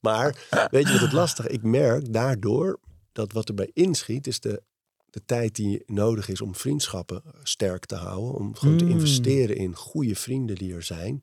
maar 0.00 0.46
weet 0.70 0.86
je 0.86 0.92
wat 0.92 1.00
het 1.00 1.12
lastig 1.12 1.46
Ik 1.46 1.62
merk 1.62 2.12
daardoor 2.12 2.80
dat 3.12 3.32
wat 3.32 3.48
erbij 3.48 3.70
inschiet, 3.72 4.26
is 4.26 4.40
de, 4.40 4.62
de 5.10 5.24
tijd 5.24 5.54
die 5.54 5.82
nodig 5.86 6.28
is 6.28 6.40
om 6.40 6.54
vriendschappen 6.54 7.22
sterk 7.42 7.86
te 7.86 7.94
houden. 7.94 8.34
Om 8.34 8.54
gewoon 8.54 8.76
te 8.76 8.84
Mm. 8.84 8.90
investeren 8.90 9.56
in 9.56 9.74
goede 9.76 10.14
vrienden 10.14 10.56
die 10.56 10.74
er 10.74 10.82
zijn. 10.82 11.22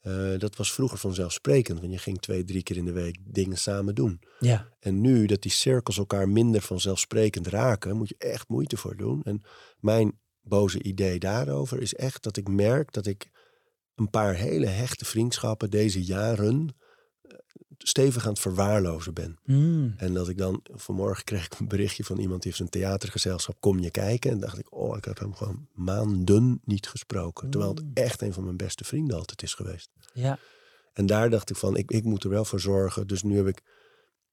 Eh, 0.00 0.38
dat 0.38 0.56
was 0.56 0.72
vroeger 0.72 0.98
vanzelfsprekend, 0.98 1.80
want 1.80 1.92
je 1.92 1.98
ging 1.98 2.20
twee, 2.20 2.44
drie 2.44 2.62
keer 2.62 2.76
in 2.76 2.84
de 2.84 2.92
week 2.92 3.18
dingen 3.24 3.58
samen 3.58 3.94
doen. 3.94 4.20
Ja, 4.38 4.68
En 4.80 5.00
nu 5.00 5.26
dat 5.26 5.42
die 5.42 5.50
cirkels 5.50 5.98
elkaar 5.98 6.28
minder 6.28 6.60
vanzelfsprekend 6.60 7.46
raken, 7.46 7.96
moet 7.96 8.08
je 8.08 8.14
echt 8.18 8.48
moeite 8.48 8.76
voor 8.76 8.96
doen. 8.96 9.22
En 9.22 9.42
mijn 9.78 10.20
boze 10.40 10.82
idee 10.82 11.18
daarover 11.18 11.80
is 11.80 11.94
echt 11.94 12.22
dat 12.22 12.36
ik 12.36 12.48
merk 12.48 12.92
dat 12.92 13.06
ik 13.06 13.30
een 13.94 14.10
paar 14.10 14.34
hele 14.34 14.66
hechte 14.66 15.04
vriendschappen 15.04 15.70
deze 15.70 16.02
jaren 16.04 16.74
stevig 17.78 18.24
aan 18.24 18.32
het 18.32 18.40
verwaarlozen 18.40 19.14
ben. 19.14 19.38
Mm. 19.44 19.94
En 19.96 20.14
dat 20.14 20.28
ik 20.28 20.38
dan, 20.38 20.60
vanmorgen 20.72 21.24
kreeg 21.24 21.44
ik 21.44 21.58
een 21.58 21.68
berichtje 21.68 22.04
van 22.04 22.18
iemand 22.18 22.42
die 22.42 22.50
heeft 22.50 22.62
een 22.62 22.80
theatergezelschap, 22.80 23.56
kom 23.60 23.78
je 23.78 23.90
kijken? 23.90 24.30
En 24.30 24.40
dacht 24.40 24.58
ik, 24.58 24.74
oh, 24.74 24.96
ik 24.96 25.04
heb 25.04 25.18
hem 25.18 25.34
gewoon 25.34 25.68
maanden 25.72 26.60
niet 26.64 26.88
gesproken. 26.88 27.50
Terwijl 27.50 27.74
het 27.74 27.84
echt 27.94 28.22
een 28.22 28.32
van 28.32 28.44
mijn 28.44 28.56
beste 28.56 28.84
vrienden 28.84 29.16
altijd 29.16 29.42
is 29.42 29.54
geweest. 29.54 29.90
ja. 30.12 30.38
En 30.92 31.06
daar 31.06 31.30
dacht 31.30 31.50
ik 31.50 31.56
van, 31.56 31.76
ik, 31.76 31.90
ik 31.90 32.04
moet 32.04 32.24
er 32.24 32.30
wel 32.30 32.44
voor 32.44 32.60
zorgen. 32.60 33.06
Dus 33.06 33.22
nu 33.22 33.36
heb 33.36 33.46
ik 33.46 33.62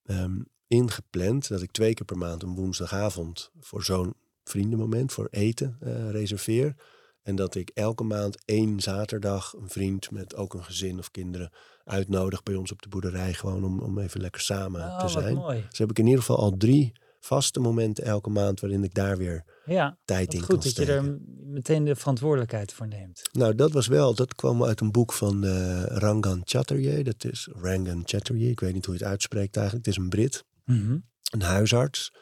ehm, 0.04 0.42
ingepland 0.68 1.48
dat 1.48 1.62
ik 1.62 1.72
twee 1.72 1.94
keer 1.94 2.06
per 2.06 2.18
maand 2.18 2.44
een 2.44 2.56
woensdagavond 2.56 3.52
voor 3.60 3.84
zo'n 3.84 4.14
vriendenmoment, 4.44 5.12
voor 5.12 5.28
eten, 5.32 5.78
eh, 5.80 6.10
reserveer. 6.10 6.76
En 7.24 7.36
dat 7.36 7.56
ik 7.56 7.70
elke 7.74 8.04
maand 8.04 8.42
één 8.46 8.80
zaterdag 8.80 9.54
een 9.54 9.70
vriend 9.70 10.12
met 10.12 10.36
ook 10.36 10.54
een 10.54 10.64
gezin 10.64 11.00
of 11.00 11.12
kinderen 11.12 11.52
uitnodig 11.84 12.44
bij 12.44 12.56
ons 12.56 12.72
op 12.72 12.82
de 12.82 12.90
boerderij. 12.90 13.34
Gewoon 13.34 13.64
om, 13.64 13.80
om 13.80 14.00
even 14.00 14.22
lekker 14.22 14.42
samen 14.42 14.82
Oh, 14.82 15.00
te 15.00 15.08
zijn. 15.08 15.36
mooi. 15.36 15.66
Dus 15.70 15.78
heb 15.80 15.90
ik 15.90 16.00
in 16.00 16.06
ieder 16.06 16.20
geval 16.20 16.38
al 16.38 16.58
drie 16.58 16.92
vaste 17.20 17.60
momenten 17.60 18.04
elke 18.04 18.30
maand 18.30 18.60
waarin 18.60 18.84
ik 18.84 18.94
daar 18.94 19.18
weer 19.18 19.44
Ja, 19.66 19.98
tijd 20.06 20.34
in 20.34 20.40
goed 20.40 20.48
kan 20.48 20.60
dat 20.60 20.76
je 20.76 20.86
er 20.86 21.20
meteen 21.46 21.84
de 21.84 21.96
verantwoordelijkheid 21.96 22.74
voor 22.74 22.88
neemt. 22.88 23.22
Nou, 23.32 23.56
dat 23.56 23.72
was 23.72 23.88
wel, 23.88 24.16
dat 24.16 24.36
kwam 24.36 24.64
uit 24.64 24.80
een 24.80 24.92
boek 24.92 25.14
van 25.14 25.44
eh, 25.44 25.84
Rangan 25.86 26.42
Chatterjee. 26.44 27.04
Dat 27.04 27.24
is 27.26 27.50
Rangan 27.52 28.02
Chatterjee, 28.06 28.50
ik 28.52 28.60
weet 28.60 28.74
niet 28.74 28.86
hoe 28.86 28.94
je 28.96 29.00
het 29.00 29.10
uitspreekt 29.10 29.56
eigenlijk. 29.56 29.86
Het 29.86 29.96
is 29.96 30.02
een 30.04 30.10
Brit, 30.10 30.44
Mhm. 30.66 30.98
een 31.32 31.42
huisarts. 31.42 32.14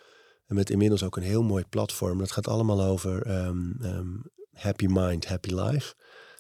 En 0.46 0.56
met 0.56 0.70
inmiddels 0.70 1.04
ook 1.04 1.18
een 1.18 1.24
heel 1.24 1.44
mooi 1.44 1.64
platform. 1.70 2.18
Dat 2.18 2.32
gaat 2.32 2.48
allemaal 2.48 2.82
over 2.82 3.22
ehm, 3.26 3.72
ehm, 3.82 4.08
happy 4.54 4.86
mind, 4.86 5.26
happy 5.26 5.54
life. 5.54 5.94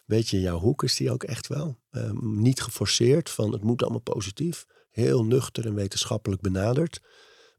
Weet 0.05 0.27
je, 0.27 0.39
jouw 0.39 0.59
hoek 0.59 0.83
is 0.83 0.95
die 0.95 1.11
ook 1.11 1.23
echt 1.23 1.47
wel. 1.47 1.77
Ehm, 1.91 2.41
niet 2.41 2.61
geforceerd 2.61 3.29
van 3.29 3.51
het 3.51 3.63
moet 3.63 3.81
allemaal 3.81 3.99
positief. 3.99 4.65
Heel 4.89 5.25
nuchter 5.25 5.65
en 5.65 5.75
wetenschappelijk 5.75 6.41
benaderd. 6.41 7.01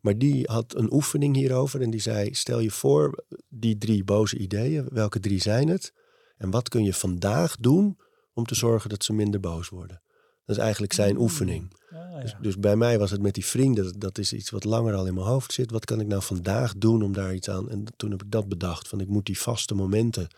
Maar 0.00 0.18
die 0.18 0.44
had 0.50 0.74
een 0.74 0.92
oefening 0.92 1.36
hierover 1.36 1.80
en 1.80 1.90
die 1.90 2.00
zei: 2.00 2.34
Stel 2.34 2.58
je 2.60 2.70
voor, 2.70 3.24
die 3.48 3.78
drie 3.78 4.04
boze 4.04 4.36
ideeën, 4.36 4.88
welke 4.90 5.20
drie 5.20 5.40
zijn 5.40 5.68
het? 5.68 5.92
En 6.36 6.50
wat 6.50 6.68
kun 6.68 6.84
je 6.84 6.94
vandaag 6.94 7.56
doen 7.56 7.98
om 8.32 8.44
te 8.44 8.54
zorgen 8.54 8.90
dat 8.90 9.04
ze 9.04 9.12
minder 9.12 9.40
boos 9.40 9.68
worden? 9.68 10.02
Dat 10.44 10.56
is 10.56 10.62
eigenlijk 10.62 10.92
zijn 10.92 11.16
oefening. 11.16 11.72
Ah, 11.90 12.20
Dus, 12.20 12.30
ja. 12.30 12.38
dus 12.40 12.58
bij 12.58 12.76
mij 12.76 12.98
was 12.98 13.10
het 13.10 13.22
met 13.22 13.34
die 13.34 13.46
vrienden, 13.46 13.98
dat- 13.98 14.18
is 14.18 14.32
iets 14.32 14.50
wat 14.50 14.64
langer 14.64 14.94
al 14.94 15.06
in 15.06 15.14
mijn 15.14 15.26
hoofd 15.26 15.52
zit. 15.52 15.70
Wat 15.70 15.84
kan 15.84 16.00
ik 16.00 16.06
nou 16.06 16.22
vandaag 16.22 16.74
doen 16.76 17.02
om 17.02 17.12
daar 17.12 17.34
iets 17.34 17.48
aan? 17.50 17.70
En 17.70 17.84
toen 17.96 18.10
heb 18.10 18.22
ik 18.22 18.30
dat 18.30 18.48
bedacht, 18.48 18.88
van 18.88 19.00
ik 19.00 19.08
moet 19.08 19.26
die 19.26 19.38
vaste 19.38 19.74
momenten 19.74 20.28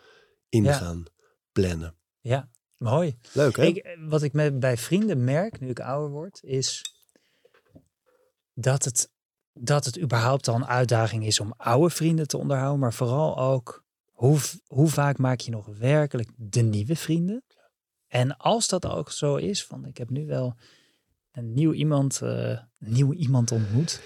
in 0.49 0.63
Ja. 0.63 0.73
gaan 0.73 1.03
plannen. 1.51 1.95
ja, 2.19 2.49
mooi. 2.77 3.17
Leuk 3.33 3.55
hè? 3.57 3.63
Ik, 3.63 3.97
wat 4.07 4.21
ik 4.23 4.33
met, 4.33 4.59
bij 4.59 4.77
vrienden 4.77 5.23
merk, 5.23 5.59
nu 5.59 5.69
ik 5.69 5.79
ouder 5.79 6.09
word, 6.09 6.39
is 6.43 6.81
dat 8.53 8.83
het, 8.85 9.09
dat 9.53 9.85
het 9.85 9.99
überhaupt 9.99 10.47
al 10.47 10.55
een 10.55 10.65
uitdaging 10.67 11.25
is 11.25 11.39
om 11.39 11.53
oude 11.57 11.89
vrienden 11.95 12.27
te 12.27 12.37
onderhouden. 12.37 12.79
Maar 12.79 12.93
vooral 12.93 13.37
ook, 13.37 13.83
hoe, 14.11 14.37
hoe 14.67 14.87
vaak 14.89 15.17
maak 15.17 15.39
je 15.39 15.51
nog 15.51 15.65
werkelijk 15.77 16.29
de 16.35 16.61
nieuwe 16.61 16.95
vrienden? 16.95 17.43
En 18.07 18.37
als 18.37 18.67
dat 18.67 18.85
ook 18.85 19.11
zo 19.11 19.35
is, 19.35 19.65
van 19.65 19.85
ik 19.85 19.97
heb 19.97 20.09
nu 20.09 20.25
wel 20.25 20.55
een 21.31 21.53
nieuw 21.53 21.73
iemand, 21.73 22.21
eh, 22.21 22.49
een 22.49 22.67
nieuw 22.79 23.13
iemand 23.13 23.51
ontmoet. 23.51 24.01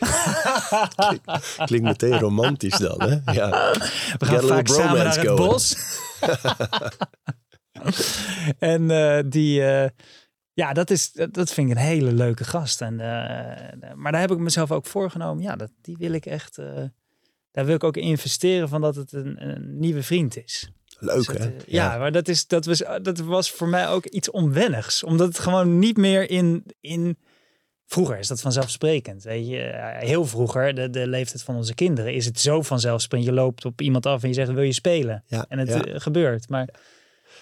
Klinkt 1.66 1.86
meteen 1.86 2.20
romantisch 2.20 2.78
dan 2.78 3.02
hè? 3.02 3.32
Ja. 3.34 3.50
We 4.18 4.26
gaan 4.26 4.44
vaak 4.44 4.68
samen 4.68 4.98
naar 4.98 5.16
het 5.16 5.28
going. 5.28 5.38
bos. 5.38 5.76
en 8.60 8.92
eh, 8.92 9.24
die, 9.30 9.64
eh, 9.64 9.90
ja, 10.60 10.74
dat, 10.74 10.90
is, 10.90 11.12
dat, 11.12 11.54
vind 11.54 11.70
ik 11.70 11.78
een 11.78 11.84
hele 11.84 12.12
leuke 12.12 12.44
gast. 12.44 12.82
En, 12.82 13.00
eh, 13.00 13.94
maar 13.96 14.12
daar 14.12 14.22
heb 14.22 14.32
ik 14.32 14.38
mezelf 14.38 14.72
ook 14.72 14.86
voorgenomen. 14.86 15.44
Ja, 15.44 15.56
dat, 15.56 15.72
die 15.82 15.98
wil 15.98 16.12
ik 16.12 16.26
echt, 16.26 16.58
eh, 16.58 16.84
daar 17.52 17.66
wil 17.66 17.76
ik 17.76 17.84
ook 17.84 17.98
investeren 17.98 18.70
van 18.70 18.82
dat 18.82 18.96
het 18.96 19.12
een, 19.12 19.50
een 19.50 19.80
nieuwe 19.80 20.04
vriend 20.04 20.38
is. 20.38 20.72
Leuk 21.00 21.28
hè? 21.38 21.46
eh, 21.46 21.52
ja, 21.68 21.98
maar 21.98 22.12
dat, 22.12 22.28
is, 22.28 22.48
dat, 22.48 22.66
was, 22.66 22.84
dat 23.02 23.18
was 23.20 23.52
voor 23.52 23.68
mij 23.68 23.88
ook 23.88 24.06
iets 24.06 24.32
onwennigs. 24.32 25.04
Omdat 25.04 25.28
het 25.28 25.40
gewoon 25.40 25.80
niet 25.80 25.98
meer 25.98 26.30
in... 26.30 26.64
in 26.82 27.18
Vroeger 27.86 28.20
is 28.20 28.28
dat 28.28 28.42
vanzelfsprekend. 28.42 29.24
Weet 29.24 29.48
je, 29.48 29.60
Eh, 29.60 30.08
heel 30.08 30.26
vroeger, 30.26 30.76
de, 30.76 30.90
de 30.90 31.08
leeftijd 31.08 31.44
van 31.44 31.56
onze 31.56 31.74
kinderen, 31.74 32.14
is 32.14 32.26
het 32.26 32.40
zo 32.40 32.62
vanzelfsprekend. 32.62 33.30
Je 33.30 33.36
loopt 33.36 33.66
op 33.66 33.82
iemand 33.82 34.06
af 34.06 34.22
en 34.24 34.28
je 34.28 34.34
zegt: 34.34 34.52
Wil 34.52 34.64
je 34.64 34.74
spelen? 34.74 35.24
Ja, 35.28 35.46
En 35.50 35.58
het 35.60 35.68
ja. 35.68 35.84
eh, 35.86 36.00
gebeurt. 36.00 36.50
Maar 36.50 36.70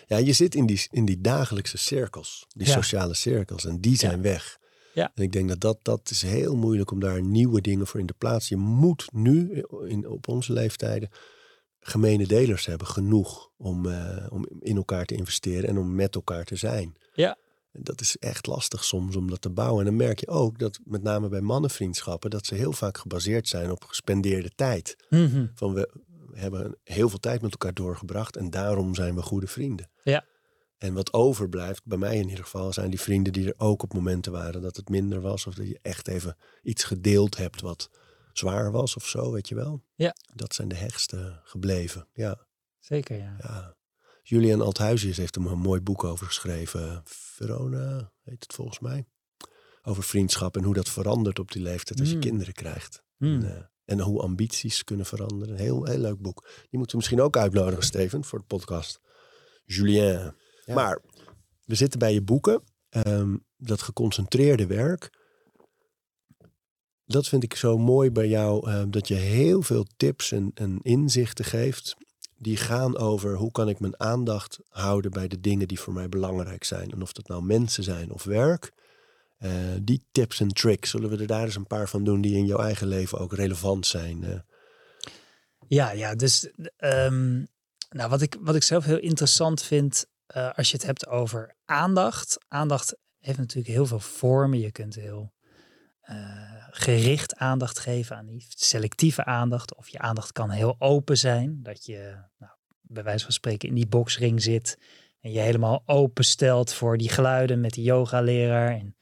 ja, 0.07 0.17
je 0.17 0.33
zit 0.33 0.55
in 0.55 0.65
die, 0.65 0.87
in 0.91 1.05
die 1.05 1.21
dagelijkse 1.21 1.77
cirkels, 1.77 2.45
die 2.49 2.67
Ja. 2.67 2.73
sociale 2.73 3.13
cirkels, 3.13 3.65
en 3.65 3.81
die 3.81 3.97
zijn 3.97 4.21
weg. 4.21 4.57
Ja. 4.93 5.11
En 5.15 5.23
ik 5.23 5.31
denk 5.31 5.49
dat, 5.49 5.61
dat 5.61 5.77
dat 5.81 6.09
is 6.09 6.21
heel 6.21 6.55
moeilijk 6.55 6.91
om 6.91 6.99
daar 6.99 7.21
nieuwe 7.21 7.61
dingen 7.61 7.87
voor 7.87 7.99
in 7.99 8.05
te 8.05 8.13
plaatsen. 8.17 8.57
Je 8.57 8.63
moet 8.63 9.07
nu 9.11 9.63
in, 9.87 10.07
op 10.09 10.27
onze 10.27 10.53
leeftijden 10.53 11.09
gemene 11.87 12.27
delers 12.27 12.65
hebben, 12.65 12.87
genoeg 12.87 13.49
om, 13.57 13.85
eh, 13.85 14.25
om 14.29 14.47
in 14.59 14.75
elkaar 14.75 15.05
te 15.05 15.15
investeren 15.15 15.69
en 15.69 15.77
om 15.77 15.95
met 15.95 16.15
elkaar 16.15 16.45
te 16.45 16.55
zijn. 16.55 16.95
Ja. 17.13 17.37
Dat 17.71 18.01
is 18.01 18.17
echt 18.17 18.47
lastig 18.47 18.83
soms 18.83 19.15
om 19.15 19.29
dat 19.29 19.41
te 19.41 19.49
bouwen. 19.49 19.79
En 19.79 19.85
dan 19.85 19.95
merk 20.07 20.19
je 20.19 20.27
ook 20.27 20.59
dat 20.59 20.79
met 20.83 21.03
name 21.03 21.29
bij 21.29 21.41
mannenvriendschappen, 21.41 22.29
dat 22.29 22.45
ze 22.45 22.55
heel 22.55 22.71
vaak 22.71 22.97
gebaseerd 22.97 23.47
zijn 23.47 23.71
op 23.71 23.83
gespendeerde 23.83 24.51
tijd. 24.55 24.95
Mhm. 25.09 25.45
Van 25.53 25.73
we 25.73 25.89
hebben 26.33 26.77
heel 26.83 27.09
veel 27.09 27.19
tijd 27.19 27.41
met 27.41 27.51
elkaar 27.51 27.73
doorgebracht 27.73 28.35
en 28.35 28.49
daarom 28.49 28.95
zijn 28.95 29.15
we 29.15 29.21
goede 29.21 29.47
vrienden. 29.47 29.89
Ja. 30.03 30.25
En 30.77 30.93
wat 30.93 31.13
overblijft, 31.13 31.81
bij 31.85 31.97
mij 31.97 32.15
in 32.17 32.29
ieder 32.29 32.43
geval, 32.43 32.73
zijn 32.73 32.89
die 32.89 33.01
vrienden 33.01 33.33
die 33.33 33.47
er 33.47 33.53
ook 33.57 33.83
op 33.83 33.93
momenten 33.93 34.31
waren 34.31 34.61
dat 34.61 34.75
het 34.75 34.89
minder 34.89 35.21
was. 35.21 35.47
Of 35.47 35.53
dat 35.53 35.67
je 35.67 35.79
echt 35.81 36.07
even 36.07 36.37
iets 36.63 36.83
gedeeld 36.83 37.37
hebt 37.37 37.61
wat 37.61 37.89
zwaar 38.37 38.71
was 38.71 38.95
of 38.95 39.07
zo, 39.07 39.31
weet 39.31 39.47
je 39.47 39.55
wel. 39.55 39.83
Ja. 39.95 40.15
Dat 40.33 40.53
zijn 40.53 40.67
de 40.67 40.75
hechtste 40.75 41.41
gebleven. 41.43 42.07
Ja, 42.13 42.47
zeker, 42.79 43.17
ja. 43.17 43.35
ja. 43.39 43.75
Julian 44.23 44.61
Althuizius 44.61 45.17
heeft 45.17 45.35
er 45.35 45.45
een 45.45 45.59
mooi 45.59 45.81
boek 45.81 46.03
over 46.03 46.25
geschreven. 46.25 47.01
Verona 47.05 48.11
heet 48.23 48.43
het 48.43 48.53
volgens 48.53 48.79
mij. 48.79 49.05
Over 49.81 50.03
vriendschap 50.03 50.57
en 50.57 50.63
hoe 50.63 50.73
dat 50.73 50.89
verandert 50.89 51.39
op 51.39 51.51
die 51.51 51.61
leeftijd 51.61 51.99
als 51.99 52.09
je 52.09 52.15
Mm. 52.15 52.21
kinderen 52.21 52.53
krijgt. 52.53 53.03
Hmm. 53.17 53.41
En, 53.41 53.55
eh, 53.55 53.63
en 53.85 53.99
hoe 53.99 54.21
ambities 54.21 54.83
kunnen 54.83 55.05
veranderen. 55.05 55.53
Een 55.53 55.59
heel, 55.61 55.85
heel 55.85 55.97
leuk 55.97 56.21
boek. 56.21 56.41
Die 56.45 56.67
moeten 56.79 56.89
we 56.91 56.95
misschien 56.97 57.21
ook 57.21 57.37
uitnodigen, 57.37 57.83
Steven, 57.83 58.23
voor 58.23 58.39
de 58.39 58.45
podcast. 58.45 58.99
Julien. 59.65 60.33
Ja. 60.65 60.73
Maar 60.73 61.01
we 61.65 61.75
zitten 61.75 61.99
bij 61.99 62.13
je 62.13 62.21
boeken. 62.21 62.63
Ehm, 62.89 63.35
dat 63.57 63.81
geconcentreerde 63.81 64.67
werk. 64.67 65.16
Dat 67.07 67.27
vind 67.27 67.43
ik 67.43 67.55
zo 67.55 67.77
mooi 67.77 68.11
bij 68.11 68.27
jou. 68.27 68.69
ehm, 68.69 68.89
dat 68.89 69.07
je 69.07 69.13
heel 69.13 69.61
veel 69.61 69.85
tips 69.97 70.31
en, 70.31 70.51
en 70.53 70.79
inzichten 70.81 71.45
geeft. 71.45 71.95
Die 72.37 72.57
gaan 72.57 72.97
over 72.97 73.35
hoe 73.35 73.51
kan 73.51 73.69
ik 73.69 73.79
mijn 73.79 73.99
aandacht 73.99 74.59
houden 74.69 75.11
bij 75.11 75.27
de 75.27 75.39
dingen 75.39 75.67
die 75.67 75.79
voor 75.79 75.93
mij 75.93 76.09
belangrijk 76.09 76.63
zijn. 76.63 76.91
En 76.91 77.01
of 77.01 77.13
dat 77.13 77.27
nou 77.27 77.43
mensen 77.43 77.83
zijn 77.83 78.11
of 78.11 78.23
werk. 78.23 78.71
Eh, 79.37 79.51
die 79.81 80.03
tips 80.11 80.39
en 80.39 80.47
tricks, 80.47 80.89
zullen 80.89 81.09
we 81.09 81.17
er 81.17 81.27
daar 81.27 81.43
eens 81.43 81.55
een 81.55 81.67
paar 81.67 81.89
van 81.89 82.03
doen 82.03 82.21
die 82.21 82.35
in 82.35 82.45
jouw 82.45 82.59
eigen 82.59 82.87
leven 82.87 83.19
ook 83.19 83.33
relevant 83.33 83.85
zijn? 83.85 84.23
eh? 84.23 84.39
Ja, 85.67 85.91
ja, 85.91 86.15
dus 86.15 86.49
ehm, 86.77 87.43
nou, 87.89 88.09
wat, 88.09 88.21
ik, 88.21 88.37
wat 88.39 88.55
ik 88.55 88.63
zelf 88.63 88.85
heel 88.85 88.99
interessant 88.99 89.61
vind, 89.61 90.05
eh, 90.25 90.49
als 90.53 90.69
je 90.71 90.77
het 90.77 90.85
hebt 90.85 91.07
over 91.07 91.55
aandacht. 91.65 92.37
Aandacht 92.47 92.95
heeft 93.19 93.37
natuurlijk 93.37 93.67
heel 93.67 93.85
veel 93.85 93.99
vormen. 93.99 94.59
Je 94.59 94.71
kunt 94.71 94.95
heel 94.95 95.33
eh, 96.01 96.56
gericht 96.79 97.35
aandacht 97.35 97.79
geven 97.79 98.15
aan 98.15 98.25
die 98.25 98.45
selectieve 98.49 99.25
aandacht. 99.25 99.75
Of 99.75 99.89
je 99.89 99.99
aandacht 99.99 100.31
kan 100.31 100.49
heel 100.49 100.75
open 100.79 101.17
zijn. 101.17 101.59
Dat 101.63 101.85
je 101.85 102.15
nou, 102.37 102.51
bij 102.81 103.03
wijze 103.03 103.23
van 103.23 103.33
spreken 103.33 103.69
in 103.69 103.75
die 103.75 103.87
boxring 103.87 104.41
zit. 104.41 104.77
En 105.19 105.31
je 105.31 105.39
helemaal 105.39 105.83
openstelt 105.85 106.73
voor 106.73 106.97
die 106.97 107.09
geluiden 107.09 107.59
met 107.61 107.73
die 107.73 107.83
yoga-leraar. 107.83 108.71
En 108.71 108.95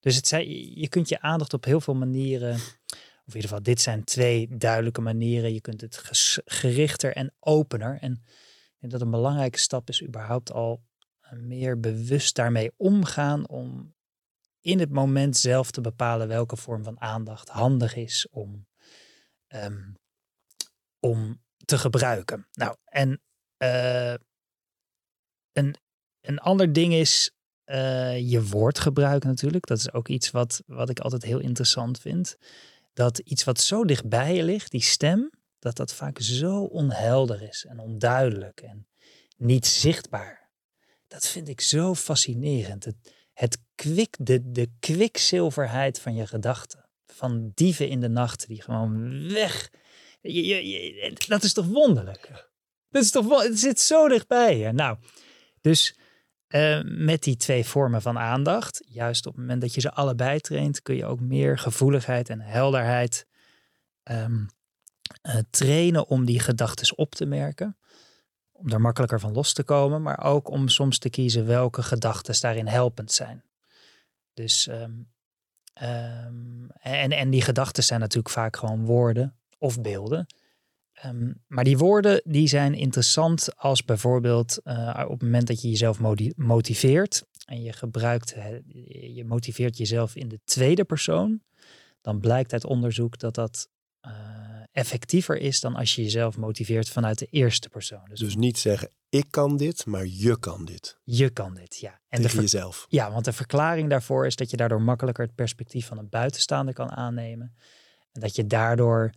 dus 0.00 0.16
het 0.16 0.26
zijn, 0.26 0.48
je 0.80 0.88
kunt 0.88 1.08
je 1.08 1.20
aandacht 1.20 1.54
op 1.54 1.64
heel 1.64 1.80
veel 1.80 1.94
manieren 1.94 2.54
of 2.54 3.36
in 3.36 3.42
ieder 3.42 3.56
geval, 3.56 3.62
dit 3.62 3.80
zijn 3.80 4.04
twee 4.04 4.48
duidelijke 4.56 5.00
manieren. 5.00 5.52
Je 5.52 5.60
kunt 5.60 5.80
het 5.80 6.02
gerichter 6.44 7.14
en 7.14 7.34
opener. 7.40 7.98
En 8.00 8.22
denk 8.80 8.92
dat 8.92 9.00
een 9.00 9.10
belangrijke 9.10 9.58
stap 9.58 9.88
is 9.88 10.02
überhaupt 10.02 10.52
al 10.52 10.82
meer 11.30 11.80
bewust 11.80 12.34
daarmee 12.34 12.72
omgaan 12.76 13.48
om 13.48 13.94
in 14.60 14.78
het 14.78 14.90
moment 14.90 15.36
zelf 15.36 15.70
te 15.70 15.80
bepalen 15.80 16.28
welke 16.28 16.56
vorm 16.56 16.84
van 16.84 17.00
aandacht 17.00 17.48
handig 17.48 17.96
is 17.96 18.28
om, 18.30 18.66
ehm, 19.46 19.92
om 21.00 21.42
te 21.64 21.78
gebruiken. 21.78 22.48
Nou, 22.52 22.76
en 22.84 23.22
eh, 23.56 24.14
een, 25.52 25.76
een 26.20 26.38
ander 26.38 26.72
ding 26.72 26.94
is 26.94 27.30
eh, 27.64 28.30
je 28.30 28.46
woord 28.46 28.78
gebruiken 28.78 29.28
natuurlijk. 29.28 29.66
Dat 29.66 29.78
is 29.78 29.92
ook 29.92 30.08
iets 30.08 30.30
wat, 30.30 30.62
wat 30.66 30.90
ik 30.90 31.00
altijd 31.00 31.22
heel 31.22 31.38
interessant 31.38 32.00
vind 32.00 32.36
dat 32.92 33.18
iets 33.18 33.44
wat 33.44 33.60
zo 33.60 33.84
dichtbij 33.84 34.34
je 34.34 34.42
ligt, 34.42 34.70
die 34.70 34.82
stem, 34.82 35.30
dat 35.58 35.76
dat 35.76 35.94
vaak 35.94 36.18
zo 36.20 36.62
onhelder 36.62 37.42
is 37.42 37.64
en 37.68 37.78
onduidelijk 37.78 38.60
en 38.60 38.88
niet 39.36 39.66
zichtbaar. 39.66 40.50
Dat 41.06 41.26
vind 41.26 41.48
ik 41.48 41.60
zo 41.60 41.94
fascinerend. 41.94 42.84
Het, 42.84 42.96
het 43.32 43.58
de, 44.18 44.50
de 44.50 44.68
kwikzilverheid 44.80 46.00
van 46.00 46.14
je 46.14 46.26
gedachten. 46.26 46.88
Van 47.06 47.52
dieven 47.54 47.88
in 47.88 48.00
de 48.00 48.08
nacht 48.08 48.46
die 48.46 48.62
gewoon 48.62 49.28
weg. 49.32 49.70
Je, 50.20 50.44
je, 50.68 51.12
dat 51.28 51.42
is 51.42 51.52
toch 51.52 51.66
wonderlijk? 51.66 52.50
Dat 52.90 53.02
is 53.02 53.10
toch 53.10 53.42
Het 53.42 53.58
zit 53.58 53.80
zo 53.80 54.08
dichtbij 54.08 54.58
je. 54.58 54.72
Nou, 54.72 54.98
dus 55.60 55.98
eh, 56.46 56.80
met 56.84 57.22
die 57.22 57.36
twee 57.36 57.64
vormen 57.64 58.02
van 58.02 58.18
aandacht, 58.18 58.82
juist 58.86 59.26
op 59.26 59.32
het 59.32 59.40
moment 59.40 59.60
dat 59.60 59.74
je 59.74 59.80
ze 59.80 59.92
allebei 59.92 60.40
traint, 60.40 60.82
kun 60.82 60.96
je 60.96 61.04
ook 61.04 61.20
meer 61.20 61.58
gevoeligheid 61.58 62.28
en 62.28 62.40
helderheid 62.40 63.26
ehm, 64.02 64.44
eh, 65.22 65.36
trainen 65.50 66.08
om 66.08 66.24
die 66.24 66.40
gedachten 66.40 66.98
op 66.98 67.14
te 67.14 67.26
merken. 67.26 67.76
Om 68.52 68.68
er 68.68 68.80
makkelijker 68.80 69.20
van 69.20 69.32
los 69.32 69.52
te 69.52 69.62
komen, 69.62 70.02
maar 70.02 70.24
ook 70.24 70.48
om 70.48 70.68
soms 70.68 70.98
te 70.98 71.10
kiezen 71.10 71.46
welke 71.46 71.82
gedachten 71.82 72.40
daarin 72.40 72.66
helpend 72.66 73.12
zijn. 73.12 73.44
Dus, 74.34 74.66
ehm, 74.66 74.92
ehm, 75.72 76.68
en, 76.80 77.10
en 77.12 77.30
die 77.30 77.42
gedachten 77.42 77.82
zijn 77.82 78.00
natuurlijk 78.00 78.34
vaak 78.34 78.56
gewoon 78.56 78.84
woorden 78.84 79.36
of 79.58 79.80
beelden. 79.80 80.26
Ehm, 80.92 81.32
maar 81.46 81.64
die 81.64 81.78
woorden 81.78 82.22
die 82.24 82.48
zijn 82.48 82.74
interessant 82.74 83.56
als 83.56 83.84
bijvoorbeeld 83.84 84.58
eh, 84.62 85.04
op 85.04 85.10
het 85.10 85.22
moment 85.22 85.46
dat 85.46 85.62
je 85.62 85.68
jezelf 85.68 85.98
motiveert 86.36 87.24
en 87.44 87.62
je 87.62 87.72
gebruikt, 87.72 88.34
je 89.14 89.24
motiveert 89.26 89.76
jezelf 89.76 90.16
in 90.16 90.28
de 90.28 90.40
tweede 90.44 90.84
persoon, 90.84 91.42
dan 92.00 92.20
blijkt 92.20 92.52
uit 92.52 92.64
onderzoek 92.64 93.18
dat 93.18 93.34
dat 93.34 93.68
uh, 94.06 94.12
effectiever 94.72 95.36
is 95.36 95.60
dan 95.60 95.74
als 95.74 95.94
je 95.94 96.02
jezelf 96.02 96.36
motiveert 96.36 96.88
vanuit 96.88 97.18
de 97.18 97.26
eerste 97.26 97.68
persoon. 97.68 98.04
Dus, 98.08 98.20
dus 98.20 98.36
niet 98.36 98.58
zeggen 98.58 98.90
ik 99.10 99.26
kan 99.30 99.56
dit, 99.56 99.86
maar 99.86 100.06
je 100.06 100.38
kan 100.38 100.64
dit. 100.64 100.98
Je 101.04 101.30
kan 101.30 101.54
dit, 101.54 101.76
ja. 101.76 102.00
En 102.08 102.22
Tegen 102.22 102.40
jezelf. 102.40 102.86
Ja, 102.88 103.12
want 103.12 103.24
de 103.24 103.32
verklaring 103.32 103.90
daarvoor 103.90 104.26
is 104.26 104.36
dat 104.36 104.50
je 104.50 104.56
daardoor 104.56 104.82
makkelijker 104.82 105.24
het 105.24 105.34
perspectief 105.34 105.86
van 105.86 105.98
een 105.98 106.08
buitenstaander 106.08 106.74
kan 106.74 106.90
aannemen. 106.90 107.54
En 108.12 108.20
dat 108.20 108.36
je 108.36 108.46
daardoor 108.46 109.14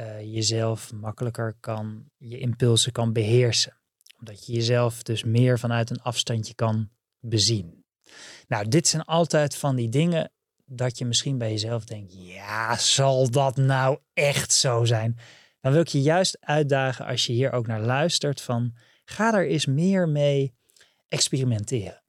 uh, 0.00 0.20
jezelf 0.20 0.92
makkelijker 0.92 1.56
kan, 1.60 2.04
je 2.16 2.38
impulsen 2.38 2.92
kan 2.92 3.12
beheersen. 3.12 3.78
Omdat 4.18 4.46
je 4.46 4.52
jezelf 4.52 5.02
dus 5.02 5.24
meer 5.24 5.58
vanuit 5.58 5.90
een 5.90 6.02
afstandje 6.02 6.54
kan 6.54 6.90
bezien. 7.20 7.84
Nou, 8.48 8.68
dit 8.68 8.88
zijn 8.88 9.04
altijd 9.04 9.56
van 9.56 9.76
die 9.76 9.88
dingen 9.88 10.30
dat 10.64 10.98
je 10.98 11.04
misschien 11.04 11.38
bij 11.38 11.50
jezelf 11.50 11.84
denkt, 11.84 12.14
ja, 12.16 12.76
zal 12.76 13.30
dat 13.30 13.56
nou 13.56 13.98
echt 14.12 14.52
zo 14.52 14.84
zijn? 14.84 15.18
Dan 15.60 15.72
wil 15.72 15.80
ik 15.80 15.88
je 15.88 16.02
juist 16.02 16.36
uitdagen 16.40 17.06
als 17.06 17.26
je 17.26 17.32
hier 17.32 17.52
ook 17.52 17.66
naar 17.66 17.80
luistert 17.80 18.40
van, 18.40 18.74
ga 19.08 19.34
er 19.34 19.46
eens 19.46 19.66
meer 19.66 20.08
mee 20.08 20.54
experimenteren. 21.08 22.02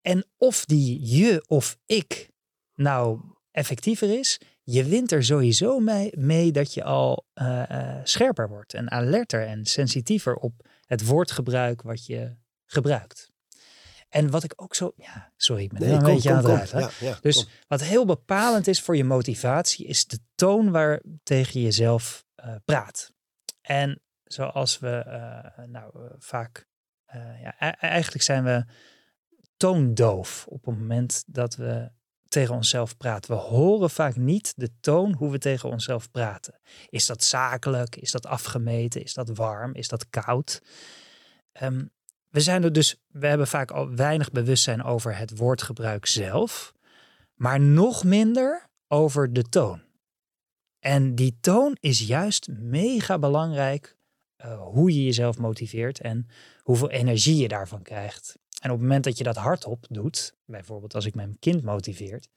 En 0.00 0.26
of 0.36 0.64
die 0.64 1.16
je 1.16 1.44
of 1.46 1.78
ik 1.86 2.30
nou 2.74 3.20
effectiever 3.50 4.18
is, 4.18 4.40
je 4.62 4.84
wint 4.84 5.12
er 5.12 5.24
sowieso 5.24 5.78
mee, 5.78 6.12
mee 6.16 6.52
dat 6.52 6.74
je 6.74 6.84
al 6.84 7.26
uh, 7.34 7.62
uh, 7.70 8.00
scherper 8.02 8.48
wordt 8.48 8.74
en 8.74 8.90
alerter 8.90 9.46
en 9.46 9.64
sensitiever 9.64 10.34
op 10.34 10.68
het 10.84 11.06
woordgebruik 11.06 11.82
wat 11.82 12.06
je 12.06 12.36
gebruikt. 12.64 13.30
En 14.08 14.30
wat 14.30 14.44
ik 14.44 14.52
ook 14.56 14.74
zo, 14.74 14.92
ja, 14.96 15.32
sorry, 15.36 15.62
ik 15.62 15.72
ben 15.72 15.80
nee, 15.80 15.90
een 15.90 16.02
kom, 16.02 16.14
beetje 16.14 16.28
kom, 16.28 16.38
aan 16.38 16.58
het 16.58 16.70
ja, 16.70 16.90
ja, 17.00 17.18
Dus 17.20 17.46
wat 17.68 17.82
heel 17.82 18.04
bepalend 18.04 18.66
is 18.66 18.80
voor 18.80 18.96
je 18.96 19.04
motivatie, 19.04 19.86
is 19.86 20.06
de 20.06 20.18
toon 20.34 20.70
waar 20.70 21.02
tegen 21.22 21.60
jezelf 21.60 22.26
uh, 22.44 22.54
praat. 22.64 23.12
En 23.60 24.00
zoals 24.26 24.78
we 24.78 25.04
nou 25.66 25.92
vaak, 26.18 26.66
ja, 27.12 27.54
e-, 27.58 27.86
eigenlijk 27.86 28.24
zijn 28.24 28.44
we 28.44 28.64
toondoof 29.56 30.46
op 30.48 30.64
het 30.64 30.78
moment 30.78 31.24
dat 31.26 31.56
we 31.56 31.90
tegen 32.28 32.54
onszelf 32.54 32.96
praten. 32.96 33.30
We 33.30 33.40
horen 33.40 33.90
vaak 33.90 34.16
niet 34.16 34.52
de 34.56 34.70
toon 34.80 35.12
hoe 35.12 35.30
we 35.30 35.38
tegen 35.38 35.68
onszelf 35.68 36.10
praten. 36.10 36.60
Is 36.88 37.06
dat 37.06 37.24
zakelijk? 37.24 37.96
Is 37.96 38.10
dat 38.10 38.26
afgemeten? 38.26 39.02
Is 39.02 39.14
dat 39.14 39.28
warm? 39.28 39.74
Is 39.74 39.88
dat 39.88 40.08
koud? 40.10 40.62
Ehm, 41.52 41.84
we 42.30 42.40
zijn 42.40 42.62
er 42.62 42.72
dus, 42.72 42.96
we 43.06 43.26
hebben 43.26 43.46
vaak 43.46 43.70
al 43.70 43.94
weinig 43.94 44.30
bewustzijn 44.30 44.82
over 44.82 45.16
het 45.16 45.38
woordgebruik 45.38 46.06
zelf, 46.06 46.72
maar 47.34 47.60
nog 47.60 48.04
minder 48.04 48.66
over 48.88 49.32
de 49.32 49.42
toon. 49.42 49.84
En 50.78 51.14
die 51.14 51.38
toon 51.40 51.76
is 51.80 51.98
juist 51.98 52.48
mega 52.48 53.18
belangrijk 53.18 53.95
uh, 54.46 54.60
hoe 54.60 54.94
je 54.94 55.04
jezelf 55.04 55.38
motiveert 55.38 56.00
en 56.00 56.28
hoeveel 56.62 56.90
energie 56.90 57.36
je 57.36 57.48
daarvan 57.48 57.82
krijgt. 57.82 58.36
En 58.60 58.70
op 58.70 58.76
het 58.76 58.86
moment 58.86 59.04
dat 59.04 59.18
je 59.18 59.24
dat 59.24 59.36
hardop 59.36 59.86
doet, 59.88 60.34
bijvoorbeeld 60.44 60.94
als 60.94 61.06
ik 61.06 61.14
mijn 61.14 61.36
kind 61.40 61.62
motiveert, 61.62 62.28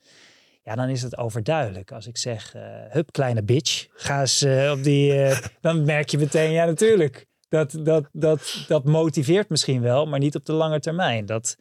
ja, 0.63 0.75
dan 0.75 0.89
is 0.89 1.01
het 1.01 1.17
overduidelijk. 1.17 1.91
Als 1.91 2.07
ik 2.07 2.17
zeg, 2.17 2.55
uh, 2.55 2.61
hup, 2.89 3.11
kleine 3.11 3.43
bitch, 3.43 3.87
ga 3.93 4.19
eens 4.19 4.43
uh, 4.43 4.71
op 4.71 4.83
die, 4.83 5.33
dan 5.61 5.85
merk 5.85 6.09
je 6.09 6.17
meteen, 6.17 6.51
ja 6.51 6.65
natuurlijk, 6.65 7.27
dat, 7.49 7.71
dat, 7.83 8.09
dat, 8.11 8.65
dat 8.67 8.85
motiveert 8.85 9.49
misschien 9.49 9.81
wel, 9.81 10.05
maar 10.05 10.19
niet 10.19 10.35
op 10.35 10.45
de 10.45 10.53
lange 10.53 10.79
termijn. 10.79 11.25
Dat 11.25 11.55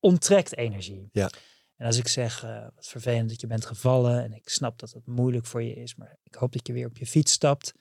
onttrekt 0.00 0.56
energie. 0.56 1.08
Ja. 1.12 1.30
En 1.76 1.86
als 1.86 1.98
ik 1.98 2.08
zeg, 2.08 2.40
wat 2.74 2.86
vervelend 2.86 3.28
dat 3.28 3.40
je 3.40 3.46
bent 3.46 3.66
gevallen 3.66 4.24
en 4.24 4.32
ik 4.32 4.48
snap 4.48 4.78
dat 4.78 4.92
het 4.92 5.06
moeilijk 5.06 5.46
voor 5.46 5.62
je 5.62 5.74
is, 5.74 5.94
maar 5.94 6.16
ik 6.22 6.34
hoop 6.34 6.52
dat 6.52 6.66
je 6.66 6.72
weer 6.72 6.86
op 6.86 6.96
je 6.96 7.06
fiets 7.06 7.32
stapt. 7.32 7.74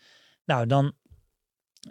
Nou, 0.45 0.67
dan 0.67 0.93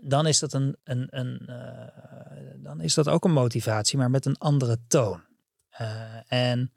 dan 0.03 0.27
is 0.27 0.39
dat, 0.39 0.53
een, 0.53 0.77
een, 0.85 1.07
een 1.11 1.47
uh, 1.49 2.63
dan 2.63 2.81
is 2.81 2.95
dat 2.95 3.09
ook 3.09 3.25
een 3.25 3.33
motivatie, 3.33 3.99
maar 3.99 4.11
met 4.11 4.27
een 4.27 4.39
andere 4.39 4.79
toon. 4.87 5.23
Uh, 5.81 6.33
en 6.33 6.73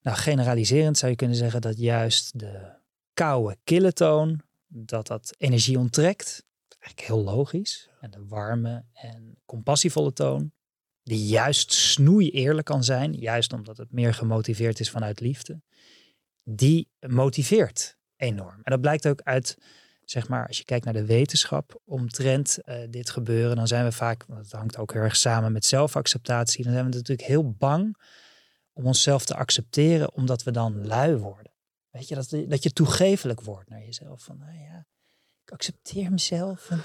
nou, 0.00 0.16
generaliserend 0.16 0.98
zou 0.98 1.10
je 1.10 1.16
kunnen 1.16 1.36
zeggen 1.36 1.60
dat 1.60 1.78
juist 1.78 2.38
de 2.38 2.72
koude, 3.14 3.56
kille 3.64 3.92
toon, 3.92 4.40
dat 4.66 5.06
dat 5.06 5.34
energie 5.38 5.78
onttrekt. 5.78 6.44
Eigenlijk 6.78 7.08
heel 7.08 7.24
logisch. 7.24 7.88
En 8.00 8.10
de 8.10 8.26
warme 8.26 8.84
en 8.92 9.38
compassievolle 9.44 10.12
toon, 10.12 10.52
die 11.02 11.26
juist 11.26 11.72
snoei 11.72 12.30
eerlijk 12.30 12.66
kan 12.66 12.84
zijn, 12.84 13.12
juist 13.12 13.52
omdat 13.52 13.76
het 13.76 13.92
meer 13.92 14.14
gemotiveerd 14.14 14.80
is 14.80 14.90
vanuit 14.90 15.20
liefde, 15.20 15.62
die 16.44 16.88
motiveert 17.00 17.96
enorm. 18.16 18.60
En 18.62 18.70
dat 18.70 18.80
blijkt 18.80 19.06
ook 19.06 19.20
uit 19.22 19.58
zeg 20.04 20.28
maar, 20.28 20.46
als 20.46 20.58
je 20.58 20.64
kijkt 20.64 20.84
naar 20.84 20.94
de 20.94 21.04
wetenschap 21.04 21.80
omtrent 21.84 22.58
uh, 22.64 22.76
dit 22.90 23.10
gebeuren, 23.10 23.56
dan 23.56 23.66
zijn 23.66 23.84
we 23.84 23.92
vaak, 23.92 24.24
want 24.26 24.42
het 24.42 24.52
hangt 24.52 24.78
ook 24.78 24.92
heel 24.92 25.02
erg 25.02 25.16
samen 25.16 25.52
met 25.52 25.64
zelfacceptatie, 25.64 26.64
dan 26.64 26.72
zijn 26.72 26.84
we 26.84 26.96
natuurlijk 26.96 27.28
heel 27.28 27.50
bang 27.50 27.96
om 28.72 28.86
onszelf 28.86 29.24
te 29.24 29.34
accepteren, 29.34 30.14
omdat 30.14 30.42
we 30.42 30.50
dan 30.50 30.86
lui 30.86 31.16
worden. 31.16 31.52
Weet 31.90 32.08
je, 32.08 32.14
dat, 32.14 32.36
dat 32.48 32.62
je 32.62 32.72
toegevelijk 32.72 33.40
wordt 33.40 33.68
naar 33.68 33.84
jezelf. 33.84 34.22
Van, 34.22 34.38
nou 34.38 34.52
ja, 34.52 34.86
ik 35.44 35.52
accepteer 35.52 36.10
mezelf. 36.10 36.70
En 36.70 36.82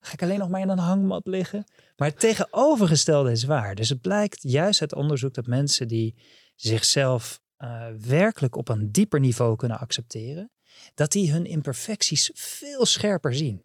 ga 0.00 0.12
ik 0.12 0.22
alleen 0.22 0.38
nog 0.38 0.48
maar 0.48 0.60
in 0.60 0.68
een 0.68 0.78
hangmat 0.78 1.26
liggen. 1.26 1.64
Maar 1.96 2.08
het 2.08 2.20
tegenovergestelde 2.20 3.30
is 3.30 3.44
waar. 3.44 3.74
Dus 3.74 3.88
het 3.88 4.00
blijkt 4.00 4.42
juist 4.42 4.80
uit 4.80 4.94
onderzoek 4.94 5.34
dat 5.34 5.46
mensen 5.46 5.88
die 5.88 6.14
zichzelf 6.54 7.42
uh, 7.58 7.86
werkelijk 8.00 8.56
op 8.56 8.68
een 8.68 8.92
dieper 8.92 9.20
niveau 9.20 9.56
kunnen 9.56 9.78
accepteren, 9.78 10.50
dat 10.94 11.12
die 11.12 11.32
hun 11.32 11.46
imperfecties 11.46 12.30
veel 12.34 12.86
scherper 12.86 13.34
zien. 13.34 13.64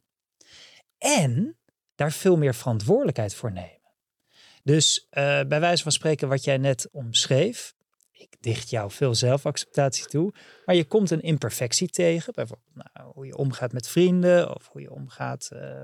En 0.97 1.57
daar 1.95 2.11
veel 2.11 2.37
meer 2.37 2.55
verantwoordelijkheid 2.55 3.33
voor 3.33 3.51
nemen. 3.51 3.77
Dus 4.63 5.07
uh, 5.11 5.41
bij 5.43 5.59
wijze 5.59 5.83
van 5.83 5.91
spreken, 5.91 6.27
wat 6.27 6.43
jij 6.43 6.57
net 6.57 6.89
omschreef, 6.91 7.75
ik 8.11 8.35
dicht 8.39 8.69
jou 8.69 8.91
veel 8.91 9.15
zelfacceptatie 9.15 10.05
toe, 10.05 10.33
maar 10.65 10.75
je 10.75 10.85
komt 10.85 11.11
een 11.11 11.21
imperfectie 11.21 11.89
tegen, 11.89 12.33
bijvoorbeeld 12.33 12.75
nou, 12.93 13.11
hoe 13.13 13.25
je 13.25 13.37
omgaat 13.37 13.71
met 13.71 13.87
vrienden 13.87 14.55
of 14.55 14.67
hoe 14.67 14.81
je 14.81 14.91
omgaat 14.91 15.49
uh, 15.53 15.81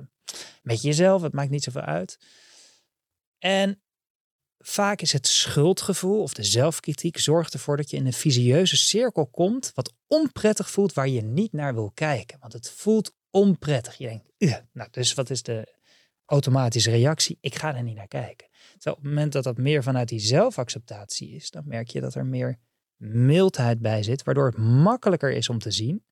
met 0.62 0.82
jezelf, 0.82 1.22
het 1.22 1.34
maakt 1.34 1.50
niet 1.50 1.64
zoveel 1.64 1.82
uit. 1.82 2.20
En 3.40 3.82
Vaak 4.68 5.02
is 5.02 5.12
het 5.12 5.28
schuldgevoel 5.28 6.22
of 6.22 6.34
de 6.34 6.44
zelfkritiek 6.44 7.18
zorgt 7.18 7.54
ervoor 7.54 7.78
dat 7.78 7.90
je 7.90 7.98
in 7.98 8.06
een 8.06 8.14
visieuze 8.14 8.78
cirkel 8.78 9.28
komt, 9.28 9.72
wat 9.74 9.94
onprettig 10.08 10.70
voelt, 10.70 10.94
waar 10.94 11.08
je 11.08 11.22
niet 11.22 11.52
naar 11.52 11.74
wil 11.74 11.92
kijken. 11.94 12.40
Want 12.40 12.54
het 12.54 12.70
voelt 12.70 13.14
onprettig. 13.30 13.98
Je 13.98 14.08
denkt, 14.08 14.64
nou, 14.74 14.90
dus 14.92 15.14
wat 15.14 15.30
is 15.30 15.44
de 15.44 15.76
automatische 16.26 16.92
reactie? 16.92 17.38
Ik 17.42 17.56
ga 17.56 17.76
er 17.76 17.84
niet 17.84 17.96
naar 17.96 18.08
kijken. 18.08 18.48
Terwijl 18.72 18.96
op 18.96 19.02
het 19.02 19.12
moment 19.12 19.32
dat 19.32 19.44
dat 19.44 19.58
meer 19.58 19.84
vanuit 19.84 20.10
die 20.10 20.20
zelfacceptatie 20.20 21.30
is, 21.30 21.50
dan 21.50 21.64
merk 21.66 21.90
je 21.90 22.02
dat 22.02 22.16
er 22.16 22.26
meer 22.26 22.60
mildheid 22.96 23.80
bij 23.80 24.04
zit, 24.04 24.24
waardoor 24.24 24.46
het 24.46 24.58
makkelijker 24.58 25.32
is 25.32 25.50
om 25.50 25.60
te 25.60 25.72
zien 25.72 26.06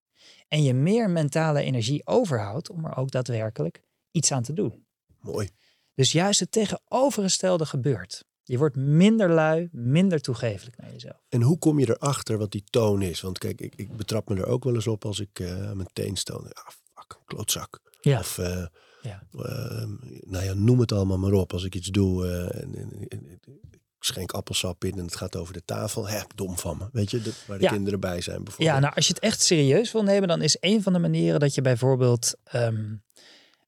en 0.47 0.63
je 0.63 0.73
meer 0.73 1.09
mentale 1.09 1.61
energie 1.61 2.07
overhoudt 2.07 2.69
om 2.69 2.85
er 2.85 2.95
ook 2.95 3.11
daadwerkelijk 3.11 3.83
iets 4.11 4.31
aan 4.31 4.43
te 4.43 4.53
doen. 4.53 4.85
Mooi. 5.19 5.49
Dus 5.93 6.11
juist 6.11 6.39
het 6.39 6.51
tegenovergestelde 6.51 7.65
gebeurt. 7.65 8.31
Je 8.43 8.57
wordt 8.57 8.75
minder 8.75 9.29
lui, 9.29 9.69
minder 9.71 10.21
toegevelijk 10.21 10.77
naar 10.77 10.91
jezelf. 10.91 11.21
En 11.29 11.41
hoe 11.41 11.57
kom 11.57 11.79
je 11.79 11.89
erachter 11.89 12.37
wat 12.37 12.51
die 12.51 12.63
toon 12.69 13.01
is? 13.01 13.21
Want 13.21 13.37
kijk, 13.37 13.61
ik, 13.61 13.73
ik 13.75 13.97
betrap 13.97 14.29
me 14.29 14.35
er 14.35 14.45
ook 14.45 14.63
wel 14.63 14.75
eens 14.75 14.87
op 14.87 15.05
als 15.05 15.19
ik 15.19 15.39
uh, 15.39 15.71
mijn 15.71 15.89
teen 15.93 16.15
stoon. 16.15 16.53
Ah, 16.53 16.67
fuck, 16.93 17.19
klootzak. 17.25 17.79
Ja. 18.01 18.19
Of, 18.19 18.37
uh, 18.37 18.65
ja. 19.01 19.23
Uh, 19.35 19.85
nou 20.21 20.43
ja, 20.43 20.53
noem 20.53 20.79
het 20.79 20.91
allemaal 20.91 21.17
maar 21.17 21.31
op. 21.31 21.53
Als 21.53 21.63
ik 21.63 21.75
iets 21.75 21.87
doe 21.87 22.27
eh, 22.27 22.61
en, 22.61 22.75
en, 22.75 23.07
en, 23.07 23.31
ik 23.31 24.09
schenk 24.09 24.31
appelsap 24.31 24.83
in 24.83 24.97
en 24.97 25.05
het 25.05 25.15
gaat 25.15 25.35
over 25.35 25.53
de 25.53 25.65
tafel. 25.65 26.07
Hè, 26.07 26.19
dom 26.35 26.57
van 26.57 26.77
me. 26.77 26.89
Weet 26.91 27.11
je, 27.11 27.21
de, 27.21 27.33
waar 27.47 27.59
de 27.59 27.67
kinderen 27.67 27.99
bij 27.99 28.21
zijn 28.21 28.43
bijvoorbeeld. 28.43 28.75
Ja, 28.75 28.79
nou 28.79 28.95
als 28.95 29.07
je 29.07 29.13
het 29.13 29.23
echt 29.23 29.41
serieus 29.41 29.91
wil 29.91 30.03
nemen, 30.03 30.27
dan 30.27 30.41
is 30.41 30.57
een 30.59 30.83
van 30.83 30.93
de 30.93 30.99
manieren 30.99 31.39
dat 31.39 31.55
je 31.55 31.61
bijvoorbeeld... 31.61 32.35
Um, 32.55 33.03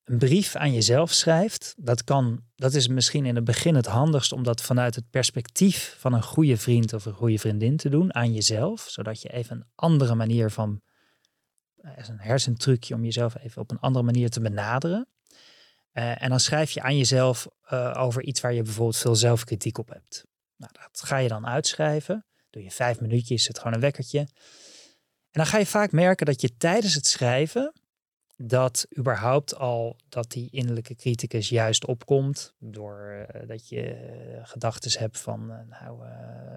een 0.05 0.17
brief 0.17 0.55
aan 0.55 0.73
jezelf 0.73 1.11
schrijft, 1.11 1.73
dat, 1.77 2.03
kan, 2.03 2.43
dat 2.55 2.73
is 2.73 2.87
misschien 2.87 3.25
in 3.25 3.35
het 3.35 3.43
begin 3.43 3.75
het 3.75 3.85
handigst 3.85 4.31
om 4.31 4.43
dat 4.43 4.61
vanuit 4.61 4.95
het 4.95 5.09
perspectief 5.09 5.95
van 5.99 6.13
een 6.13 6.23
goede 6.23 6.57
vriend 6.57 6.93
of 6.93 7.05
een 7.05 7.13
goede 7.13 7.39
vriendin 7.39 7.77
te 7.77 7.89
doen 7.89 8.13
aan 8.15 8.33
jezelf, 8.33 8.87
zodat 8.89 9.21
je 9.21 9.29
even 9.29 9.55
een 9.55 9.65
andere 9.75 10.15
manier 10.15 10.51
van, 10.51 10.81
eh, 11.75 11.91
een 12.07 12.19
hersentrucje 12.19 12.93
om 12.93 13.03
jezelf 13.03 13.37
even 13.37 13.61
op 13.61 13.71
een 13.71 13.79
andere 13.79 14.05
manier 14.05 14.29
te 14.29 14.41
benaderen. 14.41 15.07
Uh, 15.93 16.23
en 16.23 16.29
dan 16.29 16.39
schrijf 16.39 16.71
je 16.71 16.81
aan 16.81 16.97
jezelf 16.97 17.47
uh, 17.73 17.93
over 17.97 18.23
iets 18.23 18.41
waar 18.41 18.53
je 18.53 18.61
bijvoorbeeld 18.61 18.97
veel 18.97 19.15
zelfkritiek 19.15 19.77
op 19.77 19.89
hebt. 19.89 20.25
Nou, 20.55 20.71
dat 20.73 21.01
ga 21.03 21.17
je 21.17 21.27
dan 21.27 21.47
uitschrijven. 21.47 22.25
Doe 22.49 22.63
je 22.63 22.71
vijf 22.71 22.99
minuutjes, 22.99 23.43
zet 23.43 23.57
gewoon 23.57 23.73
een 23.73 23.79
wekkertje. 23.79 24.19
En 24.19 24.27
dan 25.31 25.45
ga 25.45 25.57
je 25.57 25.65
vaak 25.65 25.91
merken 25.91 26.25
dat 26.25 26.41
je 26.41 26.57
tijdens 26.57 26.93
het 26.93 27.07
schrijven 27.07 27.73
dat 28.37 28.85
überhaupt 28.97 29.55
al 29.55 29.97
dat 30.09 30.31
die 30.31 30.49
innerlijke 30.51 30.95
criticus 30.95 31.49
juist 31.49 31.85
opkomt. 31.85 32.53
Door 32.59 33.27
uh, 33.35 33.47
dat 33.47 33.69
je 33.69 33.83
uh, 33.83 34.39
gedachten 34.43 34.99
hebt 34.99 35.19
van, 35.19 35.51
uh, 35.51 35.57
nou, 35.69 35.99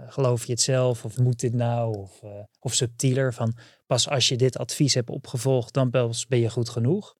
geloof 0.07 0.45
je 0.45 0.53
het 0.53 0.61
zelf? 0.61 1.05
Of 1.05 1.18
moet 1.18 1.41
dit 1.41 1.53
nou? 1.53 1.99
Of, 1.99 2.22
of 2.61 2.74
subtieler 2.74 3.35
van, 3.35 3.57
pas 3.87 4.09
als 4.09 4.29
je 4.29 4.37
dit 4.37 4.59
advies 4.59 4.95
hebt 4.95 5.11
opgevolgd, 5.11 5.72
dan 5.72 5.91
ben 6.29 6.39
je 6.41 6.51
goed 6.51 6.68
genoeg. 6.68 7.16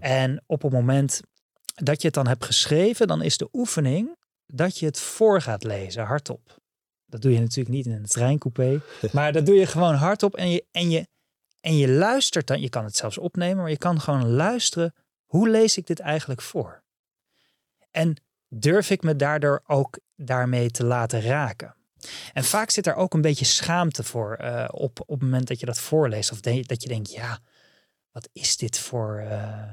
En 0.00 0.42
op 0.46 0.62
het 0.62 0.72
moment 0.72 1.20
dat 1.74 2.00
je 2.00 2.06
het 2.06 2.16
dan 2.16 2.26
hebt 2.26 2.44
geschreven, 2.44 3.06
dan 3.06 3.22
is 3.22 3.36
de 3.36 3.48
oefening 3.52 4.16
dat 4.46 4.78
je 4.78 4.86
het 4.86 5.00
voor 5.00 5.40
gaat 5.40 5.64
lezen, 5.64 6.04
hardop. 6.04 6.62
Dat 7.06 7.22
doe 7.22 7.32
je 7.32 7.40
natuurlijk 7.40 7.74
niet 7.74 7.86
in 7.86 7.92
een 7.92 8.06
treincoupé, 8.06 8.80
maar 9.12 9.32
dat 9.32 9.46
doe 9.46 9.54
je 9.54 9.66
gewoon 9.66 9.94
hardop 9.94 10.34
en 10.34 10.50
je, 10.50 10.64
en 10.70 10.90
je 10.90 11.06
en 11.64 11.76
je 11.76 11.88
luistert 11.88 12.46
dan, 12.46 12.60
je 12.60 12.68
kan 12.68 12.84
het 12.84 12.96
zelfs 12.96 13.18
opnemen, 13.18 13.56
maar 13.56 13.70
je 13.70 13.78
kan 13.78 14.00
gewoon 14.00 14.28
luisteren. 14.28 14.94
Hoe 15.24 15.48
lees 15.48 15.76
ik 15.76 15.86
dit 15.86 16.00
eigenlijk 16.00 16.42
voor? 16.42 16.82
En 17.90 18.16
durf 18.48 18.90
ik 18.90 19.02
me 19.02 19.16
daardoor 19.16 19.62
ook 19.66 19.98
daarmee 20.16 20.70
te 20.70 20.84
laten 20.84 21.20
raken? 21.20 21.74
En 22.32 22.44
vaak 22.44 22.70
zit 22.70 22.86
er 22.86 22.94
ook 22.94 23.14
een 23.14 23.20
beetje 23.20 23.44
schaamte 23.44 24.02
voor 24.02 24.38
uh, 24.40 24.68
op, 24.70 25.00
op 25.00 25.08
het 25.08 25.20
moment 25.20 25.48
dat 25.48 25.60
je 25.60 25.66
dat 25.66 25.78
voorleest. 25.78 26.32
Of 26.32 26.40
dat 26.40 26.82
je 26.82 26.88
denkt, 26.88 27.12
ja, 27.12 27.38
wat 28.10 28.28
is 28.32 28.56
dit 28.56 28.78
voor, 28.78 29.20
uh, 29.20 29.72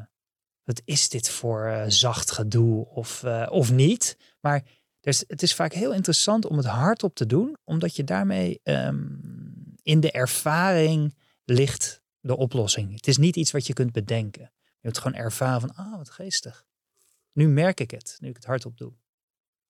wat 0.63 0.81
is 0.85 1.09
dit 1.09 1.29
voor 1.29 1.65
uh, 1.65 1.83
zacht 1.87 2.31
gedoe 2.31 2.87
of, 2.87 3.23
of 3.49 3.71
niet? 3.71 4.17
Maar 4.39 4.63
dus 4.99 5.23
het 5.27 5.41
is 5.41 5.55
vaak 5.55 5.73
heel 5.73 5.93
interessant 5.93 6.45
om 6.45 6.57
het 6.57 6.65
hardop 6.65 7.15
te 7.15 7.25
doen, 7.25 7.57
omdat 7.63 7.95
je 7.95 8.03
daarmee 8.03 8.59
um, 8.63 9.75
in 9.83 9.99
de 9.99 10.11
ervaring 10.11 11.13
ligt 11.43 12.01
de 12.19 12.37
oplossing. 12.37 12.93
Het 12.93 13.07
is 13.07 13.17
niet 13.17 13.35
iets 13.35 13.51
wat 13.51 13.67
je 13.67 13.73
kunt 13.73 13.91
bedenken. 13.91 14.51
Je 14.63 14.87
moet 14.87 14.97
gewoon 14.97 15.17
ervaren 15.17 15.61
van, 15.61 15.75
ah, 15.75 15.97
wat 15.97 16.09
geestig. 16.09 16.65
Nu 17.31 17.47
merk 17.47 17.79
ik 17.79 17.91
het, 17.91 18.17
nu 18.19 18.29
ik 18.29 18.35
het 18.35 18.45
hardop 18.45 18.77
doe. 18.77 18.93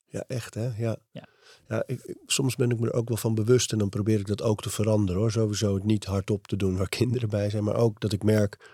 Ja, 0.05 0.23
echt 0.27 0.53
hè? 0.53 0.71
Ja. 0.77 0.97
ja. 1.11 1.27
ja 1.67 1.83
ik, 1.85 2.17
soms 2.25 2.55
ben 2.55 2.69
ik 2.69 2.79
me 2.79 2.87
er 2.87 2.93
ook 2.93 3.07
wel 3.07 3.17
van 3.17 3.35
bewust 3.35 3.71
en 3.71 3.77
dan 3.77 3.89
probeer 3.89 4.19
ik 4.19 4.27
dat 4.27 4.41
ook 4.41 4.61
te 4.61 4.69
veranderen 4.69 5.21
hoor. 5.21 5.31
Sowieso 5.31 5.73
het 5.73 5.83
niet 5.83 6.05
hardop 6.05 6.47
te 6.47 6.55
doen 6.55 6.77
waar 6.77 6.89
kinderen 6.99 7.29
bij 7.29 7.49
zijn. 7.49 7.63
Maar 7.63 7.75
ook 7.75 7.99
dat 7.99 8.11
ik 8.11 8.23
merk, 8.23 8.69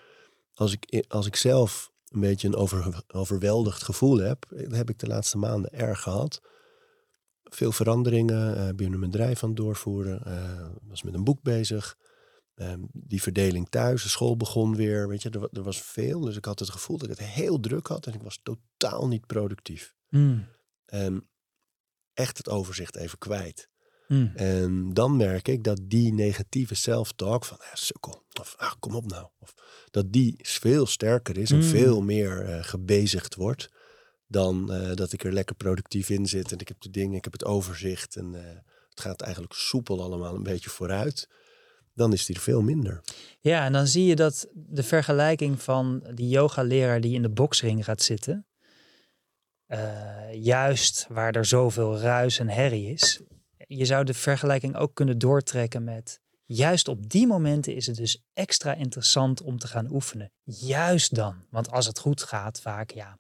als 0.54 0.74
ik, 0.74 1.06
als 1.08 1.26
ik 1.26 1.36
zelf 1.36 1.92
een 2.10 2.20
beetje 2.20 2.48
een 2.48 2.56
over, 2.56 3.04
overweldigd 3.08 3.84
gevoel 3.84 4.18
heb. 4.18 4.46
Dat 4.50 4.76
heb 4.76 4.90
ik 4.90 5.00
de 5.00 5.08
laatste 5.08 5.38
maanden 5.38 5.72
erg 5.72 6.02
gehad. 6.02 6.42
Veel 7.44 7.72
veranderingen, 7.72 8.58
uh, 8.58 8.76
ben 8.76 8.94
een 8.94 9.00
bedrijf 9.00 9.44
aan 9.44 9.50
het 9.50 9.58
doorvoeren. 9.58 10.22
Uh, 10.28 10.68
was 10.88 11.04
met 11.04 11.14
een 11.14 11.24
boek 11.24 11.42
bezig. 11.42 11.98
Ehm, 12.58 12.80
die 12.92 13.22
verdeling 13.22 13.70
thuis, 13.70 14.04
de 14.04 14.10
school 14.10 14.38
begon 14.38 14.76
weer. 14.76 15.08
Weet 15.08 15.22
je, 15.22 15.30
er, 15.30 15.50
er, 15.52 15.64
was 15.64 15.82
veel. 15.82 16.20
Dus 16.20 16.36
ik 16.38 16.46
had 16.46 16.60
het 16.60 16.70
gevoel 16.70 16.98
dat 16.98 17.10
ik 17.10 17.18
het 17.18 17.28
heel 17.28 17.60
druk 17.60 17.88
had 17.88 18.06
en 18.06 18.14
ik 18.14 18.22
was 18.22 18.40
totaal 18.44 19.08
niet 19.08 19.26
productief. 19.26 19.96
Mm. 20.10 20.48
En 20.86 21.30
echt 22.14 22.38
het 22.38 22.50
overzicht 22.50 22.96
even 22.96 23.18
kwijt. 23.18 23.70
Mm. 24.08 24.32
En 24.36 24.94
dan 24.94 25.16
merk 25.16 25.48
ik 25.48 25.64
dat 25.64 25.80
die 25.84 26.14
negatieve 26.14 26.76
self-talk 26.76 27.46
van 27.46 27.58
ja, 27.62 27.76
sukkel, 27.76 28.26
of 28.40 28.56
ah, 28.58 28.74
kom 28.80 28.96
op 28.96 29.06
nou, 29.06 29.28
of 29.40 29.54
dat 29.92 30.12
die 30.12 30.36
veel 30.42 30.86
sterker 30.86 31.38
is 31.38 31.52
en 31.52 31.58
Mm. 31.58 31.64
veel 31.64 32.02
meer 32.02 32.46
eh, 32.46 32.64
gebezigd 32.64 33.36
wordt 33.36 33.70
dan 34.28 34.72
eh, 34.72 34.96
dat 34.96 35.14
ik 35.14 35.24
er 35.24 35.34
lekker 35.34 35.56
productief 35.56 36.10
in 36.10 36.26
zit 36.26 36.52
en 36.52 36.58
ik 36.58 36.68
heb 36.68 36.82
de 36.82 36.90
dingen, 36.90 37.18
ik 37.18 37.24
heb 37.24 37.34
het 37.34 37.46
overzicht 37.46 38.16
en 38.16 38.36
eh, 38.36 38.56
het 38.90 39.02
gaat 39.02 39.22
eigenlijk 39.22 39.54
soepel 39.54 40.02
allemaal 40.02 40.36
een 40.36 40.44
beetje 40.44 40.70
vooruit 40.70 41.28
dan 41.98 42.14
is 42.14 42.26
die 42.26 42.40
veel 42.40 42.62
minder. 42.62 43.02
Ja, 43.40 43.66
en 43.66 43.74
dan 43.74 43.88
zie 43.88 44.06
je 44.06 44.16
dat 44.16 44.48
de 44.54 44.84
vergelijking 44.84 45.62
van 45.62 46.04
die 46.14 46.30
yoga-leraar 46.30 47.02
die 47.02 47.14
in 47.14 47.22
de 47.22 47.30
boksring 47.30 47.84
gaat 47.84 48.02
zitten, 48.02 48.46
eh, 49.66 50.34
juist 50.34 51.06
waar 51.10 51.36
er 51.36 51.46
zoveel 51.46 52.00
ruis 52.00 52.40
en 52.40 52.50
herrie 52.50 52.94
is, 52.94 53.22
je 53.58 53.86
zou 53.86 54.04
de 54.04 54.14
vergelijking 54.14 54.76
ook 54.76 54.96
kunnen 54.96 55.18
doortrekken 55.18 55.84
met, 55.84 56.20
juist 56.46 56.88
op 56.88 57.10
die 57.10 57.28
momenten 57.28 57.76
is 57.76 57.88
het 57.88 57.96
dus 57.96 58.24
extra 58.34 58.74
interessant 58.74 59.42
om 59.42 59.58
te 59.58 59.68
gaan 59.68 59.92
oefenen. 59.92 60.32
Juist 60.44 61.16
dan, 61.16 61.36
want 61.50 61.72
als 61.72 61.86
het 61.86 62.00
goed 62.00 62.24
gaat, 62.24 62.62
vaak 62.62 62.92
ja, 62.92 63.20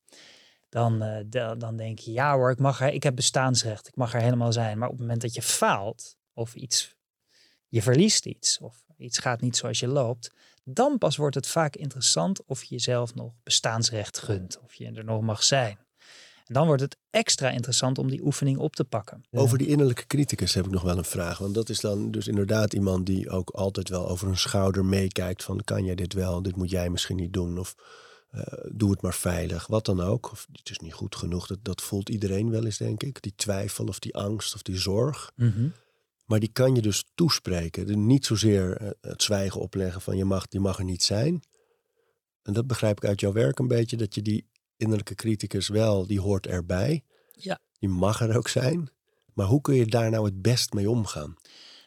dan, 0.70 1.00
de, 1.00 1.56
dan 1.58 1.78
denk 1.78 2.00
je, 2.00 2.12
ja 2.12 2.36
hoor, 2.36 2.52
ik, 2.52 2.60
mag 2.60 2.82
er, 2.82 2.94
ik 2.94 3.04
heb 3.04 3.16
bestaansrecht, 3.16 3.88
ik 3.88 3.96
mag 3.96 4.14
er 4.14 4.22
helemaal 4.22 4.54
zijn. 4.54 4.78
Maar 4.78 4.88
op 4.88 4.94
het 4.94 5.02
moment 5.02 5.22
dat 5.22 5.34
je 5.34 5.42
faalt 5.42 6.18
of 6.34 6.56
iets 6.56 6.97
je 7.68 7.82
verliest 7.82 8.26
iets 8.26 8.60
of 8.60 8.84
iets 8.98 9.18
gaat 9.18 9.42
niet 9.42 9.58
zoals 9.58 9.80
je 9.80 9.88
loopt, 9.88 10.32
dan 10.64 10.98
pas 10.98 11.18
wordt 11.18 11.36
het 11.36 11.48
vaak 11.48 11.76
interessant 11.76 12.46
of 12.46 12.64
je 12.64 12.76
jezelf 12.76 13.16
nog 13.16 13.34
bestaansrecht 13.44 14.20
gunt, 14.20 14.60
of 14.64 14.74
je 14.74 14.92
er 14.92 15.04
nog 15.04 15.22
mag 15.22 15.44
zijn. 15.44 15.78
En 16.46 16.54
dan 16.54 16.66
wordt 16.66 16.82
het 16.82 16.98
extra 17.10 17.50
interessant 17.50 17.98
om 17.98 18.10
die 18.10 18.26
oefening 18.26 18.58
op 18.58 18.76
te 18.76 18.84
pakken. 18.84 19.24
Over 19.32 19.58
die 19.58 19.68
innerlijke 19.68 20.08
criticus 20.08 20.54
heb 20.54 20.66
ik 20.66 20.72
nog 20.72 20.82
wel 20.82 20.98
een 20.98 21.04
vraag. 21.04 21.38
Want 21.38 21.54
dat 21.54 21.70
is 21.70 21.80
dan 21.80 22.12
dus 22.12 22.28
inderdaad 22.28 22.74
iemand 22.74 23.06
die 23.06 23.30
ook 23.30 23.50
altijd 23.50 23.90
wel 23.90 24.10
over 24.10 24.28
een 24.28 24.38
schouder 24.38 24.86
meekijkt 24.86 25.44
van 25.44 25.64
kan 25.64 25.86
jij 25.86 25.96
dit 25.96 26.14
wel, 26.14 26.42
dit 26.42 26.56
moet 26.56 26.70
jij 26.70 26.90
misschien 26.90 27.16
niet 27.16 27.34
doen 27.34 27.58
of 27.58 27.76
uh, 28.32 28.42
doe 28.72 28.92
het 28.92 29.02
maar 29.02 29.14
veilig, 29.14 29.68
wat 29.68 29.86
dan 29.86 30.02
ook. 30.02 30.32
Of 30.32 30.48
het 30.52 30.70
is 30.70 30.80
niet 30.80 30.94
goed 30.94 31.16
genoeg, 31.16 31.48
dat, 31.48 31.60
dat 31.62 31.82
voelt 31.82 32.10
iedereen 32.10 32.50
wel 32.50 32.66
eens 32.66 32.78
denk 32.78 33.04
ik. 33.04 33.22
Die 33.22 33.34
twijfel 33.36 33.86
of 33.86 34.00
die 34.00 34.16
angst 34.16 34.56
of 34.56 34.62
die 34.62 34.78
zorg. 34.78 35.32
Mm 35.36 35.52
-hmm. 35.52 35.74
Maar 36.28 36.40
die 36.40 36.52
kan 36.52 36.76
je 36.76 36.82
dus 36.82 37.04
toespreken. 37.16 38.06
Niet 38.06 38.26
zozeer 38.26 38.78
eh, 38.78 38.90
het 39.02 39.24
zwijgen 39.24 39.62
opleggen 39.62 40.02
van 40.02 40.18
je 40.18 40.26
mag, 40.26 40.48
die 40.48 40.60
mag 40.60 40.78
er 40.78 40.84
niet 40.84 41.04
zijn. 41.04 41.42
En 42.42 42.54
dat 42.54 42.68
begrijp 42.68 42.98
ik 42.98 43.10
uit 43.10 43.20
jouw 43.20 43.32
werk 43.32 43.60
een 43.60 43.68
beetje, 43.68 43.98
dat 43.98 44.16
je 44.16 44.22
die 44.22 44.48
innerlijke 44.78 45.16
criticus 45.16 45.68
wel, 45.68 46.08
die 46.08 46.22
hoort 46.22 46.48
erbij. 46.48 47.04
Ja. 47.32 47.60
Die 47.80 47.90
mag 47.90 48.22
er 48.22 48.38
ook 48.38 48.48
zijn. 48.48 48.90
Maar 49.34 49.46
hoe 49.46 49.62
kun 49.62 49.76
je 49.76 49.86
daar 49.86 50.10
nou 50.10 50.26
het 50.26 50.42
best 50.42 50.74
mee 50.74 50.90
omgaan? 50.90 51.36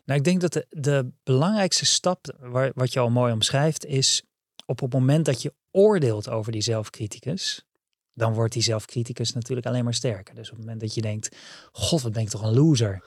Nou, 0.05 0.19
ik 0.19 0.25
denk 0.25 0.41
dat 0.41 0.53
de, 0.53 0.67
de 0.69 1.13
belangrijkste 1.23 1.85
stap, 1.87 2.37
waar, 2.39 2.73
wat 2.75 2.93
je 2.93 3.01
al 3.01 3.11
mooi 3.11 3.33
omschrijft, 3.33 3.85
is 3.85 4.23
op 4.67 4.81
het 4.81 4.93
moment 4.93 5.25
dat 5.25 5.43
je 5.43 5.55
oordeelt 5.71 6.29
over 6.29 6.53
die 6.53 6.63
zelfcriticus, 6.63 7.67
dan 8.13 8.35
wordt 8.35 8.53
die 8.53 8.63
zelfcriticus 8.63 9.33
natuurlijk 9.33 9.67
alleen 9.67 9.85
maar 9.85 9.95
sterker. 9.95 10.35
Dus 10.35 10.51
op 10.51 10.57
het 10.57 10.65
moment 10.65 10.81
dat 10.81 10.95
je 10.95 11.01
denkt, 11.01 11.37
god, 11.73 12.03
wat 12.03 12.13
ben 12.13 12.23
ik 12.23 12.29
toch 12.29 12.43
een 12.43 12.55
loser. 12.55 13.05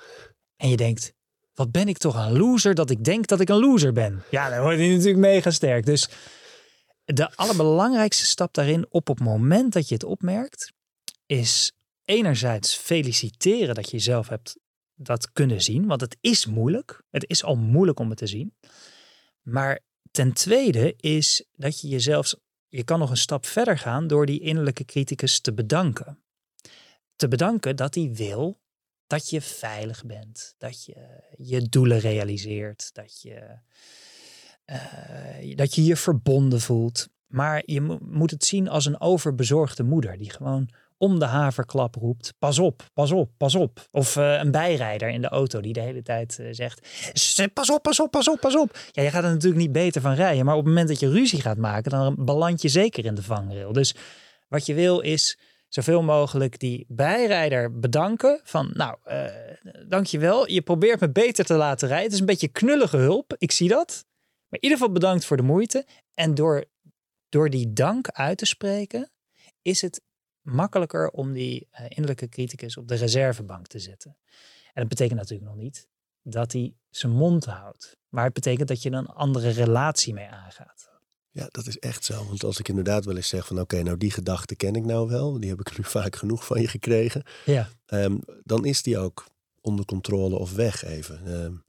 En 0.55 0.69
je 0.69 0.77
denkt, 0.77 1.13
wat 1.53 1.71
ben 1.71 1.87
ik 1.87 1.97
toch 1.97 2.15
een 2.15 2.37
loser 2.37 2.75
dat 2.75 2.89
ik 2.89 3.03
denk 3.03 3.27
dat 3.27 3.39
ik 3.39 3.49
een 3.49 3.59
loser 3.59 3.93
ben. 3.93 4.23
Ja, 4.31 4.49
dan 4.49 4.61
wordt 4.61 4.77
hij 4.77 4.89
natuurlijk 4.89 5.17
mega 5.17 5.51
sterk. 5.51 5.85
Dus 5.85 6.09
de 7.05 7.35
allerbelangrijkste 7.35 8.25
stap 8.25 8.53
daarin 8.53 8.85
op 8.89 9.07
het 9.07 9.19
moment 9.19 9.73
dat 9.73 9.87
je 9.87 9.93
het 9.93 10.03
opmerkt, 10.03 10.71
is 11.25 11.71
enerzijds 12.05 12.75
feliciteren 12.75 13.75
dat 13.75 13.85
je 13.85 13.97
jezelf 13.97 14.27
hebt 14.27 14.57
dat 14.95 15.31
kunnen 15.31 15.61
zien. 15.61 15.87
Want 15.87 16.01
het 16.01 16.17
is 16.21 16.45
moeilijk. 16.45 17.03
Het 17.09 17.29
is 17.29 17.43
al 17.43 17.55
moeilijk 17.55 17.99
om 17.99 18.09
het 18.09 18.17
te 18.17 18.27
zien. 18.27 18.53
Maar 19.41 19.79
ten 20.11 20.33
tweede 20.33 20.93
is 20.97 21.45
dat 21.51 21.81
je 21.81 21.87
jezelf, 21.87 22.35
je 22.67 22.83
kan 22.83 22.99
nog 22.99 23.09
een 23.09 23.17
stap 23.17 23.45
verder 23.45 23.77
gaan 23.77 24.07
door 24.07 24.25
die 24.25 24.39
innerlijke 24.39 24.85
criticus 24.85 25.39
te 25.39 25.53
bedanken. 25.53 26.23
Te 27.15 27.27
bedanken 27.27 27.75
dat 27.75 27.95
hij 27.95 28.11
wil 28.13 28.61
dat 29.13 29.29
je 29.29 29.41
veilig 29.41 30.05
bent, 30.05 30.55
dat 30.57 30.85
je 30.85 30.95
je 31.37 31.61
doelen 31.61 31.99
realiseert, 31.99 32.89
dat 32.93 33.21
je, 33.21 33.57
uh, 34.65 35.55
dat 35.55 35.75
je 35.75 35.83
je 35.83 35.95
verbonden 35.95 36.61
voelt. 36.61 37.07
Maar 37.27 37.63
je 37.65 37.81
mo 37.81 37.97
moet 38.01 38.31
het 38.31 38.45
zien 38.45 38.69
als 38.69 38.85
een 38.85 39.01
overbezorgde 39.01 39.83
moeder 39.83 40.17
die 40.17 40.29
gewoon 40.29 40.69
om 40.97 41.19
de 41.19 41.25
haverklap 41.25 41.95
roept: 41.95 42.33
pas 42.39 42.59
op, 42.59 42.89
pas 42.93 43.11
op, 43.11 43.31
pas 43.37 43.55
op. 43.55 43.87
Of 43.91 44.15
uh, 44.15 44.39
een 44.39 44.51
bijrijder 44.51 45.09
in 45.09 45.21
de 45.21 45.27
auto 45.27 45.61
die 45.61 45.73
de 45.73 45.81
hele 45.81 46.01
tijd 46.01 46.37
uh, 46.39 46.47
zegt: 46.51 46.87
pas 47.53 47.71
op, 47.71 47.83
pas 47.83 47.99
op, 47.99 48.11
pas 48.11 48.29
op, 48.29 48.39
pas 48.39 48.55
op. 48.55 48.77
Ja, 48.91 49.03
je 49.03 49.09
gaat 49.09 49.23
er 49.23 49.29
natuurlijk 49.29 49.61
niet 49.61 49.71
beter 49.71 50.01
van 50.01 50.13
rijden, 50.13 50.45
maar 50.45 50.55
op 50.55 50.59
het 50.59 50.69
moment 50.69 50.87
dat 50.87 50.99
je 50.99 51.09
ruzie 51.09 51.41
gaat 51.41 51.57
maken, 51.57 51.91
dan 51.91 52.15
beland 52.19 52.61
je 52.61 52.69
zeker 52.69 53.05
in 53.05 53.15
de 53.15 53.23
vangrail. 53.23 53.73
Dus 53.73 53.95
wat 54.47 54.65
je 54.65 54.73
wil 54.73 54.99
is 54.99 55.37
zoveel 55.73 56.03
mogelijk 56.03 56.59
die 56.59 56.85
bijrijder 56.87 57.79
bedanken. 57.79 58.41
Van 58.43 58.71
nou, 58.73 58.97
uh, 59.07 59.25
dankjewel. 59.87 60.49
Je 60.49 60.61
probeert 60.61 60.99
me 60.99 61.09
beter 61.11 61.45
te 61.45 61.53
laten 61.53 61.87
rijden. 61.87 62.05
Het 62.05 62.13
is 62.13 62.19
een 62.19 62.25
beetje 62.25 62.47
knullige 62.47 62.97
hulp. 62.97 63.35
Ik 63.37 63.51
zie 63.51 63.67
dat. 63.67 64.05
Maar 64.47 64.59
in 64.59 64.63
ieder 64.63 64.77
geval 64.77 64.93
bedankt 64.93 65.25
voor 65.25 65.37
de 65.37 65.43
moeite. 65.43 65.85
En 66.13 66.35
door, 66.35 66.65
door 67.29 67.49
die 67.49 67.73
dank 67.73 68.07
uit 68.09 68.37
te 68.37 68.45
spreken, 68.45 69.11
is 69.61 69.81
het 69.81 70.01
makkelijker 70.41 71.09
om 71.09 71.33
die 71.33 71.67
uh, 71.71 71.85
innerlijke 71.87 72.29
criticus 72.29 72.77
op 72.77 72.87
de 72.87 72.95
reservebank 72.95 73.67
te 73.67 73.79
zetten. 73.79 74.17
En 74.73 74.81
dat 74.81 74.87
betekent 74.87 75.19
natuurlijk 75.19 75.49
nog 75.49 75.59
niet 75.59 75.87
dat 76.21 76.51
hij 76.51 76.75
zijn 76.89 77.11
mond 77.11 77.45
houdt. 77.45 77.97
Maar 78.09 78.23
het 78.23 78.33
betekent 78.33 78.67
dat 78.67 78.81
je 78.81 78.91
een 78.91 79.07
andere 79.07 79.49
relatie 79.49 80.13
mee 80.13 80.27
aangaat. 80.27 80.92
Ja, 81.35 81.47
dat 81.51 81.67
is 81.67 81.79
echt 81.79 82.05
zo. 82.05 82.25
Want 82.27 82.43
als 82.43 82.59
ik 82.59 82.67
inderdaad 82.67 83.05
wel 83.05 83.15
eens 83.15 83.27
zeg 83.27 83.47
van 83.47 83.55
oké, 83.59 83.63
okay, 83.73 83.81
nou 83.85 83.97
die 83.97 84.11
gedachte 84.11 84.55
ken 84.55 84.75
ik 84.75 84.85
nou 84.85 85.09
wel. 85.09 85.39
Die 85.39 85.49
heb 85.49 85.59
ik 85.59 85.77
nu 85.77 85.83
vaak 85.99 86.15
genoeg 86.15 86.45
van 86.45 86.61
je 86.61 86.67
gekregen. 86.67 87.23
Ja. 87.45 87.69
Um, 87.87 88.19
dan 88.43 88.65
is 88.65 88.81
die 88.83 88.97
ook 88.97 89.25
onder 89.61 89.85
controle 89.85 90.37
of 90.37 90.53
weg 90.53 90.83
even. 90.83 91.27
Um, 91.43 91.63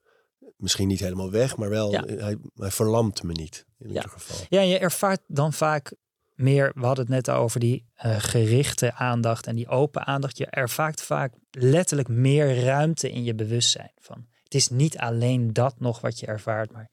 misschien 0.57 0.89
niet 0.89 1.01
helemaal 1.01 1.31
weg, 1.31 1.57
maar 1.57 1.69
wel, 1.71 1.91
Ja. 1.93 2.05
hij, 2.07 2.37
hij 2.55 2.71
verlamt 2.71 3.23
me 3.23 3.33
niet 3.33 3.67
in 3.79 3.89
Ja. 3.89 3.95
ieder 3.95 4.11
geval. 4.11 4.47
Ja, 4.49 4.61
je 4.61 4.79
ervaart 4.79 5.21
dan 5.27 5.53
vaak 5.53 5.95
meer, 6.35 6.73
we 6.75 6.87
hadden 6.87 7.05
het 7.05 7.15
net 7.15 7.31
over 7.37 7.61
die 7.61 7.87
eh, 7.95 8.17
gerichte 8.19 8.95
aandacht 8.95 9.47
en 9.47 9.57
die 9.57 9.69
open 9.69 10.07
aandacht. 10.07 10.39
Je 10.39 10.47
ervaart 10.47 11.03
vaak 11.03 11.33
letterlijk 11.51 12.09
meer 12.09 12.63
ruimte 12.65 13.11
in 13.11 13.25
je 13.25 13.35
bewustzijn. 13.35 13.93
Van, 13.97 14.27
het 14.43 14.55
is 14.55 14.69
niet 14.69 14.99
alleen 14.99 15.53
dat 15.53 15.81
nog 15.81 16.01
wat 16.01 16.21
je 16.21 16.27
ervaart, 16.27 16.73
maar 16.73 16.91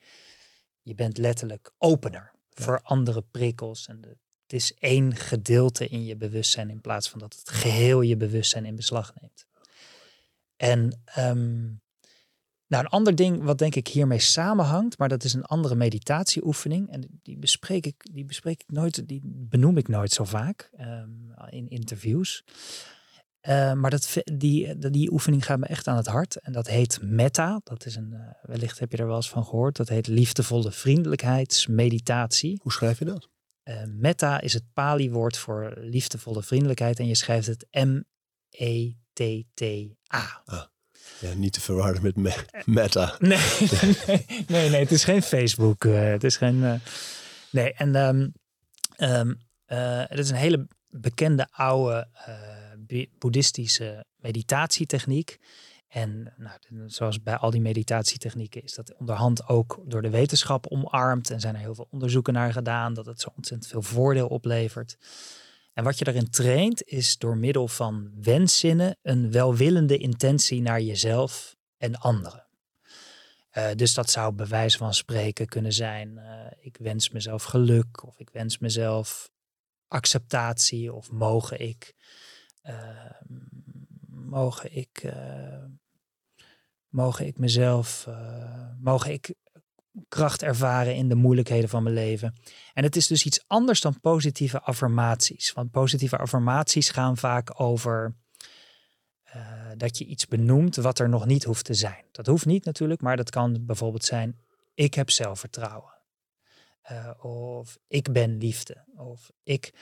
je 0.81 0.95
bent 0.95 1.17
letterlijk 1.17 1.71
opener. 1.77 2.31
Voor 2.53 2.79
andere 2.83 3.23
prikkels. 3.31 3.87
En 3.87 4.01
het 4.01 4.53
is 4.53 4.73
één 4.73 5.15
gedeelte 5.15 5.87
in 5.87 6.05
je 6.05 6.15
bewustzijn 6.15 6.69
in 6.69 6.81
plaats 6.81 7.09
van 7.09 7.19
dat 7.19 7.35
het 7.35 7.49
geheel 7.49 8.01
je 8.01 8.17
bewustzijn 8.17 8.65
in 8.65 8.75
beslag 8.75 9.13
neemt. 9.21 9.45
En 10.55 11.01
ehm, 11.05 11.61
nou, 12.67 12.83
een 12.83 12.87
ander 12.87 13.15
ding 13.15 13.43
wat 13.43 13.57
denk 13.57 13.75
ik 13.75 13.87
hiermee 13.87 14.19
samenhangt, 14.19 14.97
maar 14.97 15.09
dat 15.09 15.23
is 15.23 15.33
een 15.33 15.45
andere 15.45 15.75
meditatieoefening. 15.75 16.89
En 16.89 17.19
die 17.23 17.37
bespreek 17.37 17.85
ik, 17.85 17.95
die 18.11 18.25
bespreek 18.25 18.61
ik 18.61 18.71
nooit, 18.71 19.07
die 19.07 19.21
benoem 19.23 19.77
ik 19.77 19.87
nooit 19.87 20.11
zo 20.11 20.23
vaak 20.23 20.69
ehm, 20.77 21.09
in 21.49 21.69
interviews. 21.69 22.43
Eh, 23.41 23.73
maar 23.73 23.89
dat, 23.91 24.13
die, 24.23 24.77
die, 24.77 24.89
die 24.89 25.11
oefening 25.11 25.45
gaat 25.45 25.59
me 25.59 25.65
echt 25.65 25.87
aan 25.87 25.97
het 25.97 26.07
hart. 26.07 26.35
En 26.35 26.51
dat 26.51 26.67
heet 26.67 26.99
metta. 27.01 27.61
Dat 27.63 27.85
is 27.85 27.95
een, 27.95 28.13
eh, 28.13 28.19
wellicht 28.41 28.79
heb 28.79 28.91
je 28.91 28.97
er 28.97 29.07
wel 29.07 29.15
eens 29.15 29.29
van 29.29 29.45
gehoord. 29.45 29.75
Dat 29.75 29.89
heet 29.89 30.07
liefdevolle 30.07 30.71
vriendelijkheidsmeditatie. 30.71 32.59
Hoe 32.61 32.71
schrijf 32.71 32.99
je 32.99 33.05
dat? 33.05 33.29
Eh, 33.63 33.83
metta 33.87 34.41
is 34.41 34.53
het 34.53 34.63
Pali-woord 34.73 35.37
voor 35.37 35.73
liefdevolle 35.77 36.43
vriendelijkheid. 36.43 36.99
En 36.99 37.07
je 37.07 37.15
schrijft 37.15 37.47
het 37.47 37.65
E 37.69 37.85
M-E-T-T-A. 39.21 40.41
Ja, 41.19 41.33
niet 41.33 41.53
te 41.53 41.61
verwarren 41.61 42.01
met 42.01 42.15
me- 42.15 42.45
meta. 42.65 43.15
Nee, 43.19 43.39
nee, 44.07 44.25
nee, 44.47 44.69
nee, 44.69 44.79
het 44.79 44.91
is 44.91 45.03
geen 45.03 45.21
Facebook. 45.21 45.85
eh, 45.85 46.03
het 46.09 46.23
is 46.23 46.37
geen. 46.37 46.63
eh, 46.63 46.73
nee, 47.51 47.73
en 47.73 47.95
ehm, 47.95 48.27
ehm, 48.95 49.33
eh, 49.65 50.03
het 50.07 50.19
is 50.19 50.29
een 50.29 50.35
hele 50.35 50.67
bekende 50.89 51.47
oude 51.51 52.07
eh, 52.13 52.35
boeddhistische 53.19 54.05
meditatietechniek. 54.15 55.39
En 55.87 56.33
nou, 56.37 56.59
zoals 56.89 57.23
bij 57.23 57.37
al 57.37 57.51
die 57.51 57.61
meditatietechnieken 57.61 58.63
is 58.63 58.73
dat 58.73 58.95
onderhand 58.97 59.47
ook 59.47 59.81
door 59.85 60.01
de 60.01 60.09
wetenschap 60.09 60.67
omarmd. 60.67 61.29
En 61.29 61.39
zijn 61.39 61.55
er 61.55 61.61
heel 61.61 61.75
veel 61.75 61.87
onderzoeken 61.91 62.33
naar 62.33 62.53
gedaan 62.53 62.93
dat 62.93 63.05
het 63.05 63.21
zo 63.21 63.29
ontzettend 63.35 63.71
veel 63.71 63.81
voordeel 63.81 64.27
oplevert. 64.27 64.97
En 65.73 65.83
wat 65.83 65.97
je 65.97 66.03
daarin 66.03 66.29
traint 66.29 66.83
is 66.83 67.17
door 67.17 67.37
middel 67.37 67.67
van 67.67 68.11
wenszinnen 68.21 68.97
een 69.01 69.31
welwillende 69.31 69.97
intentie 69.97 70.61
naar 70.61 70.81
jezelf 70.81 71.55
en 71.77 71.95
anderen. 71.95 72.47
Eh, 73.49 73.69
dus 73.75 73.93
dat 73.93 74.09
zou 74.09 74.33
bij 74.33 74.47
wijze 74.47 74.77
van 74.77 74.93
spreken 74.93 75.47
kunnen 75.47 75.73
zijn: 75.73 76.17
eh, 76.17 76.51
ik 76.59 76.77
wens 76.79 77.09
mezelf 77.09 77.43
geluk, 77.43 78.05
of 78.07 78.19
ik 78.19 78.29
wens 78.29 78.57
mezelf 78.57 79.29
acceptatie, 79.87 80.93
of 80.93 81.11
mogen 81.11 81.59
ik, 81.59 81.93
mogen 84.31 84.75
ik, 84.75 84.97
eh, 85.03 85.63
mogen 86.87 87.25
ik 87.25 87.37
mezelf, 87.37 88.07
eh, 88.07 88.69
mogen 88.79 89.11
ik 89.11 89.33
kracht 90.07 90.43
ervaren 90.43 90.95
in 90.95 91.09
de 91.09 91.15
moeilijkheden 91.15 91.69
van 91.69 91.83
mijn 91.83 91.95
leven. 91.95 92.35
En 92.73 92.83
het 92.83 92.95
is 92.95 93.07
dus 93.07 93.25
iets 93.25 93.43
anders 93.47 93.81
dan 93.81 93.99
positieve 93.99 94.61
affirmaties. 94.61 95.53
Want 95.53 95.71
positieve 95.71 96.17
affirmaties 96.17 96.89
gaan 96.89 97.17
vaak 97.17 97.61
over 97.61 98.15
eh, 99.23 99.71
dat 99.77 99.97
je 99.97 100.05
iets 100.05 100.27
benoemt 100.27 100.75
wat 100.75 100.99
er 100.99 101.09
nog 101.09 101.25
niet 101.25 101.43
hoeft 101.43 101.65
te 101.65 101.73
zijn. 101.73 102.05
Dat 102.11 102.25
hoeft 102.25 102.45
niet 102.45 102.65
natuurlijk, 102.65 103.01
maar 103.01 103.17
dat 103.17 103.29
kan 103.29 103.65
bijvoorbeeld 103.65 104.05
zijn: 104.05 104.39
ik 104.73 104.93
heb 104.93 105.09
zelfvertrouwen. 105.09 105.99
Of 107.21 107.77
ik 107.87 108.11
ben 108.11 108.37
liefde. 108.37 108.85
Of 108.95 109.31
ik. 109.43 109.73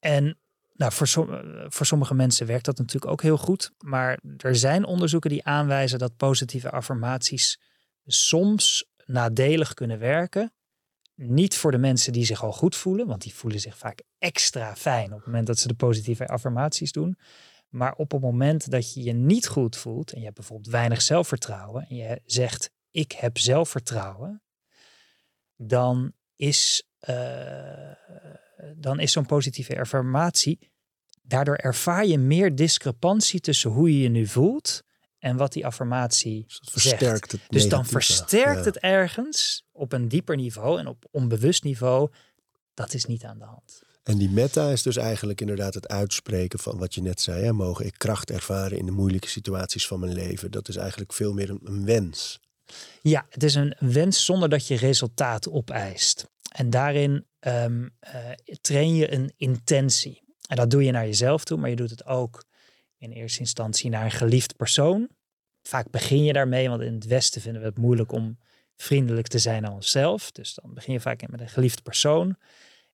En 0.00 0.41
nou, 0.82 0.94
voor, 0.94 1.44
voor 1.68 1.86
sommige 1.86 2.14
mensen 2.14 2.46
werkt 2.46 2.64
dat 2.64 2.78
natuurlijk 2.78 3.12
ook 3.12 3.22
heel 3.22 3.36
goed. 3.38 3.72
Maar 3.78 4.20
er 4.36 4.56
zijn 4.56 4.84
onderzoeken 4.84 5.30
die 5.30 5.44
aanwijzen 5.44 5.98
dat 5.98 6.16
positieve 6.16 6.70
affirmaties 6.70 7.60
soms 8.06 8.84
nadelig 9.04 9.74
kunnen 9.74 9.98
werken. 9.98 10.52
Niet 11.14 11.56
voor 11.56 11.70
de 11.70 11.78
mensen 11.78 12.12
die 12.12 12.24
zich 12.24 12.42
al 12.42 12.52
goed 12.52 12.76
voelen, 12.76 13.06
want 13.06 13.22
die 13.22 13.34
voelen 13.34 13.60
zich 13.60 13.78
vaak 13.78 14.02
extra 14.18 14.76
fijn 14.76 15.12
op 15.12 15.16
het 15.16 15.26
moment 15.26 15.46
dat 15.46 15.58
ze 15.58 15.68
de 15.68 15.74
positieve 15.74 16.26
affirmaties 16.26 16.92
doen. 16.92 17.18
Maar 17.68 17.94
op 17.94 18.10
het 18.12 18.20
moment 18.20 18.70
dat 18.70 18.94
je 18.94 19.02
je 19.02 19.12
niet 19.12 19.48
goed 19.48 19.76
voelt 19.76 20.12
en 20.12 20.18
je 20.18 20.24
hebt 20.24 20.36
bijvoorbeeld 20.36 20.70
weinig 20.70 21.02
zelfvertrouwen 21.02 21.86
en 21.88 21.96
je 21.96 22.20
zegt 22.24 22.70
ik 22.90 23.12
heb 23.12 23.38
zelfvertrouwen, 23.38 24.42
dan 25.56 26.12
is, 26.36 26.88
eh, 26.98 27.92
dan 28.76 29.00
is 29.00 29.12
zo'n 29.12 29.26
positieve 29.26 29.80
affirmatie, 29.80 30.71
daardoor 31.22 31.56
ervaar 31.56 32.06
je 32.06 32.18
meer 32.18 32.54
discrepantie 32.54 33.40
tussen 33.40 33.70
hoe 33.70 33.92
je 33.92 34.02
je 34.02 34.08
nu 34.08 34.26
voelt 34.26 34.82
en 35.18 35.36
wat 35.36 35.52
die 35.52 35.66
affirmatie 35.66 36.44
Dus 36.46 36.58
zegt. 36.62 36.70
versterkt 36.70 37.32
het 37.32 37.40
Dus 37.48 37.68
dan 37.68 37.86
versterkt 37.86 38.58
Ja. 38.58 38.64
het 38.64 38.78
ergens 38.78 39.64
op 39.72 39.92
een 39.92 40.08
dieper 40.08 40.36
niveau 40.36 40.78
en 40.78 40.86
op 40.86 41.04
onbewust 41.10 41.64
niveau. 41.64 42.10
Dat 42.74 42.94
is 42.94 43.04
niet 43.04 43.24
aan 43.24 43.38
de 43.38 43.44
hand. 43.44 43.82
En 44.02 44.18
die 44.18 44.30
meta 44.30 44.70
is 44.70 44.82
dus 44.82 44.96
eigenlijk 44.96 45.40
inderdaad 45.40 45.74
het 45.74 45.88
uitspreken 45.88 46.58
van 46.58 46.78
wat 46.78 46.94
je 46.94 47.02
net 47.02 47.20
zei. 47.20 47.44
Hè? 47.44 47.52
Mogen 47.52 47.86
ik 47.86 47.94
kracht 47.98 48.30
ervaren 48.30 48.78
in 48.78 48.86
de 48.86 48.92
moeilijke 48.92 49.28
situaties 49.28 49.86
van 49.86 50.00
mijn 50.00 50.12
leven. 50.12 50.50
Dat 50.50 50.68
is 50.68 50.76
eigenlijk 50.76 51.12
veel 51.12 51.32
meer 51.32 51.50
een, 51.50 51.60
een 51.64 51.84
wens. 51.84 52.40
Ja, 53.02 53.26
het 53.28 53.42
is 53.42 53.54
een 53.54 53.76
wens 53.78 54.24
zonder 54.24 54.48
dat 54.48 54.66
je 54.66 54.76
resultaat 54.76 55.48
opeist. 55.50 56.30
En 56.52 56.70
daarin 56.70 57.26
ehm, 57.38 57.88
eh, 58.00 58.30
train 58.60 58.94
je 58.94 59.12
een 59.12 59.32
intentie. 59.36 60.21
En 60.52 60.58
dat 60.58 60.70
doe 60.70 60.84
je 60.84 60.90
naar 60.90 61.06
jezelf 61.06 61.44
toe, 61.44 61.58
maar 61.58 61.70
je 61.70 61.76
doet 61.76 61.90
het 61.90 62.06
ook 62.06 62.44
in 62.98 63.10
eerste 63.10 63.40
instantie 63.40 63.90
naar 63.90 64.04
een 64.04 64.10
geliefd 64.10 64.56
persoon. 64.56 65.08
Vaak 65.62 65.90
begin 65.90 66.24
je 66.24 66.32
daarmee, 66.32 66.68
want 66.68 66.82
in 66.82 66.94
het 66.94 67.06
Westen 67.06 67.40
vinden 67.40 67.60
we 67.60 67.68
het 67.68 67.78
moeilijk 67.78 68.12
om 68.12 68.38
vriendelijk 68.76 69.26
te 69.26 69.38
zijn 69.38 69.66
aan 69.66 69.72
onszelf. 69.72 70.30
Dus 70.32 70.54
dan 70.54 70.74
begin 70.74 70.92
je 70.92 71.00
vaak 71.00 71.28
met 71.28 71.40
een 71.40 71.48
geliefd 71.48 71.82
persoon. 71.82 72.36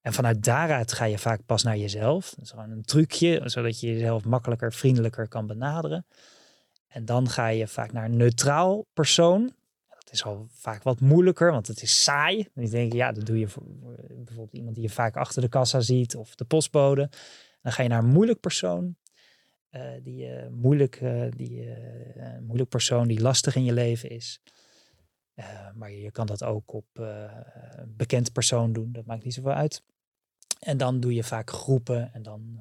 En 0.00 0.12
vanuit 0.12 0.44
daaruit 0.44 0.92
ga 0.92 1.04
je 1.04 1.18
vaak 1.18 1.40
pas 1.46 1.62
naar 1.62 1.76
jezelf. 1.76 2.30
Dat 2.30 2.44
is 2.44 2.50
gewoon 2.50 2.70
een 2.70 2.82
trucje, 2.82 3.40
zodat 3.44 3.80
je 3.80 3.86
jezelf 3.86 4.24
makkelijker, 4.24 4.72
vriendelijker 4.72 5.28
kan 5.28 5.46
benaderen. 5.46 6.06
En 6.88 7.04
dan 7.04 7.28
ga 7.28 7.48
je 7.48 7.66
vaak 7.66 7.92
naar 7.92 8.04
een 8.04 8.16
neutraal 8.16 8.86
persoon. 8.92 9.52
Dat 9.88 10.12
is 10.12 10.24
al 10.24 10.46
vaak 10.50 10.82
wat 10.82 11.00
moeilijker, 11.00 11.52
want 11.52 11.66
het 11.66 11.82
is 11.82 12.02
saai. 12.02 12.48
Ik 12.54 12.70
denk, 12.70 12.92
ja, 12.92 13.12
dat 13.12 13.26
doe 13.26 13.38
je 13.38 13.48
voor 13.48 13.62
bijvoorbeeld 14.08 14.52
iemand 14.52 14.74
die 14.74 14.84
je 14.84 14.90
vaak 14.90 15.16
achter 15.16 15.42
de 15.42 15.48
kassa 15.48 15.80
ziet 15.80 16.16
of 16.16 16.34
de 16.34 16.44
postbode. 16.44 17.10
Dan 17.62 17.72
ga 17.72 17.82
je 17.82 17.88
naar 17.88 18.02
een 18.02 18.10
moeilijk 18.12 18.40
persoon. 18.40 18.96
eh, 19.68 19.90
die, 20.02 20.26
eh, 20.28 20.48
moeilijk, 20.50 20.96
eh, 20.96 21.26
die, 21.36 21.68
moeilijk 22.40 22.68
persoon 22.68 23.08
die 23.08 23.20
lastig 23.20 23.56
in 23.56 23.64
je 23.64 23.72
leven 23.72 24.10
is. 24.10 24.40
Maar 25.74 25.92
je 25.92 26.10
kan 26.10 26.26
dat 26.26 26.44
ook 26.44 26.72
op 26.72 26.86
een 26.92 27.94
bekend 27.96 28.32
persoon 28.32 28.72
doen. 28.72 28.92
Dat 28.92 29.06
maakt 29.06 29.24
niet 29.24 29.34
zoveel 29.34 29.52
uit. 29.52 29.82
En 30.58 30.76
dan 30.76 31.00
doe 31.00 31.14
je 31.14 31.24
vaak 31.24 31.50
groepen 31.50 32.12
en 32.12 32.22
dan 32.22 32.60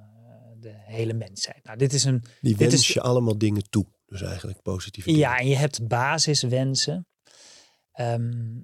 de 0.60 0.74
hele 0.76 1.14
mensheid. 1.14 1.64
Nou, 1.64 1.78
dit 1.78 1.94
is 1.94 2.04
een 2.04 2.20
Die 2.42 2.56
Dit 2.56 2.58
wens 2.58 2.74
is- 2.74 2.88
je 2.88 3.02
allemaal 3.02 3.38
dingen 3.38 3.70
toe. 3.70 3.86
Dus 4.06 4.22
eigenlijk 4.22 4.62
positieve 4.62 5.08
dingen. 5.10 5.24
Ja, 5.24 5.38
en 5.40 5.48
je 5.48 5.56
hebt 5.56 5.88
basiswensen. 5.88 7.08
Ehm, 7.92 8.60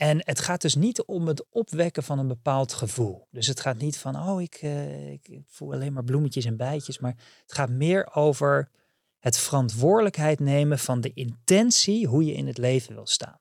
en 0.00 0.20
het 0.24 0.40
gaat 0.40 0.60
dus 0.60 0.74
niet 0.74 1.02
om 1.02 1.26
het 1.26 1.44
opwekken 1.50 2.02
van 2.02 2.18
een 2.18 2.28
bepaald 2.28 2.72
gevoel. 2.72 3.26
Dus 3.30 3.46
het 3.46 3.60
gaat 3.60 3.78
niet 3.78 3.98
van, 3.98 4.16
oh, 4.16 4.42
ik, 4.42 4.54
eh, 4.54 5.12
ik, 5.12 5.40
voel 5.46 5.72
alleen 5.72 5.92
maar 5.92 6.04
bloemetjes 6.04 6.44
en 6.44 6.56
bijtjes. 6.56 6.98
Maar 6.98 7.14
het 7.42 7.52
gaat 7.52 7.70
meer 7.70 8.14
over 8.14 8.70
het 9.18 9.38
verantwoordelijkheid 9.38 10.40
nemen 10.40 10.78
van 10.78 11.00
de 11.00 11.12
intentie 11.12 12.06
hoe 12.06 12.24
je 12.24 12.32
in 12.32 12.46
het 12.46 12.58
leven 12.58 12.94
wil 12.94 13.06
staan. 13.06 13.38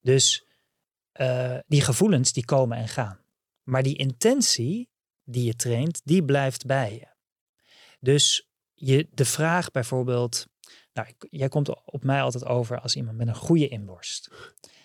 Dus 0.00 0.46
eh, 1.12 1.58
die 1.66 1.80
gevoelens 1.80 2.32
die 2.32 2.44
komen 2.44 2.78
en 2.78 2.88
gaan. 2.88 3.20
Maar 3.62 3.82
die 3.82 3.96
intentie 3.96 4.88
die 5.24 5.44
je 5.44 5.54
traint, 5.54 6.00
die 6.04 6.24
blijft 6.24 6.66
bij 6.66 6.94
je. 6.94 7.08
Dus 8.00 8.48
je, 8.74 9.08
de 9.10 9.24
vraag 9.24 9.70
bijvoorbeeld, 9.70 10.46
nou, 10.92 11.08
jij 11.18 11.48
komt 11.48 11.84
op 11.84 12.04
mij 12.04 12.22
altijd 12.22 12.44
over 12.44 12.80
als 12.80 12.96
iemand 12.96 13.16
met 13.16 13.28
een 13.28 13.34
goede 13.34 13.68
inborst. 13.68 14.30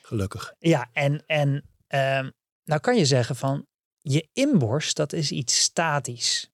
Gelukkig. 0.06 0.54
Ja, 0.60 0.90
en, 0.94 1.26
en 1.26 1.70
ehm, 1.88 2.30
nou 2.64 2.82
kan 2.82 2.98
je 2.98 3.06
zeggen 3.06 3.36
van 3.36 3.68
je 4.02 4.30
inborst, 4.34 4.96
dat 4.96 5.14
is 5.14 5.32
iets 5.32 5.62
statisch. 5.62 6.52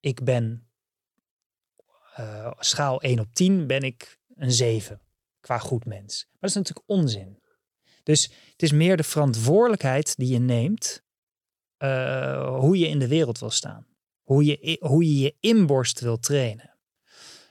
Ik 0.00 0.24
ben 0.24 0.68
eh, 2.14 2.52
schaal 2.58 3.00
1 3.00 3.18
op 3.18 3.34
10 3.34 3.66
ben 3.66 3.82
ik 3.82 4.18
een 4.34 4.52
7 4.52 5.00
qua 5.40 5.58
goed 5.58 5.84
mens. 5.84 6.24
Maar 6.24 6.40
dat 6.40 6.50
is 6.50 6.56
natuurlijk 6.56 6.88
onzin. 6.88 7.42
Dus 8.02 8.22
het 8.52 8.62
is 8.62 8.72
meer 8.72 8.96
de 8.96 9.02
verantwoordelijkheid 9.02 10.16
die 10.16 10.32
je 10.32 10.38
neemt 10.38 11.02
eh, 11.76 12.58
hoe 12.58 12.78
je 12.78 12.88
in 12.88 12.98
de 12.98 13.08
wereld 13.08 13.38
wil 13.38 13.50
staan. 13.50 13.86
Hoe 14.22 14.44
je, 14.44 14.76
hoe 14.80 15.04
je 15.04 15.18
je 15.18 15.36
inborst 15.40 16.00
wil 16.00 16.18
trainen. 16.18 16.75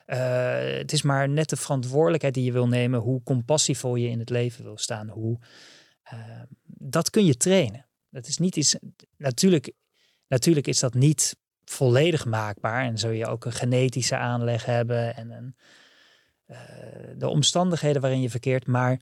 Eh, 0.05 0.77
het 0.77 0.91
is 0.91 1.01
maar 1.01 1.29
net 1.29 1.49
de 1.49 1.55
verantwoordelijkheid 1.55 2.33
die 2.33 2.43
je 2.43 2.51
wil 2.51 2.67
nemen, 2.67 2.99
hoe 2.99 3.23
compassievol 3.23 3.95
je 3.95 4.09
in 4.09 4.19
het 4.19 4.29
leven 4.29 4.63
wil 4.63 4.77
staan. 4.77 5.09
Hoe, 5.09 5.39
eh, 6.03 6.19
dat 6.65 7.09
kun 7.09 7.25
je 7.25 7.37
trainen. 7.37 7.85
Dat 8.09 8.27
is 8.27 8.37
niet 8.37 8.55
iets. 8.55 8.75
Natuurlijk, 9.17 9.71
natuurlijk 10.27 10.67
is 10.67 10.79
dat 10.79 10.93
niet 10.93 11.37
volledig 11.63 12.25
maakbaar. 12.25 12.85
En 12.85 12.97
zul 12.97 13.09
je 13.09 13.27
ook 13.27 13.45
een 13.45 13.51
genetische 13.51 14.17
aanleg 14.17 14.65
hebben 14.65 15.15
en 15.15 15.31
een, 15.31 15.55
eh, 16.45 16.57
de 17.17 17.27
omstandigheden 17.27 18.01
waarin 18.01 18.21
je 18.21 18.29
verkeert. 18.29 18.67
Maar 18.67 19.01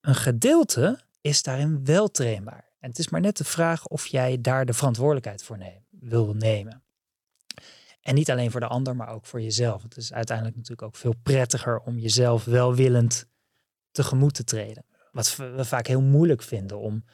een 0.00 0.14
gedeelte 0.14 1.00
is 1.20 1.42
daarin 1.42 1.84
wel 1.84 2.10
trainbaar. 2.10 2.70
En 2.80 2.88
het 2.88 2.98
is 2.98 3.08
maar 3.08 3.20
net 3.20 3.36
de 3.36 3.44
vraag 3.44 3.86
of 3.86 4.06
jij 4.06 4.40
daar 4.40 4.66
de 4.66 4.72
verantwoordelijkheid 4.72 5.42
voor 5.42 5.58
neem, 5.58 5.84
wil 5.90 6.34
nemen. 6.34 6.82
En 8.02 8.14
niet 8.14 8.30
alleen 8.30 8.50
voor 8.50 8.60
de 8.60 8.66
ander, 8.66 8.96
maar 8.96 9.08
ook 9.08 9.26
voor 9.26 9.42
jezelf. 9.42 9.82
Het 9.82 9.96
is 9.96 10.12
uiteindelijk 10.12 10.56
natuurlijk 10.56 10.82
ook 10.82 10.96
veel 10.96 11.14
prettiger 11.22 11.80
om 11.80 11.98
jezelf 11.98 12.44
welwillend 12.44 13.26
tegemoet 13.90 14.34
te 14.34 14.44
treden. 14.44 14.84
Wat 15.12 15.36
we 15.36 15.64
vaak 15.64 15.86
heel 15.86 16.00
moeilijk 16.00 16.42
vinden 16.42 16.78
om 16.78 17.04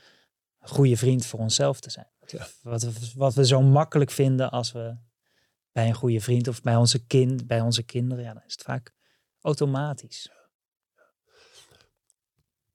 een 0.60 0.68
goede 0.68 0.96
vriend 0.96 1.26
voor 1.26 1.40
onszelf 1.40 1.80
te 1.80 1.90
zijn. 1.90 2.10
Ja. 2.26 2.46
Wat, 2.62 2.82
we, 2.82 2.92
wat 3.14 3.34
we 3.34 3.46
zo 3.46 3.62
makkelijk 3.62 4.10
vinden 4.10 4.50
als 4.50 4.72
we 4.72 4.96
bij 5.72 5.88
een 5.88 5.94
goede 5.94 6.20
vriend 6.20 6.48
of 6.48 6.62
bij 6.62 6.76
onze 6.76 7.06
kind, 7.06 7.46
bij 7.46 7.60
onze 7.60 7.82
kinderen, 7.82 8.24
ja, 8.24 8.32
dan 8.32 8.42
is 8.46 8.52
het 8.52 8.62
vaak 8.62 8.92
automatisch. 9.40 10.30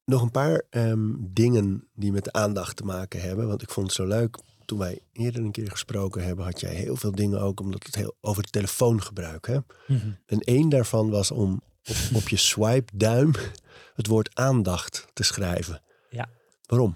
Nog 0.06 0.22
een 0.22 0.32
paar 0.32 0.64
ehm, 0.70 1.12
dingen 1.20 1.88
die 1.94 2.12
met 2.12 2.24
de 2.24 2.32
aandacht 2.32 2.76
te 2.76 2.84
maken 2.84 3.22
hebben. 3.22 3.48
Want 3.48 3.62
ik 3.62 3.70
vond 3.70 3.88
het 3.88 3.96
zo 3.96 4.06
leuk. 4.06 4.40
Toen 4.66 4.78
wij 4.78 5.00
eerder 5.12 5.42
een 5.42 5.52
keer 5.52 5.72
gesproken 5.72 6.24
hebben, 6.24 6.46
had 6.46 6.60
jij 6.60 6.74
heel 6.74 6.96
veel 6.96 7.12
dingen 7.12 7.42
ook 7.42 7.60
omdat 7.60 7.86
het 7.86 7.96
heel 7.96 8.16
over 8.22 8.42
het 8.44 8.52
telefoongebruik. 8.52 9.48
Hè? 9.48 9.58
En 10.26 10.40
één 10.40 10.70
daarvan 10.70 11.10
was 11.10 11.32
om 11.32 11.62
op, 11.90 11.96
op 12.14 12.30
je 12.30 12.38
swipe 12.38 12.92
duim 12.94 13.32
het 13.96 14.08
woord 14.08 14.36
aandacht 14.36 15.06
te 15.14 15.24
schrijven. 15.24 15.82
Ja. 16.10 16.30
Waarom? 16.66 16.96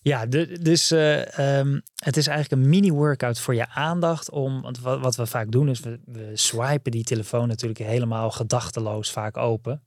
Ja, 0.00 0.26
de, 0.26 0.58
dus 0.62 0.90
eh, 0.90 1.58
ehm, 1.58 1.80
het 1.94 2.16
is 2.16 2.26
eigenlijk 2.26 2.62
een 2.62 2.68
mini-workout 2.68 3.40
voor 3.40 3.54
je 3.54 3.68
aandacht. 3.68 4.30
Om, 4.30 4.62
want 4.62 4.80
wat, 4.80 5.00
wat 5.00 5.16
we 5.16 5.26
vaak 5.26 5.50
doen 5.50 5.68
is, 5.68 5.80
we, 5.80 6.00
we 6.04 6.30
swipen 6.34 6.92
die 6.92 7.04
telefoon 7.04 7.48
natuurlijk 7.48 7.80
helemaal 7.80 8.30
gedachteloos 8.30 9.10
vaak 9.10 9.36
open. 9.36 9.82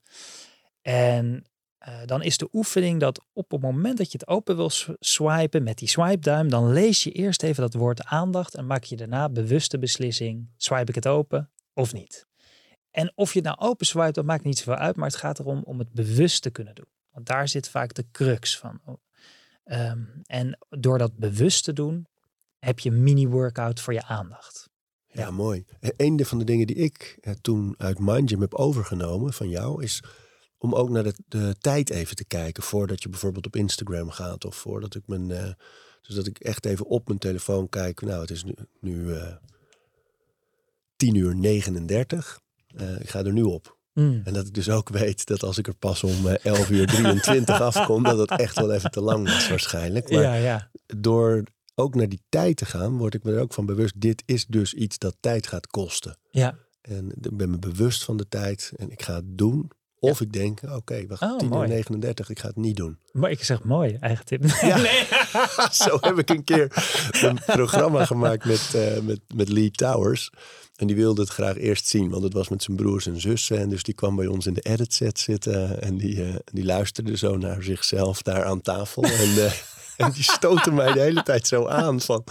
En 0.82 1.46
eh, 1.82 1.94
dan 2.06 2.24
is 2.24 2.38
de 2.38 2.50
oefening 2.52 3.00
dat 3.00 3.26
op 3.34 3.52
het 3.52 3.62
moment 3.62 3.98
dat 3.98 4.12
je 4.12 4.18
het 4.18 4.28
open 4.28 4.56
wil 4.56 4.70
swipen 5.00 5.64
met 5.64 5.78
die 5.78 5.88
swipe 5.88 6.20
duim, 6.20 6.50
dan 6.50 6.72
lees 6.74 7.04
je 7.04 7.12
eerst 7.12 7.44
even 7.44 7.62
dat 7.62 7.74
woord 7.74 8.06
aandacht 8.06 8.56
en 8.56 8.66
maak 8.66 8.84
je 8.84 8.96
daarna 8.96 9.30
bewuste 9.30 9.80
beslissing, 9.80 10.50
swipe 10.58 10.90
ik 10.90 10.96
het 10.96 11.08
open 11.08 11.52
of 11.74 11.94
niet. 11.94 12.28
En 12.92 13.12
of 13.16 13.34
je 13.34 13.40
het 13.40 13.48
nou 13.48 13.70
open 13.70 13.86
swipe, 13.86 14.12
dat 14.12 14.26
maakt 14.26 14.44
niet 14.44 14.58
zoveel 14.58 14.76
uit, 14.76 14.96
maar 14.96 15.08
het 15.08 15.18
gaat 15.18 15.40
erom 15.40 15.64
om 15.64 15.80
het 15.80 15.92
bewust 15.92 16.42
te 16.42 16.50
kunnen 16.50 16.76
doen. 16.76 16.88
Want 17.12 17.26
daar 17.26 17.48
zit 17.48 17.70
vaak 17.70 17.94
de 17.94 18.06
crux 18.12 18.58
van. 18.58 18.80
Ehm, 19.64 20.04
en 20.24 20.58
door 20.70 20.98
dat 20.98 21.18
bewust 21.18 21.64
te 21.64 21.74
doen, 21.74 22.08
heb 22.60 22.80
je 22.80 22.90
een 22.90 23.04
mini-workout 23.04 23.80
voor 23.80 23.94
je 23.94 24.04
aandacht. 24.04 24.70
Ja, 25.08 25.32
mooi. 25.32 25.66
En 25.80 25.94
Een 25.98 26.26
van 26.26 26.38
de 26.38 26.46
dingen 26.46 26.68
die 26.68 26.76
ik 26.76 27.18
eh, 27.22 27.34
toen 27.42 27.76
uit 27.78 28.00
Mindgym 28.00 28.42
heb 28.42 28.54
overgenomen 28.54 29.34
van 29.34 29.50
jou 29.50 29.84
is 29.84 30.04
om 30.62 30.76
ook 30.76 30.90
naar 30.90 31.04
de, 31.04 31.14
de 31.28 31.56
tijd 31.60 31.90
even 31.90 32.16
te 32.16 32.26
kijken 32.26 32.64
voordat 32.64 33.04
je 33.04 33.10
bijvoorbeeld 33.10 33.46
op 33.46 33.56
Instagram 33.56 34.10
gaat 34.10 34.46
of 34.46 34.56
voordat 34.56 34.96
ik 34.96 35.02
mijn, 35.06 35.32
eh, 35.32 35.54
dus 36.02 36.16
dat 36.16 36.28
ik 36.28 36.40
echt 36.40 36.66
even 36.66 36.86
op 36.86 37.08
mijn 37.08 37.20
telefoon 37.20 37.70
kijk. 37.70 38.02
Nou, 38.02 38.22
het 38.22 38.30
is 38.30 38.44
nu, 38.44 38.54
nu 38.80 39.14
eh 39.14 39.36
10 40.96 41.16
uur 41.16 41.36
39. 41.36 42.42
Eh, 42.76 43.00
ik 43.00 43.10
ga 43.10 43.24
er 43.24 43.34
nu 43.34 43.42
op. 43.42 43.78
Mm. 43.94 44.22
En 44.24 44.34
dat 44.34 44.48
ik 44.48 44.54
dus 44.54 44.70
ook 44.70 44.90
weet 44.90 45.26
dat 45.26 45.44
als 45.44 45.58
ik 45.58 45.68
er 45.68 45.76
pas 45.76 46.04
om 46.04 46.28
eh, 46.28 46.46
11 46.46 46.70
uur 46.70 46.88
23 46.88 47.62
afkom, 47.72 48.04
dat 48.04 48.18
het 48.18 48.40
echt 48.40 48.56
wel 48.56 48.72
even 48.72 48.92
te 48.92 49.02
lang 49.02 49.28
was 49.28 49.50
waarschijnlijk. 49.50 50.12
Maar 50.12 50.22
Ja, 50.22 50.34
ja. 50.34 50.72
door 50.98 51.44
ook 51.76 51.96
naar 51.96 52.10
die 52.10 52.22
tijd 52.30 52.58
te 52.58 52.66
gaan, 52.66 52.98
word 52.98 53.14
ik 53.14 53.24
me 53.24 53.34
er 53.34 53.42
ook 53.42 53.54
van 53.54 53.66
bewust. 53.66 54.02
Dit 54.02 54.24
is 54.26 54.46
dus 54.46 54.74
iets 54.74 54.98
dat 54.98 55.16
tijd 55.20 55.48
gaat 55.48 55.68
kosten. 55.68 56.18
ja. 56.32 56.58
En 56.82 57.12
ik 57.22 57.38
ben 57.38 57.50
me 57.50 57.60
bewust 57.60 58.04
van 58.04 58.18
de 58.18 58.28
tijd 58.28 58.72
en 58.76 58.92
ik 58.92 59.02
ga 59.02 59.16
het 59.16 59.38
doen. 59.38 59.72
Of 60.04 60.22
ik 60.22 60.34
denk, 60.34 60.60
oké, 60.70 61.08
wacht, 61.08 61.22
Oh, 61.22 61.38
10 61.38 61.48
uur 61.48 61.54
mooi. 61.54 61.68
39, 61.68 62.30
ik 62.30 62.40
ga 62.40 62.48
het 62.48 62.56
niet 62.56 62.76
doen. 62.76 63.00
Maar 63.12 63.32
ik 63.32 63.44
zeg 63.44 63.64
mooi, 63.64 63.98
eigen 64.00 64.26
tip. 64.26 64.46
Ja. 64.62 64.78
Nee. 64.78 65.08
Zo 65.86 65.98
heb 66.02 66.18
ik 66.20 66.30
een 66.30 66.44
keer 66.44 66.72
een 67.12 67.40
programma 67.46 68.06
gemaakt 68.06 68.46
met, 68.46 68.74
eh, 68.76 69.00
met, 69.00 69.20
met 69.36 69.50
Lee 69.50 69.72
Towers. 69.72 70.30
En 70.76 70.88
die 70.88 70.96
wilde 70.96 71.22
het 71.22 71.30
graag 71.30 71.58
eerst 71.58 71.88
zien, 71.88 72.10
want 72.10 72.24
het 72.24 72.34
was 72.34 72.50
met 72.50 72.64
zijn 72.64 72.78
broers 72.78 73.06
en 73.06 73.22
zussen. 73.22 73.58
En 73.58 73.70
dus 73.70 73.84
die 73.84 73.94
kwam 73.94 74.16
bij 74.16 74.28
ons 74.28 74.46
in 74.46 74.54
de 74.54 74.62
edit 74.62 74.94
set 74.94 75.20
zitten. 75.20 75.82
En 75.82 75.98
die, 75.98 76.24
eh, 76.24 76.36
die 76.46 76.66
luisterde 76.66 77.18
zo 77.18 77.38
naar 77.38 77.64
zichzelf 77.64 78.22
daar 78.22 78.46
aan 78.46 78.62
tafel. 78.62 79.04
En, 79.24 79.46
eh, 79.46 79.52
en 79.98 80.12
die 80.12 80.24
stootte 80.24 80.72
mij 80.72 80.94
de 80.94 81.00
hele 81.00 81.24
tijd 81.24 81.48
zo 81.48 81.68
aan 81.68 82.02
van... 82.02 82.24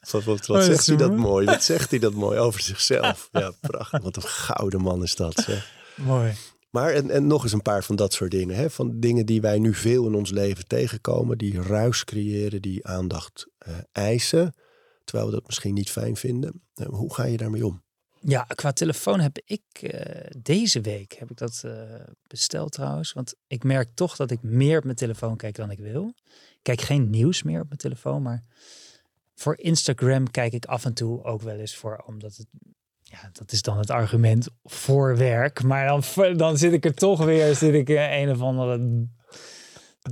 van 0.00 0.22
wat, 0.24 0.46
wat 0.46 0.56
dat 0.56 0.64
zegt 0.64 0.80
is 0.80 0.86
hij 0.86 0.96
dat 0.96 1.10
mooi. 1.10 1.20
mooi? 1.20 1.46
Wat 1.46 1.62
zegt 1.62 1.90
hij 1.90 1.98
dat 1.98 2.12
mooi 2.12 2.38
over 2.38 2.60
zichzelf? 2.60 3.28
Ja, 3.32 3.52
prachtig. 3.60 4.02
Wat 4.02 4.16
een 4.16 4.22
gouden 4.22 4.80
man 4.80 5.02
is 5.02 5.14
dat, 5.14 5.42
zeg. 5.46 5.70
mooi. 5.94 6.32
Maar 6.70 6.92
en, 6.92 7.10
en 7.10 7.26
nog 7.26 7.42
eens 7.42 7.52
een 7.52 7.62
paar 7.62 7.84
van 7.84 7.96
dat 7.96 8.12
soort 8.12 8.30
dingen. 8.30 8.56
Hè? 8.56 8.70
Van 8.70 9.00
dingen 9.00 9.26
die 9.26 9.40
wij 9.40 9.58
nu 9.58 9.74
veel 9.74 10.06
in 10.06 10.14
ons 10.14 10.30
leven 10.30 10.66
tegenkomen. 10.66 11.38
Die 11.38 11.62
ruis 11.62 12.04
creëren, 12.04 12.62
die 12.62 12.86
aandacht 12.86 13.46
eh, 13.58 13.74
eisen. 13.92 14.54
Terwijl 15.04 15.28
we 15.28 15.34
dat 15.34 15.46
misschien 15.46 15.74
niet 15.74 15.90
fijn 15.90 16.16
vinden. 16.16 16.62
Eh, 16.74 16.86
hoe 16.86 17.14
ga 17.14 17.24
je 17.24 17.36
daarmee 17.36 17.66
om? 17.66 17.84
Ja, 18.20 18.42
qua 18.42 18.72
telefoon 18.72 19.20
heb 19.20 19.38
ik 19.44 19.62
eh, 19.80 20.30
deze 20.42 20.80
week 20.80 21.12
heb 21.12 21.30
ik 21.30 21.36
dat 21.36 21.64
besteld 22.26 22.72
trouwens. 22.72 23.12
Want 23.12 23.34
ik 23.46 23.64
merk 23.64 23.94
toch 23.94 24.16
dat 24.16 24.30
ik 24.30 24.42
meer 24.42 24.78
op 24.78 24.84
mijn 24.84 24.96
telefoon 24.96 25.36
kijk 25.36 25.54
dan 25.54 25.70
ik 25.70 25.78
wil. 25.78 26.12
Ik 26.26 26.62
kijk 26.62 26.80
geen 26.80 27.10
nieuws 27.10 27.42
meer 27.42 27.60
op 27.60 27.66
mijn 27.66 27.80
telefoon, 27.80 28.22
maar 28.22 28.44
voor 29.34 29.58
Instagram 29.58 30.30
kijk 30.30 30.52
ik 30.52 30.64
af 30.64 30.84
en 30.84 30.94
toe 30.94 31.24
ook 31.24 31.42
wel 31.42 31.58
eens 31.58 31.76
voor, 31.76 32.02
omdat 32.06 32.36
het, 32.36 32.46
ja, 33.08 33.30
dat 33.32 33.52
is 33.52 33.62
dan 33.62 33.78
het 33.78 33.90
argument 33.90 34.48
voor 34.64 35.16
werk. 35.16 35.62
Maar 35.62 35.86
dan, 35.86 36.36
dan 36.36 36.58
zit 36.58 36.72
ik 36.72 36.84
er 36.84 36.94
toch 36.94 37.24
weer, 37.24 37.54
zit 37.54 37.74
ik 37.74 37.88
eh, 37.88 38.18
een 38.20 38.30
of 38.30 38.40
andere 38.40 39.06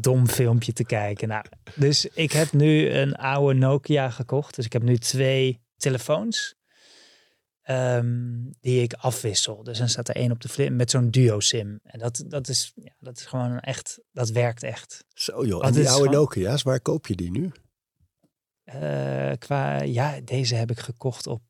dom 0.01 0.29
filmpje 0.29 0.73
te 0.73 0.85
kijken. 0.85 1.29
Nou, 1.29 1.45
dus 1.75 2.07
ik 2.07 2.33
heb 2.33 2.53
nu 2.53 2.91
een 2.91 3.15
oude 3.15 3.59
Nokia 3.59 4.11
gekocht. 4.11 4.55
Dus 4.57 4.65
ik 4.65 4.73
heb 4.73 4.83
nu 4.83 4.99
twee 4.99 5.63
telefoons 5.77 6.55
ehm, 7.63 8.33
die 8.61 8.83
ik 8.83 8.93
afwissel. 8.93 9.63
Dus 9.63 9.79
dan 9.79 9.89
staat 9.89 10.09
er 10.09 10.17
één 10.17 10.31
op 10.31 10.41
de 10.41 10.49
flip 10.49 10.71
met 10.73 10.91
zo'n 10.91 11.11
duo 11.11 11.41
sim. 11.41 11.81
En 11.83 11.99
dat, 11.99 12.25
dat, 12.27 12.49
is, 12.49 12.73
ja, 12.75 12.95
dat 12.99 13.17
is 13.19 13.25
gewoon 13.27 13.61
echt, 13.61 14.01
dat 14.13 14.29
werkt 14.31 14.63
echt. 14.63 15.05
Zo 15.09 15.47
joh, 15.47 15.67
en 15.67 15.73
die 15.73 15.89
oude 15.89 16.05
gewoon- 16.05 16.15
Nokia's, 16.21 16.63
waar 16.63 16.81
koop 16.81 17.07
je 17.07 17.15
die 17.17 17.31
nu? 17.31 17.51
Eh, 18.65 19.33
qua, 19.39 19.83
ja, 19.83 20.21
deze 20.21 20.55
heb 20.55 20.71
ik 20.71 20.79
gekocht 20.79 21.27
op, 21.27 21.43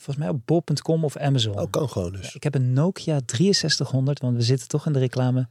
volgens 0.00 0.16
mij 0.16 0.28
op 0.28 0.40
bol.com 0.44 1.04
of 1.04 1.16
Amazon. 1.16 1.58
Oh, 1.60 1.70
kan 1.70 1.88
gewoon 1.88 2.12
dus. 2.12 2.34
Ik 2.34 2.42
heb 2.42 2.54
een 2.54 2.72
Nokia 2.72 3.20
6300, 3.26 4.20
want 4.20 4.36
we 4.36 4.42
zitten 4.42 4.68
toch 4.68 4.86
in 4.86 4.92
de 4.92 4.98
reclame. 4.98 5.48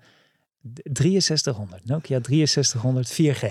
D- 0.73 0.79
6300, 0.97 1.85
Nokia 1.85 2.19
6300 2.23 3.11
4G. 3.11 3.41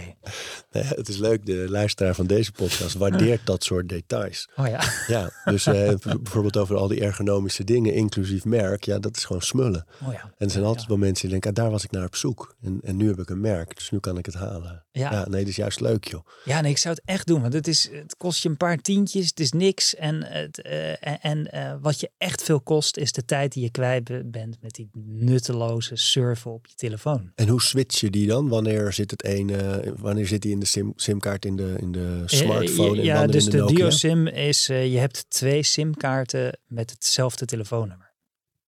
Nee, 0.72 0.82
het 0.84 1.08
is 1.08 1.16
leuk, 1.18 1.46
de 1.46 1.66
luisteraar 1.68 2.14
van 2.14 2.26
deze 2.26 2.52
podcast 2.52 2.94
waardeert 2.94 3.46
dat 3.46 3.64
soort 3.64 3.88
details. 3.88 4.48
Oh 4.56 4.66
ja, 4.66 4.80
Ja, 5.16 5.30
dus 5.44 5.66
eh, 5.66 5.94
bijvoorbeeld 5.98 6.56
over 6.56 6.76
al 6.76 6.88
die 6.88 7.00
ergonomische 7.00 7.64
dingen, 7.64 7.94
inclusief 7.94 8.44
merk. 8.44 8.84
Ja, 8.84 8.98
dat 8.98 9.16
is 9.16 9.24
gewoon 9.24 9.42
smullen. 9.42 9.86
oh 10.06 10.12
ja. 10.12 10.20
En 10.22 10.46
er 10.46 10.50
zijn 10.50 10.64
altijd 10.64 10.86
wel 10.86 10.96
mensen 10.96 11.22
die 11.22 11.30
denken, 11.30 11.50
ah, 11.50 11.56
daar 11.56 11.70
was 11.72 11.84
ik 11.84 11.90
naar 11.90 12.04
op 12.06 12.16
zoek. 12.16 12.54
En, 12.62 12.80
en 12.82 12.96
nu 12.96 13.08
heb 13.08 13.18
ik 13.18 13.30
een 13.30 13.40
merk, 13.40 13.74
dus 13.76 13.90
nu 13.90 13.98
kan 13.98 14.18
ik 14.18 14.26
het 14.26 14.34
halen. 14.34 14.84
Ja. 14.98 15.12
Ja, 15.12 15.28
nee, 15.28 15.40
dat 15.40 15.48
is 15.48 15.56
juist 15.56 15.80
leuk 15.80 16.04
joh. 16.08 16.26
Ja, 16.44 16.60
nee, 16.60 16.70
ik 16.70 16.78
zou 16.78 16.94
het 16.94 17.04
echt 17.06 17.26
doen. 17.26 17.40
Want 17.40 17.52
het, 17.52 17.68
is, 17.68 17.90
het 17.92 18.16
kost 18.16 18.42
je 18.42 18.48
een 18.48 18.56
paar 18.56 18.76
tientjes, 18.76 19.26
het 19.28 19.40
is 19.40 19.52
niks. 19.52 19.94
En, 19.94 20.24
het, 20.24 20.62
eh, 20.62 21.24
en, 21.24 21.52
eh, 21.52 21.74
wat 21.80 22.00
je 22.00 22.10
echt 22.18 22.42
veel 22.42 22.60
kost, 22.60 22.96
is 22.96 23.12
de 23.12 23.24
tijd 23.24 23.52
die 23.52 23.62
je 23.62 23.70
kwijt 23.70 24.04
be- 24.04 24.24
bent 24.24 24.56
met 24.62 24.72
die 24.74 24.88
nutteloze 25.04 25.96
surfen 25.96 26.52
op 26.52 26.66
je 26.66 26.74
telefoon. 26.74 27.32
En 27.34 27.48
hoe 27.48 27.62
switch 27.62 28.00
je 28.00 28.10
die 28.10 28.26
dan? 28.26 28.48
Wanneer 28.48 28.92
zit 28.92 29.10
het 29.10 29.24
een, 29.24 29.52
wanneer 29.96 30.26
zit 30.26 30.42
die 30.42 30.52
in 30.52 30.60
de 30.60 30.66
sim, 30.66 30.92
simkaart 30.96 31.44
in 31.44 31.56
de, 31.56 31.76
in 31.80 31.92
de 31.92 32.22
smartphone 32.26 32.92
Eh, 32.92 32.98
en 32.98 33.04
ja, 33.04 33.26
dus 33.26 33.44
in 33.44 33.50
de, 33.50 33.64
de 33.64 33.74
duo-sim 33.74 34.26
is, 34.26 34.66
je 34.66 34.98
hebt 34.98 35.24
twee 35.30 35.62
simkaarten 35.62 36.58
met 36.66 36.90
hetzelfde 36.90 37.44
telefoonnummer. 37.44 38.12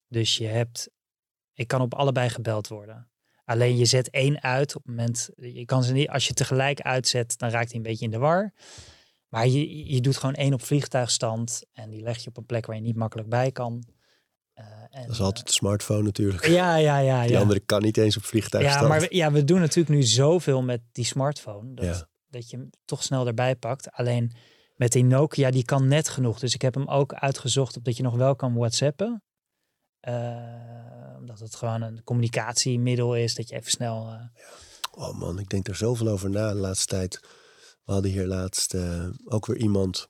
Dus 0.08 0.36
je 0.36 0.46
hebt, 0.46 0.88
ik 1.54 1.68
kan 1.68 1.80
op 1.80 1.94
allebei 1.94 2.28
gebeld 2.28 2.68
worden. 2.68 3.09
Alleen 3.50 3.76
je 3.76 3.84
zet 3.84 4.10
één 4.10 4.42
uit 4.42 4.76
op 4.76 4.82
het 4.82 4.96
moment, 4.96 5.30
je 5.36 5.64
kan 5.64 5.82
ze 5.84 5.92
niet, 5.92 6.08
als 6.08 6.26
je 6.26 6.34
tegelijk 6.34 6.80
uitzet, 6.80 7.38
dan 7.38 7.50
raakt 7.50 7.68
hij 7.68 7.76
een 7.76 7.82
beetje 7.82 8.04
in 8.04 8.10
de 8.10 8.18
war. 8.18 8.52
Maar 9.28 9.48
je, 9.48 9.86
je 9.92 10.00
doet 10.00 10.16
gewoon 10.16 10.34
één 10.34 10.52
op 10.52 10.62
vliegtuigstand 10.62 11.62
en 11.72 11.90
die 11.90 12.02
leg 12.02 12.18
je 12.18 12.28
op 12.28 12.36
een 12.36 12.46
plek 12.46 12.66
waar 12.66 12.76
je 12.76 12.82
niet 12.82 12.96
makkelijk 12.96 13.28
bij 13.28 13.50
kan. 13.52 13.84
Eh, 14.52 14.64
en, 14.90 15.02
Dat 15.02 15.10
is 15.10 15.20
altijd 15.20 15.46
de 15.46 15.52
smartphone 15.52 16.02
natuurlijk. 16.02 16.46
ja, 16.46 16.76
ja, 16.76 16.98
ja. 16.98 17.22
Die 17.22 17.30
ja. 17.30 17.40
andere 17.40 17.60
kan 17.60 17.82
niet 17.82 17.96
eens 17.96 18.16
op 18.16 18.24
vliegtuig 18.24 18.64
Ja, 18.64 18.82
maar 18.82 19.00
we, 19.00 19.06
ja, 19.10 19.32
we 19.32 19.44
doen 19.44 19.60
natuurlijk 19.60 19.94
nu 19.94 20.02
zoveel 20.02 20.62
met 20.62 20.80
die 20.92 21.04
smartphone. 21.04 21.74
Dat, 21.74 21.84
Ja. 21.84 22.08
dat 22.28 22.50
je 22.50 22.56
hem 22.56 22.70
toch 22.84 23.02
snel 23.02 23.26
erbij 23.26 23.56
pakt. 23.56 23.90
Alleen 23.90 24.32
met 24.76 24.92
die 24.92 25.04
Nokia, 25.04 25.50
die 25.50 25.64
kan 25.64 25.88
net 25.88 26.08
genoeg. 26.08 26.38
Dus 26.38 26.54
ik 26.54 26.62
heb 26.62 26.74
hem 26.74 26.88
ook 26.88 27.14
uitgezocht 27.14 27.76
op 27.76 27.84
dat 27.84 27.96
je 27.96 28.02
nog 28.02 28.14
wel 28.14 28.36
kan 28.36 28.54
whatsappen. 28.54 29.22
Eh, 30.00 30.99
omdat 31.20 31.38
het 31.38 31.54
gewoon 31.54 31.82
een 31.82 32.04
communicatiemiddel 32.04 33.16
is, 33.16 33.34
dat 33.34 33.48
je 33.48 33.54
even 33.56 33.70
snel... 33.70 34.06
eh, 34.08 34.42
Oh 34.92 35.18
man, 35.18 35.38
ik 35.38 35.48
denk 35.48 35.68
er 35.68 35.76
zoveel 35.76 36.08
over 36.08 36.30
na 36.30 36.48
de 36.52 36.58
laatste 36.58 36.86
tijd. 36.86 37.20
We 37.84 37.92
hadden 37.92 38.10
hier 38.10 38.26
laatst 38.26 38.74
eh, 38.74 39.06
ook 39.24 39.46
weer 39.46 39.56
iemand. 39.56 40.08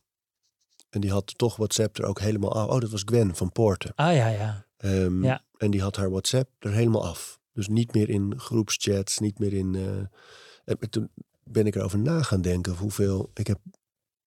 En 0.91 1.01
die 1.01 1.11
had 1.11 1.39
toch 1.39 1.57
WhatsApp 1.57 1.99
er 1.99 2.05
ook 2.05 2.21
helemaal 2.21 2.53
af. 2.53 2.69
Oh, 2.69 2.81
dat 2.81 2.91
was 2.91 3.03
Gwen 3.05 3.37
van 3.37 3.53
Poorten. 3.53 3.93
Ah 3.95 4.15
ja, 4.15 4.27
ja. 4.29 4.67
Ehm, 4.77 5.25
Ja. 5.25 5.45
En 5.57 5.71
die 5.71 5.81
had 5.83 5.97
haar 5.97 6.11
WhatsApp 6.11 6.51
er 6.59 6.73
helemaal 6.73 7.07
af. 7.07 7.41
Dus 7.53 7.69
niet 7.69 7.95
meer 7.95 8.09
in 8.09 8.39
groepschats, 8.39 9.19
niet 9.19 9.39
meer 9.39 9.53
in. 9.53 9.75
eh, 9.75 10.77
en 10.81 10.91
toen 10.91 11.11
ben 11.45 11.67
ik 11.67 11.75
erover 11.75 11.99
na 11.99 12.23
gaan 12.23 12.43
denken 12.43 12.75
hoeveel. 12.77 13.31
Ik 13.35 13.47
heb 13.47 13.59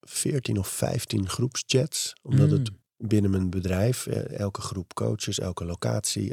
14 0.01 0.57
of 0.59 0.67
15 0.67 1.29
groepschats. 1.29 2.13
Omdat 2.21 2.49
het 2.51 2.69
Mm. 2.69 2.77
Binnen 3.07 3.31
mijn 3.31 3.49
bedrijf, 3.49 4.07
eh, 4.07 4.39
elke 4.39 4.61
groep 4.61 4.93
coaches, 4.93 5.39
elke 5.39 5.65
locatie, 5.65 6.31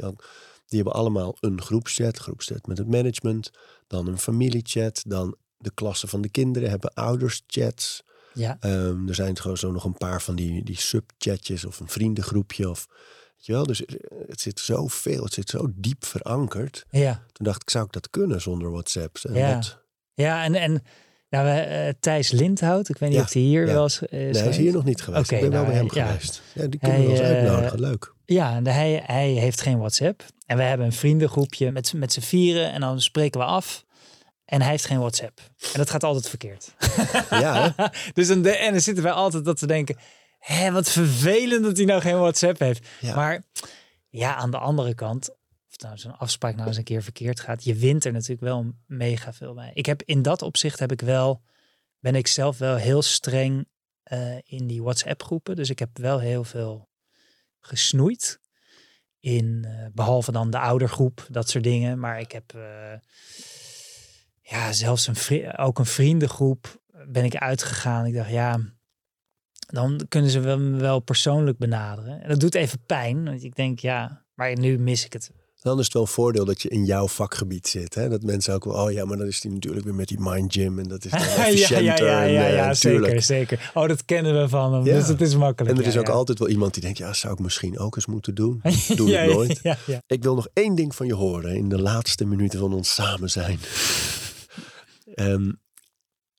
die 0.67 0.79
hebben 0.81 0.93
allemaal 0.93 1.37
een 1.39 1.61
groepschat. 1.61 2.17
Groepschat 2.17 2.67
met 2.67 2.77
het 2.77 2.87
management, 2.87 3.51
dan 3.87 4.07
een 4.07 4.17
familiechat, 4.17 5.03
dan 5.07 5.35
de 5.57 5.71
klassen 5.73 6.09
van 6.09 6.21
de 6.21 6.29
kinderen 6.29 6.69
hebben 6.69 6.93
ouderschats. 6.93 8.03
Ja, 8.33 8.57
Ehm, 8.59 9.07
er 9.07 9.15
zijn 9.15 9.37
gewoon 9.39 9.57
zo 9.57 9.71
nog 9.71 9.83
een 9.83 9.97
paar 9.97 10.21
van 10.21 10.35
die, 10.35 10.63
die 10.63 10.79
subchatjes 10.79 11.65
of 11.65 11.79
een 11.79 11.87
vriendengroepje. 11.89 12.69
Of, 12.69 12.87
weet 13.35 13.45
je 13.45 13.51
wel? 13.51 13.65
Dus 13.65 13.85
eh, 13.85 13.95
het 14.27 14.41
zit 14.41 14.59
zoveel, 14.59 15.23
het 15.23 15.33
zit 15.33 15.49
zo 15.49 15.67
diep 15.75 16.05
verankerd. 16.05 16.85
ja. 16.89 17.13
Toen 17.31 17.45
dacht 17.45 17.61
ik, 17.61 17.69
zou 17.69 17.85
ik 17.85 17.91
dat 17.91 18.09
kunnen 18.09 18.41
zonder 18.41 18.71
WhatsApp? 18.71 19.17
En 19.17 19.33
Ja. 19.33 19.55
wat- 19.55 19.79
ja 20.13 20.43
en, 20.43 20.55
en 20.55 20.83
nou, 21.31 21.45
we, 21.45 21.51
eh, 21.59 21.93
Thijs 21.99 22.31
Lindhout, 22.31 22.89
ik 22.89 22.97
weet 22.97 23.09
niet 23.09 23.17
Ja, 23.17 23.23
of 23.23 23.33
hij 23.33 23.41
hier 23.41 23.67
ja. 23.67 23.73
wel 23.73 23.83
eh, 23.85 23.89
is 23.89 23.99
nee, 24.09 24.41
hij 24.41 24.47
is 24.47 24.57
hier 24.57 24.71
nog 24.73 24.83
niet 24.83 25.01
geweest. 25.01 25.23
Oké, 25.31 25.35
ik 25.35 25.41
ben 25.41 25.51
wel 25.51 25.61
nou, 25.61 25.71
bij 25.73 25.81
hem 25.83 25.89
ja. 25.93 26.05
geweest. 26.11 26.41
Ja, 26.53 26.67
die 26.67 26.79
kunnen 26.79 26.97
we 26.99 27.05
Hij, 27.05 27.13
wel 27.13 27.25
eens 27.25 27.35
eh, 27.35 27.37
uitnodigen. 27.37 27.79
Leuk. 27.79 28.13
Ja, 28.25 28.55
en 28.55 28.67
hij, 28.67 29.03
hij 29.05 29.29
heeft 29.29 29.61
geen 29.61 29.77
WhatsApp. 29.77 30.23
En 30.45 30.57
we 30.57 30.63
hebben 30.63 30.85
een 30.85 30.93
vriendengroepje 30.93 31.71
met, 31.71 31.87
z'n- 31.87 31.97
met 31.97 32.13
z'n 32.13 32.19
vieren. 32.21 32.71
En 32.71 32.81
dan 32.81 33.01
spreken 33.01 33.39
we 33.39 33.45
af. 33.45 33.85
En 34.45 34.61
hij 34.61 34.69
heeft 34.71 34.85
geen 34.85 34.99
WhatsApp. 34.99 35.39
En 35.73 35.79
dat 35.79 35.89
gaat 35.89 36.03
altijd 36.03 36.29
verkeerd. 36.29 36.75
Ja, 37.29 37.73
hè? 37.75 37.85
dus 38.13 38.27
dan, 38.27 38.41
de, 38.41 38.55
en 38.57 38.71
dan 38.71 38.81
zitten 38.81 39.03
wij 39.03 39.13
altijd 39.13 39.45
dat 39.45 39.57
te 39.57 39.67
denken... 39.67 39.97
Hé, 40.39 40.71
wat 40.71 40.89
vervelend 40.89 41.63
dat 41.63 41.77
hij 41.77 41.85
nou 41.85 42.01
geen 42.01 42.17
WhatsApp 42.17 42.59
heeft. 42.59 42.87
Ja. 42.99 43.15
Maar 43.15 43.43
ja, 44.09 44.35
aan 44.35 44.51
de 44.51 44.57
andere 44.57 44.95
kant... 44.95 45.29
Nou 45.81 45.97
zo'n 45.97 46.17
afspraak 46.17 46.55
nou 46.55 46.67
eens 46.67 46.77
een 46.77 46.83
keer 46.83 47.03
verkeerd 47.03 47.39
gaat... 47.39 47.63
Je 47.63 47.75
wint 47.75 48.05
er 48.05 48.11
natuurlijk 48.11 48.41
wel 48.41 48.71
mega 48.85 49.33
veel 49.33 49.53
bij. 49.53 49.71
Ik 49.73 49.85
heb 49.85 50.01
in 50.03 50.21
dat 50.21 50.41
opzicht 50.41 50.79
heb 50.79 50.91
ik 50.91 51.01
wel... 51.01 51.41
Ben 51.99 52.15
ik 52.15 52.27
zelf 52.27 52.57
wel 52.57 52.75
heel 52.75 53.01
streng 53.01 53.67
eh, 54.03 54.37
in 54.43 54.67
die 54.67 54.83
WhatsApp 54.83 55.23
groepen. 55.23 55.55
Dus 55.55 55.69
ik 55.69 55.79
heb 55.79 55.97
wel 55.97 56.19
heel 56.19 56.43
veel 56.43 56.89
gesnoeid. 57.59 58.39
In, 59.19 59.65
eh, 59.65 59.85
behalve 59.93 60.31
dan 60.31 60.49
de 60.49 60.59
oudergroep, 60.59 61.27
dat 61.29 61.49
soort 61.49 61.63
dingen. 61.63 61.99
Maar 61.99 62.19
ik 62.19 62.31
heb 62.31 62.53
eh, 62.55 62.93
ja, 64.41 64.73
zelfs 64.73 65.07
een 65.07 65.57
ook 65.57 65.79
een 65.79 65.85
vriendengroep 65.85 66.81
ben 67.07 67.25
ik 67.25 67.35
uitgegaan. 67.35 68.05
Ik 68.05 68.13
dacht, 68.13 68.29
ja, 68.29 68.59
dan 69.67 70.05
kunnen 70.07 70.31
ze 70.31 70.39
me 70.39 70.79
wel 70.79 70.99
persoonlijk 70.99 71.57
benaderen. 71.57 72.21
En 72.21 72.29
dat 72.29 72.39
doet 72.39 72.55
even 72.55 72.85
pijn. 72.85 73.23
Want 73.23 73.43
ik 73.43 73.55
denk, 73.55 73.79
ja, 73.79 74.25
maar 74.33 74.57
nu 74.57 74.77
mis 74.77 75.05
ik 75.05 75.13
het. 75.13 75.31
Dan 75.61 75.77
is 75.79 75.83
het 75.83 75.93
wel 75.93 76.01
een 76.01 76.07
voordeel 76.07 76.45
dat 76.45 76.61
je 76.61 76.69
in 76.69 76.85
jouw 76.85 77.07
vakgebied 77.07 77.67
zit. 77.67 77.95
Hè? 77.95 78.09
Dat 78.09 78.21
mensen 78.23 78.53
ook 78.53 78.63
wel, 78.65 78.73
oh 78.73 78.91
ja, 78.91 79.05
maar 79.05 79.17
dan 79.17 79.27
is 79.27 79.41
die 79.41 79.51
natuurlijk 79.51 79.83
weer 79.85 79.95
met 79.95 80.07
die 80.07 80.19
mind 80.19 80.53
gym. 80.53 80.79
En 80.79 80.87
dat 80.87 81.05
is 81.05 81.11
dan 81.11 81.19
ja, 81.19 81.25
ja, 81.35 81.45
efficiënter. 81.45 82.05
ja, 82.05 82.25
eh, 82.25 82.53
ja 82.55 82.73
zeker, 82.73 83.21
zeker. 83.21 83.71
Oh, 83.73 83.87
dat 83.87 84.05
kennen 84.05 84.41
we 84.41 84.49
van 84.49 84.73
hem. 84.73 84.83
Dus 84.83 85.07
het 85.07 85.21
is 85.21 85.35
makkelijk. 85.35 85.75
En 85.77 85.81
er 85.83 85.89
is 85.89 85.97
ook 85.97 86.09
altijd 86.09 86.39
wel 86.39 86.47
iemand 86.49 86.73
die 86.73 86.83
denkt, 86.83 86.97
ja, 86.97 87.13
zou 87.13 87.33
ik 87.33 87.39
misschien 87.39 87.79
ook 87.79 87.95
eens 87.95 88.05
moeten 88.05 88.35
doen. 88.35 88.61
Doe 88.95 89.15
het 89.15 89.31
nooit. 89.33 89.61
Ik 90.07 90.23
wil 90.23 90.35
nog 90.35 90.47
één 90.53 90.75
ding 90.75 90.95
van 90.95 91.05
je 91.07 91.13
horen 91.13 91.55
in 91.55 91.69
de 91.69 91.81
laatste 91.81 92.25
minuten 92.25 92.59
van 92.59 92.73
ons 92.73 92.93
samen 92.93 93.29
zijn. 93.29 93.59
Ehm, 95.13 95.51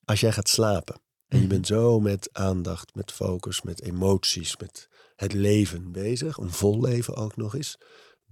als 0.05 0.19
jij 0.19 0.31
gaat 0.31 0.49
slapen 0.49 0.95
en 1.27 1.37
je 1.37 1.43
Mhm. 1.43 1.53
bent 1.53 1.67
zo 1.67 1.99
met 1.99 2.29
aandacht, 2.31 2.95
met 2.95 3.11
focus, 3.11 3.61
met 3.61 3.81
emoties, 3.83 4.57
met 4.57 4.87
het 5.15 5.33
leven 5.33 5.91
bezig, 5.91 6.37
een 6.37 6.51
vol 6.51 6.81
leven 6.81 7.15
ook 7.15 7.35
nog 7.37 7.55
eens. 7.55 7.77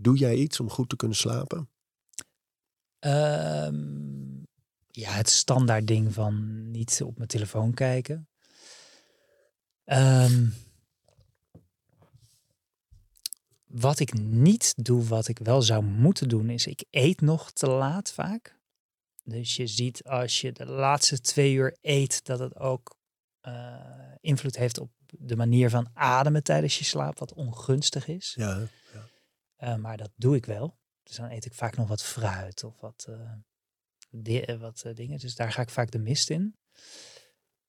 Doe 0.02 0.18
jij 0.18 0.36
iets 0.36 0.60
om 0.60 0.70
goed 0.70 0.90
te 0.90 0.96
kunnen 0.96 1.18
slapen? 1.18 1.70
Ehm, 3.00 4.40
ja, 4.88 5.12
het 5.12 5.30
standaard 5.30 5.88
ding 5.88 6.14
van 6.14 6.66
niet 6.72 7.02
op 7.06 7.18
mijn 7.18 7.30
telefoon 7.30 7.74
kijken. 7.74 8.28
Ehm, 9.84 10.46
wat 13.66 14.00
ik 14.00 14.14
niet 14.14 14.74
doe, 14.76 15.04
wat 15.04 15.28
ik 15.28 15.40
wel 15.40 15.62
zou 15.62 15.84
moeten 15.84 16.30
doen, 16.30 16.50
is 16.50 16.68
ik 16.68 16.84
eet 16.90 17.22
nog 17.22 17.52
te 17.52 17.68
laat 17.68 18.12
vaak. 18.12 18.60
Dus 19.24 19.56
je 19.56 19.68
ziet 19.68 20.04
als 20.04 20.42
je 20.42 20.52
de 20.52 20.66
laatste 20.66 21.22
twee 21.22 21.54
uur 21.54 21.78
eet, 21.82 22.26
dat 22.26 22.40
het 22.40 22.56
ook 22.58 22.96
eh, 23.42 23.76
invloed 24.22 24.58
heeft 24.58 24.80
op 24.80 24.92
de 25.06 25.36
manier 25.36 25.70
van 25.70 25.90
ademen 25.94 26.44
tijdens 26.44 26.78
je 26.78 26.84
slaap, 26.84 27.20
wat 27.20 27.34
ongunstig 27.34 28.08
is. 28.08 28.34
Ja, 28.38 28.68
Eh, 29.62 29.76
maar 29.76 29.98
dat 29.98 30.12
doe 30.16 30.36
ik 30.36 30.46
wel. 30.46 30.78
Dus 31.04 31.16
dan 31.16 31.30
eet 31.30 31.46
ik 31.46 31.54
vaak 31.54 31.76
nog 31.78 31.88
wat 31.88 32.04
fruit 32.04 32.64
of 32.64 32.80
wat, 32.80 33.06
eh, 33.10 33.32
di- 34.10 34.40
eh, 34.42 34.60
wat 34.60 34.86
dingen. 34.94 35.20
Dus 35.20 35.36
daar 35.36 35.52
ga 35.52 35.62
ik 35.62 35.70
vaak 35.70 35.92
de 35.92 36.00
mist 36.00 36.30
in. 36.30 36.56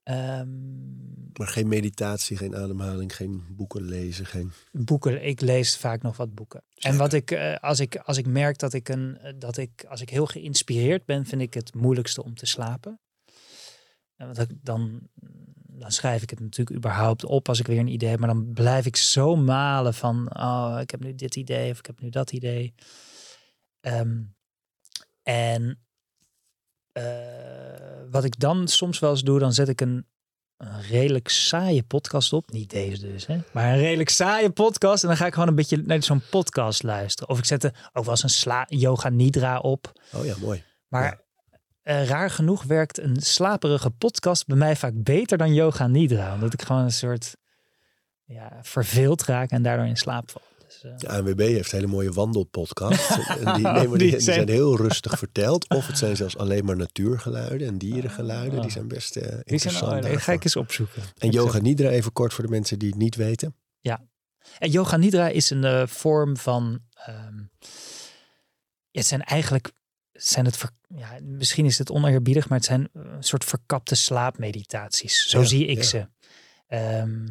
Ehm, 0.03 1.32
maar 1.32 1.49
geen 1.49 1.68
meditatie, 1.68 2.36
geen 2.36 2.57
ademhaling, 2.57 3.16
geen 3.16 3.45
boeken 3.51 3.82
lezen, 3.82 4.26
geen... 4.26 4.53
boeken, 4.72 5.24
ik 5.24 5.40
lees 5.40 5.76
vaak 5.76 6.03
nog 6.03 6.16
wat 6.16 6.34
boeken. 6.34 6.64
En 6.74 6.97
wat 6.97 7.12
ik, 7.12 7.32
als 7.61 7.80
ik, 7.80 7.97
als 7.97 8.16
ik 8.16 8.26
merk 8.26 8.59
dat 8.59 8.72
ik 8.72 8.88
een, 8.88 9.34
dat 9.38 9.57
ik, 9.57 9.84
als 9.84 10.01
ik 10.01 10.11
heel 10.11 10.26
geïnspireerd 10.26 11.05
ben, 11.05 11.26
vind 11.26 11.43
ik 11.43 11.55
het 11.55 11.74
moeilijkste 11.74 12.22
om 12.24 12.34
te 12.34 12.47
slapen. 12.47 13.01
En 14.16 14.26
want 14.34 14.47
dan, 14.62 15.09
dan 15.83 15.93
schrijf 15.93 16.22
ik 16.22 16.30
het 16.30 16.41
natuurlijk 16.41 16.76
überhaupt 16.76 17.24
op 17.24 17.49
als 17.49 17.61
ik 17.61 17.66
weer 17.66 17.78
een 17.78 17.87
idee 17.87 18.09
heb. 18.09 18.18
Maar 18.18 18.28
dan 18.28 18.53
blijf 18.53 18.87
ik 18.87 18.97
zo 18.97 19.37
malen 19.37 19.95
van, 19.95 20.37
oh, 20.37 20.78
ik 20.80 20.91
heb 20.91 21.01
nu 21.01 21.14
dit 21.14 21.37
idee 21.37 21.70
of 21.70 21.78
ik 21.78 21.87
heb 21.87 22.01
nu 22.01 22.11
dat 22.11 22.33
idee. 22.33 22.74
Ehm, 23.80 24.22
en 25.22 25.83
eh, 26.93 27.05
wat 28.11 28.24
ik 28.24 28.39
dan 28.39 28.68
soms 28.68 28.99
wel 28.99 29.11
eens 29.11 29.22
doe, 29.22 29.39
dan 29.39 29.53
zet 29.53 29.68
ik 29.68 29.80
een, 29.80 30.07
een 30.57 30.83
redelijk 30.83 31.28
saaie 31.28 31.83
podcast 31.83 32.33
op. 32.33 32.51
Niet 32.51 32.70
deze 32.70 33.07
dus, 33.07 33.26
hè? 33.26 33.39
maar 33.53 33.72
een 33.72 33.80
redelijk 33.80 34.11
saaie 34.11 34.51
podcast. 34.51 35.03
En 35.03 35.09
dan 35.09 35.18
ga 35.18 35.26
ik 35.26 35.33
gewoon 35.33 35.49
een 35.49 35.55
beetje 35.55 35.83
naar 35.85 36.03
zo'n 36.03 36.22
podcast 36.30 36.83
luisteren. 36.83 37.30
Of 37.30 37.39
ik 37.39 37.45
zet 37.45 37.64
er 37.64 37.91
ook 37.93 38.05
wel 38.05 38.11
eens 38.11 38.22
een 38.22 38.28
sla 38.28 38.66
yoga 38.68 39.09
nidra 39.09 39.59
op. 39.59 40.01
Oh 40.12 40.24
ja, 40.24 40.35
mooi. 40.41 40.64
Maar 40.89 41.24
eh, 41.83 42.07
raar 42.07 42.30
genoeg 42.30 42.62
werkt 42.62 42.99
een 42.99 43.16
slaperige 43.20 43.91
podcast 43.91 44.47
bij 44.47 44.57
mij 44.57 44.76
vaak 44.76 44.93
beter 44.97 45.39
dan 45.39 45.55
yoga 45.55 45.87
nidra. 45.87 46.35
Omdat 46.35 46.53
ik 46.53 46.62
gewoon 46.62 46.83
een 46.83 46.93
soort 46.93 47.37
ja, 48.24 48.59
verveeld 48.62 49.24
raak 49.24 49.51
en 49.51 49.62
daardoor 49.62 49.87
in 49.87 49.97
slaap 49.97 50.30
val. 50.30 50.43
Dus, 50.66 50.83
eh, 50.85 50.97
De 50.97 51.09
ANWB 51.09 51.39
heeft 51.41 51.70
hele 51.72 51.87
mooie 51.87 52.12
wandelpodcasts. 52.12 53.09
en 53.45 53.55
die, 53.55 53.72
die, 53.72 53.89
Die 53.89 53.97
die 53.99 54.11
zijn... 54.11 54.22
zijn- 54.22 54.49
heel 54.49 54.76
rustig 54.76 55.18
verteld. 55.18 55.68
Of 55.68 55.87
het 55.87 55.99
zijn 55.99 56.16
zelfs 56.16 56.37
alleen 56.37 56.64
maar 56.64 56.76
natuurgeluiden 56.76 57.66
en 57.68 57.78
dierengeluiden. 57.78 58.51
Die 58.51 58.61
Ah. 58.61 58.70
zijn 58.70 58.89
best 58.89 59.16
eh 59.16 59.28
die 59.28 59.43
interessant. 59.45 60.03
nee, 60.03 60.18
ga 60.18 60.33
ik 60.33 60.45
eens 60.45 60.57
opzoeken. 60.57 61.03
En 61.18 61.30
yoga 61.30 61.59
nidra 61.59 61.89
even 61.89 62.12
kort 62.12 62.35
voor 62.35 62.45
de 62.45 62.51
mensen 62.51 62.78
die 62.78 62.89
het 62.89 62.99
niet 62.99 63.14
weten. 63.16 63.57
En 64.59 64.70
yoga 64.70 64.97
nidra 64.97 65.28
is 65.28 65.51
een 65.51 65.89
vorm 65.89 66.37
van. 66.37 66.80
ehm, 66.95 67.37
ja, 68.91 68.99
het 69.01 69.07
zijn 69.07 69.22
eigenlijk. 69.22 69.72
Zijn 70.23 70.45
het 70.45 70.64
ja, 70.97 71.18
misschien 71.23 71.64
is 71.64 71.79
het 71.79 71.91
oneerbiedig, 71.91 72.49
maar 72.49 72.59
het 72.59 72.66
zijn 72.66 72.89
eh, 72.95 73.03
een 73.16 73.23
soort 73.23 73.45
verkapte 73.45 73.95
slaapmeditaties. 73.95 75.29
Zo 75.29 75.39
Ja, 75.41 75.45
zie 75.47 75.66
ik 75.66 75.77
ja. 75.77 75.83
ze. 75.83 76.07
Ehm, 76.66 77.27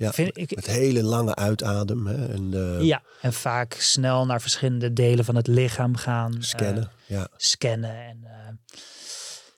Ja, 0.00 0.12
vind 0.12 0.36
ik, 0.38 0.54
met 0.54 0.66
hele 0.66 1.02
lange 1.02 1.34
uitadem. 1.34 2.06
Hè, 2.06 2.26
en 2.28 2.54
eh, 2.54 2.84
ja, 2.84 3.02
en 3.20 3.32
vaak 3.32 3.72
snel 3.74 4.26
naar 4.26 4.40
verschillende 4.40 4.92
delen 4.92 5.24
van 5.24 5.36
het 5.36 5.46
lichaam 5.46 5.96
gaan. 5.96 6.34
eh, 6.34 6.40
scannen. 6.42 6.90
ja. 7.06 7.28
scannen. 7.36 7.94
En 7.96 8.60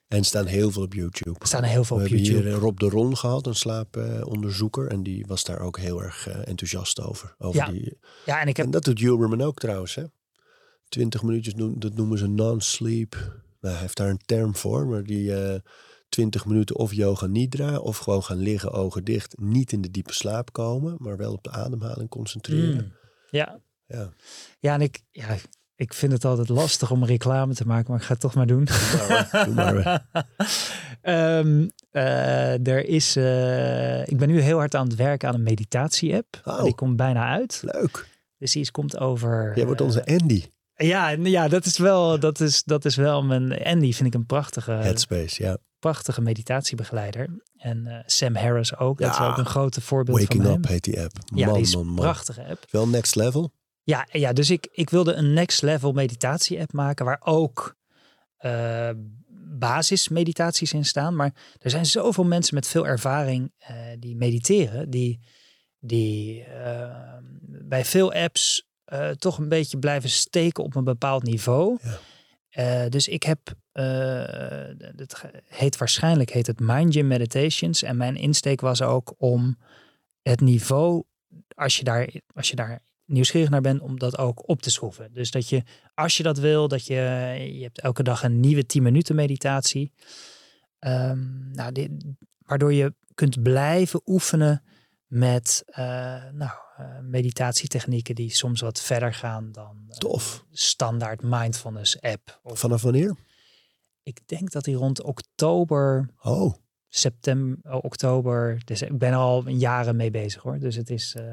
En 0.09 0.25
staan 0.25 0.47
heel 0.47 0.71
veel 0.71 0.83
op 0.83 0.95
YouTube. 0.95 1.41
er 1.41 1.47
staan 1.47 1.63
heel 1.63 1.85
veel 1.85 1.97
We 1.97 2.03
op 2.03 2.09
hebben 2.09 2.27
YouTube. 2.27 2.49
hier 2.49 2.57
eh, 2.57 2.63
Rob 2.63 2.79
de 2.79 2.89
Ron 2.89 3.17
gehad, 3.17 3.47
een 3.47 3.55
slaaponderzoeker. 3.55 4.87
en 4.89 5.03
die 5.03 5.25
was 5.27 5.45
daar 5.45 5.61
ook 5.61 5.79
heel 5.79 6.03
erg 6.03 6.29
enthousiast 6.29 7.01
over. 7.01 7.35
over 7.39 7.61
Ja, 7.61 7.71
die, 7.71 7.99
ja, 8.27 8.41
en 8.41 8.49
ik 8.49 8.57
heb. 8.57 8.67
En 8.67 8.73
dat 8.73 8.85
doet 8.85 8.99
Huberman 8.99 9.41
ook 9.43 9.59
trouwens. 9.59 9.95
Hè? 9.95 10.05
20 10.91 11.22
minuutjes, 11.22 11.55
dat 11.57 11.95
noemen 11.95 12.18
ze 12.18 12.26
non-sleep. 12.26 13.14
Nou, 13.61 13.74
hij 13.74 13.82
heeft 13.82 13.97
daar 13.97 14.09
een 14.09 14.24
term 14.26 14.57
voor, 14.57 14.86
maar 14.86 15.05
die 15.05 15.34
eh 15.34 15.61
20 16.11 16.47
minuten 16.47 16.76
of 16.76 16.93
yoga 16.93 17.26
nidra... 17.26 17.78
of 17.78 17.99
gewoon 17.99 18.22
gaan 18.22 18.38
liggen, 18.38 18.72
ogen 18.72 19.05
dicht, 19.05 19.38
niet 19.38 19.72
in 19.72 19.80
de 19.80 19.91
diepe 19.91 20.12
slaap 20.12 20.53
komen... 20.53 20.95
maar 20.99 21.16
wel 21.16 21.32
op 21.32 21.45
de 21.45 21.51
ademhaling 21.51 22.09
concentreren. 22.09 22.84
Mm, 22.84 22.93
ja, 23.30 23.61
Ja, 23.86 24.12
ja, 24.59 24.74
en 24.74 24.80
ik, 24.80 25.03
ja, 25.11 25.36
ik 25.74 25.95
vind 25.95 26.12
het 26.12 26.24
altijd 26.24 26.49
lastig 26.49 26.91
om 26.91 27.05
reclame 27.05 27.55
te 27.55 27.66
maken, 27.66 27.91
maar 27.91 28.01
ik 28.01 28.07
ga 28.07 28.12
het 28.12 28.20
toch 28.20 28.34
maar 28.34 28.47
doen. 28.47 28.64
doe 28.64 29.55
maar, 29.55 29.72
doe. 29.72 30.03
Ehm, 31.01 31.68
eh, 31.91 32.66
er 32.66 32.84
is, 32.84 33.16
eh, 33.16 34.07
ik 34.07 34.18
ben 34.18 34.28
nu 34.28 34.41
heel 34.41 34.59
hard 34.59 34.74
aan 34.74 34.86
het 34.86 34.97
werken 34.97 35.28
aan 35.28 35.34
een 35.34 35.43
meditatie-app. 35.43 36.41
Oh. 36.45 36.62
Die 36.62 36.74
komt 36.74 36.97
bijna 36.97 37.26
uit. 37.26 37.62
Leuk. 37.64 38.09
Dus 38.38 38.53
die 38.53 38.70
komt 38.70 38.99
over... 38.99 39.53
Jij 39.55 39.66
wordt 39.66 39.80
eh, 39.80 39.86
onze 39.86 40.07
Andy. 40.07 40.45
Ja, 40.85 41.09
ja 41.09 41.49
dat, 41.49 41.64
is 41.64 41.78
wel, 41.78 42.18
dat, 42.18 42.41
is, 42.41 42.62
dat 42.62 42.85
is 42.85 42.97
wel 42.97 43.22
mijn... 43.22 43.64
Andy 43.64 43.93
vind 43.93 44.09
ik 44.09 44.14
een 44.14 44.26
prachtige, 44.26 44.70
Headspace, 44.72 45.43
ja. 45.43 45.57
prachtige 45.78 46.20
meditatiebegeleider. 46.20 47.43
En 47.57 47.87
eh, 47.87 48.03
Sam 48.07 48.35
Harris 48.37 48.76
ook. 48.76 48.99
Dat 48.99 49.11
is 49.11 49.16
Ja. 49.18 49.28
ook 49.31 49.39
een 49.39 49.47
grote 49.47 49.81
voorbeeld 49.81 50.18
Waking 50.20 50.43
van 50.43 50.53
Up 50.53 50.62
hem. 50.62 50.72
heet 50.72 50.85
die 50.85 51.01
app. 51.01 51.12
Ja, 51.35 51.45
man, 51.47 51.55
die 51.55 51.62
is 51.62 51.76
man, 51.76 51.95
prachtige 51.95 52.45
app. 52.45 52.66
Wel 52.70 52.89
next 52.89 53.14
level. 53.14 53.53
Ja, 53.83 54.07
ja 54.12 54.33
dus 54.33 54.51
ik, 54.51 54.68
ik 54.72 54.91
wilde 54.91 55.12
een 55.12 55.33
next 55.33 55.62
level 55.62 55.93
meditatie 55.93 56.61
app 56.61 56.72
maken 56.72 57.05
waar 57.05 57.20
ook 57.24 57.76
eh 58.37 58.91
basismeditaties 59.59 60.72
in 60.72 60.85
staan. 60.85 61.16
Maar 61.16 61.35
er 61.59 61.70
zijn 61.70 61.87
zoveel 61.87 62.24
mensen 62.24 62.55
met 62.55 62.66
veel 62.66 62.87
ervaring 62.87 63.53
eh, 63.59 63.76
die 63.99 64.16
mediteren, 64.16 64.91
die, 64.91 65.20
die 65.78 66.45
bij 67.62 67.85
veel 67.85 68.12
apps 68.12 68.70
eh, 68.91 69.11
toch 69.11 69.38
een 69.38 69.49
beetje 69.49 69.78
blijven 69.78 70.11
steken 70.11 70.64
op 70.64 70.74
een 70.74 70.84
bepaald 70.84 71.22
niveau. 71.22 71.78
Ja. 71.82 71.99
Eh, 72.51 72.88
dus 72.88 73.09
ik 73.09 73.22
heb, 73.22 73.55
eh, 73.72 73.84
het 74.97 75.24
heet 75.47 75.76
waarschijnlijk 75.76 76.30
heet 76.30 76.47
het 76.47 76.61
Mind 76.61 76.93
Gym 76.95 77.07
Meditations. 77.07 77.82
En 77.82 77.97
mijn 77.97 78.16
insteek 78.16 78.61
was 78.61 78.82
ook 78.82 79.14
om 79.18 79.59
het 80.22 80.41
niveau, 80.41 81.03
als 81.55 81.76
je 81.76 81.84
daar, 81.84 82.09
als 82.34 82.49
je 82.49 82.57
daar 82.57 82.82
nieuwsgierig 83.05 83.51
naar 83.51 83.61
bent, 83.61 83.80
om 83.80 83.99
dat 83.99 84.18
ook 84.18 84.49
op 84.49 84.62
te 84.62 84.70
schroeven. 84.70 85.12
Dus 85.12 85.30
dat 85.30 85.49
je, 85.49 85.62
als 85.95 86.16
je 86.16 86.22
dat 86.22 86.38
wil, 86.38 86.68
dat 86.68 86.86
je, 86.86 86.95
je 87.53 87.62
hebt 87.62 87.80
elke 87.80 88.03
dag 88.03 88.22
een 88.22 88.41
nieuwe 88.41 88.66
10 88.66 88.82
minuten 88.82 89.14
meditatie. 89.14 89.93
Ehm, 90.78 91.51
nou, 91.53 91.72
dit, 91.72 91.91
waardoor 92.38 92.72
je 92.72 92.95
kunt 93.14 93.43
blijven 93.43 94.01
oefenen 94.07 94.62
met 95.07 95.62
nou, 96.32 96.51
meditatietechnieken 97.03 98.14
die 98.14 98.31
soms 98.35 98.61
wat 98.61 98.81
verder 98.81 99.14
gaan 99.14 99.53
dan 99.53 99.76
eh, 99.89 99.97
Tof. 99.97 100.45
standaard 100.53 101.22
mindfulness 101.22 102.01
app. 102.01 102.41
Of, 102.43 102.59
Vanaf 102.59 102.83
wanneer? 102.83 103.16
ik 104.03 104.20
denk 104.28 104.51
dat 104.51 104.64
die 104.64 104.74
rond 104.74 105.03
oktober, 105.03 106.09
Oh, 106.22 106.55
september, 106.89 107.72
oh, 107.72 107.85
oktober. 107.85 108.61
Dus 108.64 108.83
ik 108.83 108.99
ben 108.99 109.11
er 109.11 109.16
al 109.16 109.49
jaren 109.49 109.97
mee 109.97 110.11
bezig 110.11 110.43
hoor. 110.43 110.59
Dus 110.59 110.76
het 110.76 110.91
is, 110.91 111.14
eh, 111.14 111.33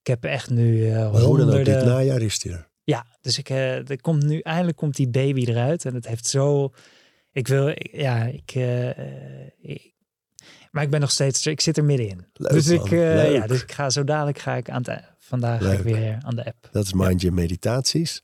ik 0.00 0.06
heb 0.06 0.24
echt 0.24 0.50
nu 0.50 0.90
eh 0.92 1.12
oh 1.14 1.38
dan 1.38 1.50
ook 1.50 1.64
dit 1.64 1.84
najaar 1.84 2.22
is 2.22 2.38
die 2.38 2.52
er. 2.52 2.68
Ja, 2.84 3.06
dus 3.20 3.38
ik, 3.38 3.48
eh 3.50 3.90
er 3.90 4.00
komt 4.00 4.22
nu 4.24 4.38
eindelijk 4.40 4.76
komt 4.76 4.96
die 4.96 5.08
baby 5.08 5.44
eruit 5.44 5.84
en 5.84 5.94
het 5.94 6.06
heeft 6.06 6.26
zo. 6.26 6.70
Ik 7.32 7.48
wil, 7.48 7.74
ja, 7.92 8.24
ik, 8.24 8.50
eh, 8.54 8.88
eh, 8.98 9.50
ik- 9.58 9.94
maar 10.76 10.84
ik 10.84 10.90
ben 10.90 11.00
nog 11.00 11.10
steeds, 11.10 11.46
ik 11.46 11.60
zit 11.60 11.76
er 11.76 11.84
middenin. 11.84 12.26
Leuk, 12.32 12.52
dus 12.52 12.68
ik, 12.68 12.90
eh, 12.90 13.32
ja, 13.32 13.46
dus 13.46 13.62
ik 13.62 13.72
ga 13.72 13.90
zo 13.90 14.04
dadelijk 14.04 14.38
ga 14.38 14.54
ik 14.54 14.70
aan 14.70 14.82
het, 14.84 15.02
vandaag 15.18 15.62
ga 15.62 15.72
ik 15.72 15.82
weer 15.82 16.18
aan 16.20 16.36
de 16.36 16.44
app. 16.44 16.68
Dat 16.70 16.84
is 16.84 16.92
Mind 16.92 17.20
Gym 17.20 17.34
Meditaties. 17.34 18.22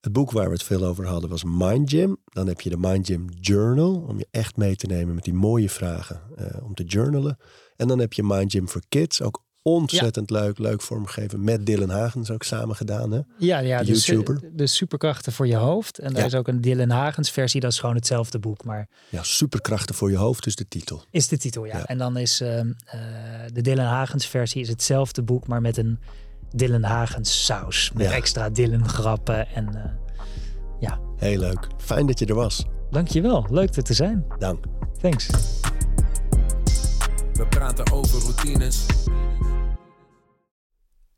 Het 0.00 0.12
boek 0.12 0.30
waar 0.30 0.46
we 0.46 0.52
het 0.52 0.62
veel 0.62 0.84
over 0.84 1.06
hadden 1.06 1.30
was 1.30 1.44
Mind 1.44 1.90
Gym. 1.90 2.16
Dan 2.24 2.46
heb 2.46 2.60
je 2.60 2.70
de 2.70 2.76
Mind 2.76 3.06
Gym 3.06 3.28
Journal, 3.40 4.04
om 4.08 4.18
je 4.18 4.26
echt 4.30 4.56
mee 4.56 4.76
te 4.76 4.86
nemen 4.86 5.14
met 5.14 5.24
die 5.24 5.34
mooie 5.34 5.70
vragen 5.70 6.20
eh, 6.36 6.64
om 6.64 6.74
te 6.74 6.84
journalen. 6.84 7.36
En 7.76 7.88
dan 7.88 7.98
heb 7.98 8.12
je 8.12 8.22
Mind 8.22 8.52
Gym 8.52 8.68
for 8.68 8.82
Kids, 8.88 9.22
ook 9.22 9.44
ontzettend 9.62 10.30
leuk, 10.30 10.58
leuk 10.58 10.82
vormgegeven. 10.82 11.44
Met 11.44 11.66
Dylan 11.66 11.90
Hagens 11.90 12.30
ook 12.30 12.42
samen 12.42 12.76
gedaan. 12.76 13.10
Hè? 13.12 13.20
Ja, 13.38 13.58
ja, 13.58 13.78
De 13.82 13.84
YouTuber. 13.92 14.40
de 14.52 14.66
superkrachten 14.66 15.32
voor 15.32 15.46
je 15.46 15.56
hoofd. 15.56 15.98
En 15.98 16.12
daar 16.12 16.20
Ja. 16.20 16.26
is 16.26 16.34
ook 16.34 16.48
een 16.48 16.60
Dylan 16.60 16.90
Hagens 16.90 17.30
versie, 17.30 17.60
dat 17.60 17.72
is 17.72 17.78
gewoon 17.78 17.94
hetzelfde 17.94 18.38
boek, 18.38 18.64
maar 18.64 18.88
Ja, 19.08 19.22
superkrachten 19.22 19.94
voor 19.94 20.10
je 20.10 20.16
hoofd 20.16 20.46
is 20.46 20.56
de 20.56 20.68
titel. 20.68 21.04
is 21.10 21.28
de 21.28 21.38
titel, 21.38 21.64
ja. 21.64 21.76
Ja. 21.76 21.84
En 21.86 21.98
dan 21.98 22.16
is 22.16 22.40
ehm, 22.40 22.72
eh, 22.84 23.00
de 23.52 23.60
Dylan 23.60 23.86
Hagens 23.86 24.26
versie 24.26 24.60
is 24.62 24.68
hetzelfde 24.68 25.22
boek, 25.22 25.46
maar 25.46 25.60
met 25.60 25.76
een 25.76 25.98
Dylan 26.54 26.82
Hagens 26.82 27.44
saus. 27.44 27.90
Met 27.94 28.06
Ja. 28.06 28.12
extra 28.12 28.50
Dylan 28.50 28.88
grappen 28.88 29.48
en 29.48 29.74
eh, 29.74 29.90
Heel 31.16 31.38
leuk. 31.38 31.66
Fijn 31.78 32.06
dat 32.06 32.18
je 32.18 32.26
er 32.26 32.34
was. 32.34 32.64
dankjewel. 32.90 33.46
Leuk 33.50 33.76
er 33.76 33.82
te 33.82 33.94
zijn. 33.94 34.24
Dank. 34.38 34.64
Thanks. 35.00 35.26
We 37.32 37.46
praten 37.48 37.92
over 37.92 38.20
routines. 38.22 38.86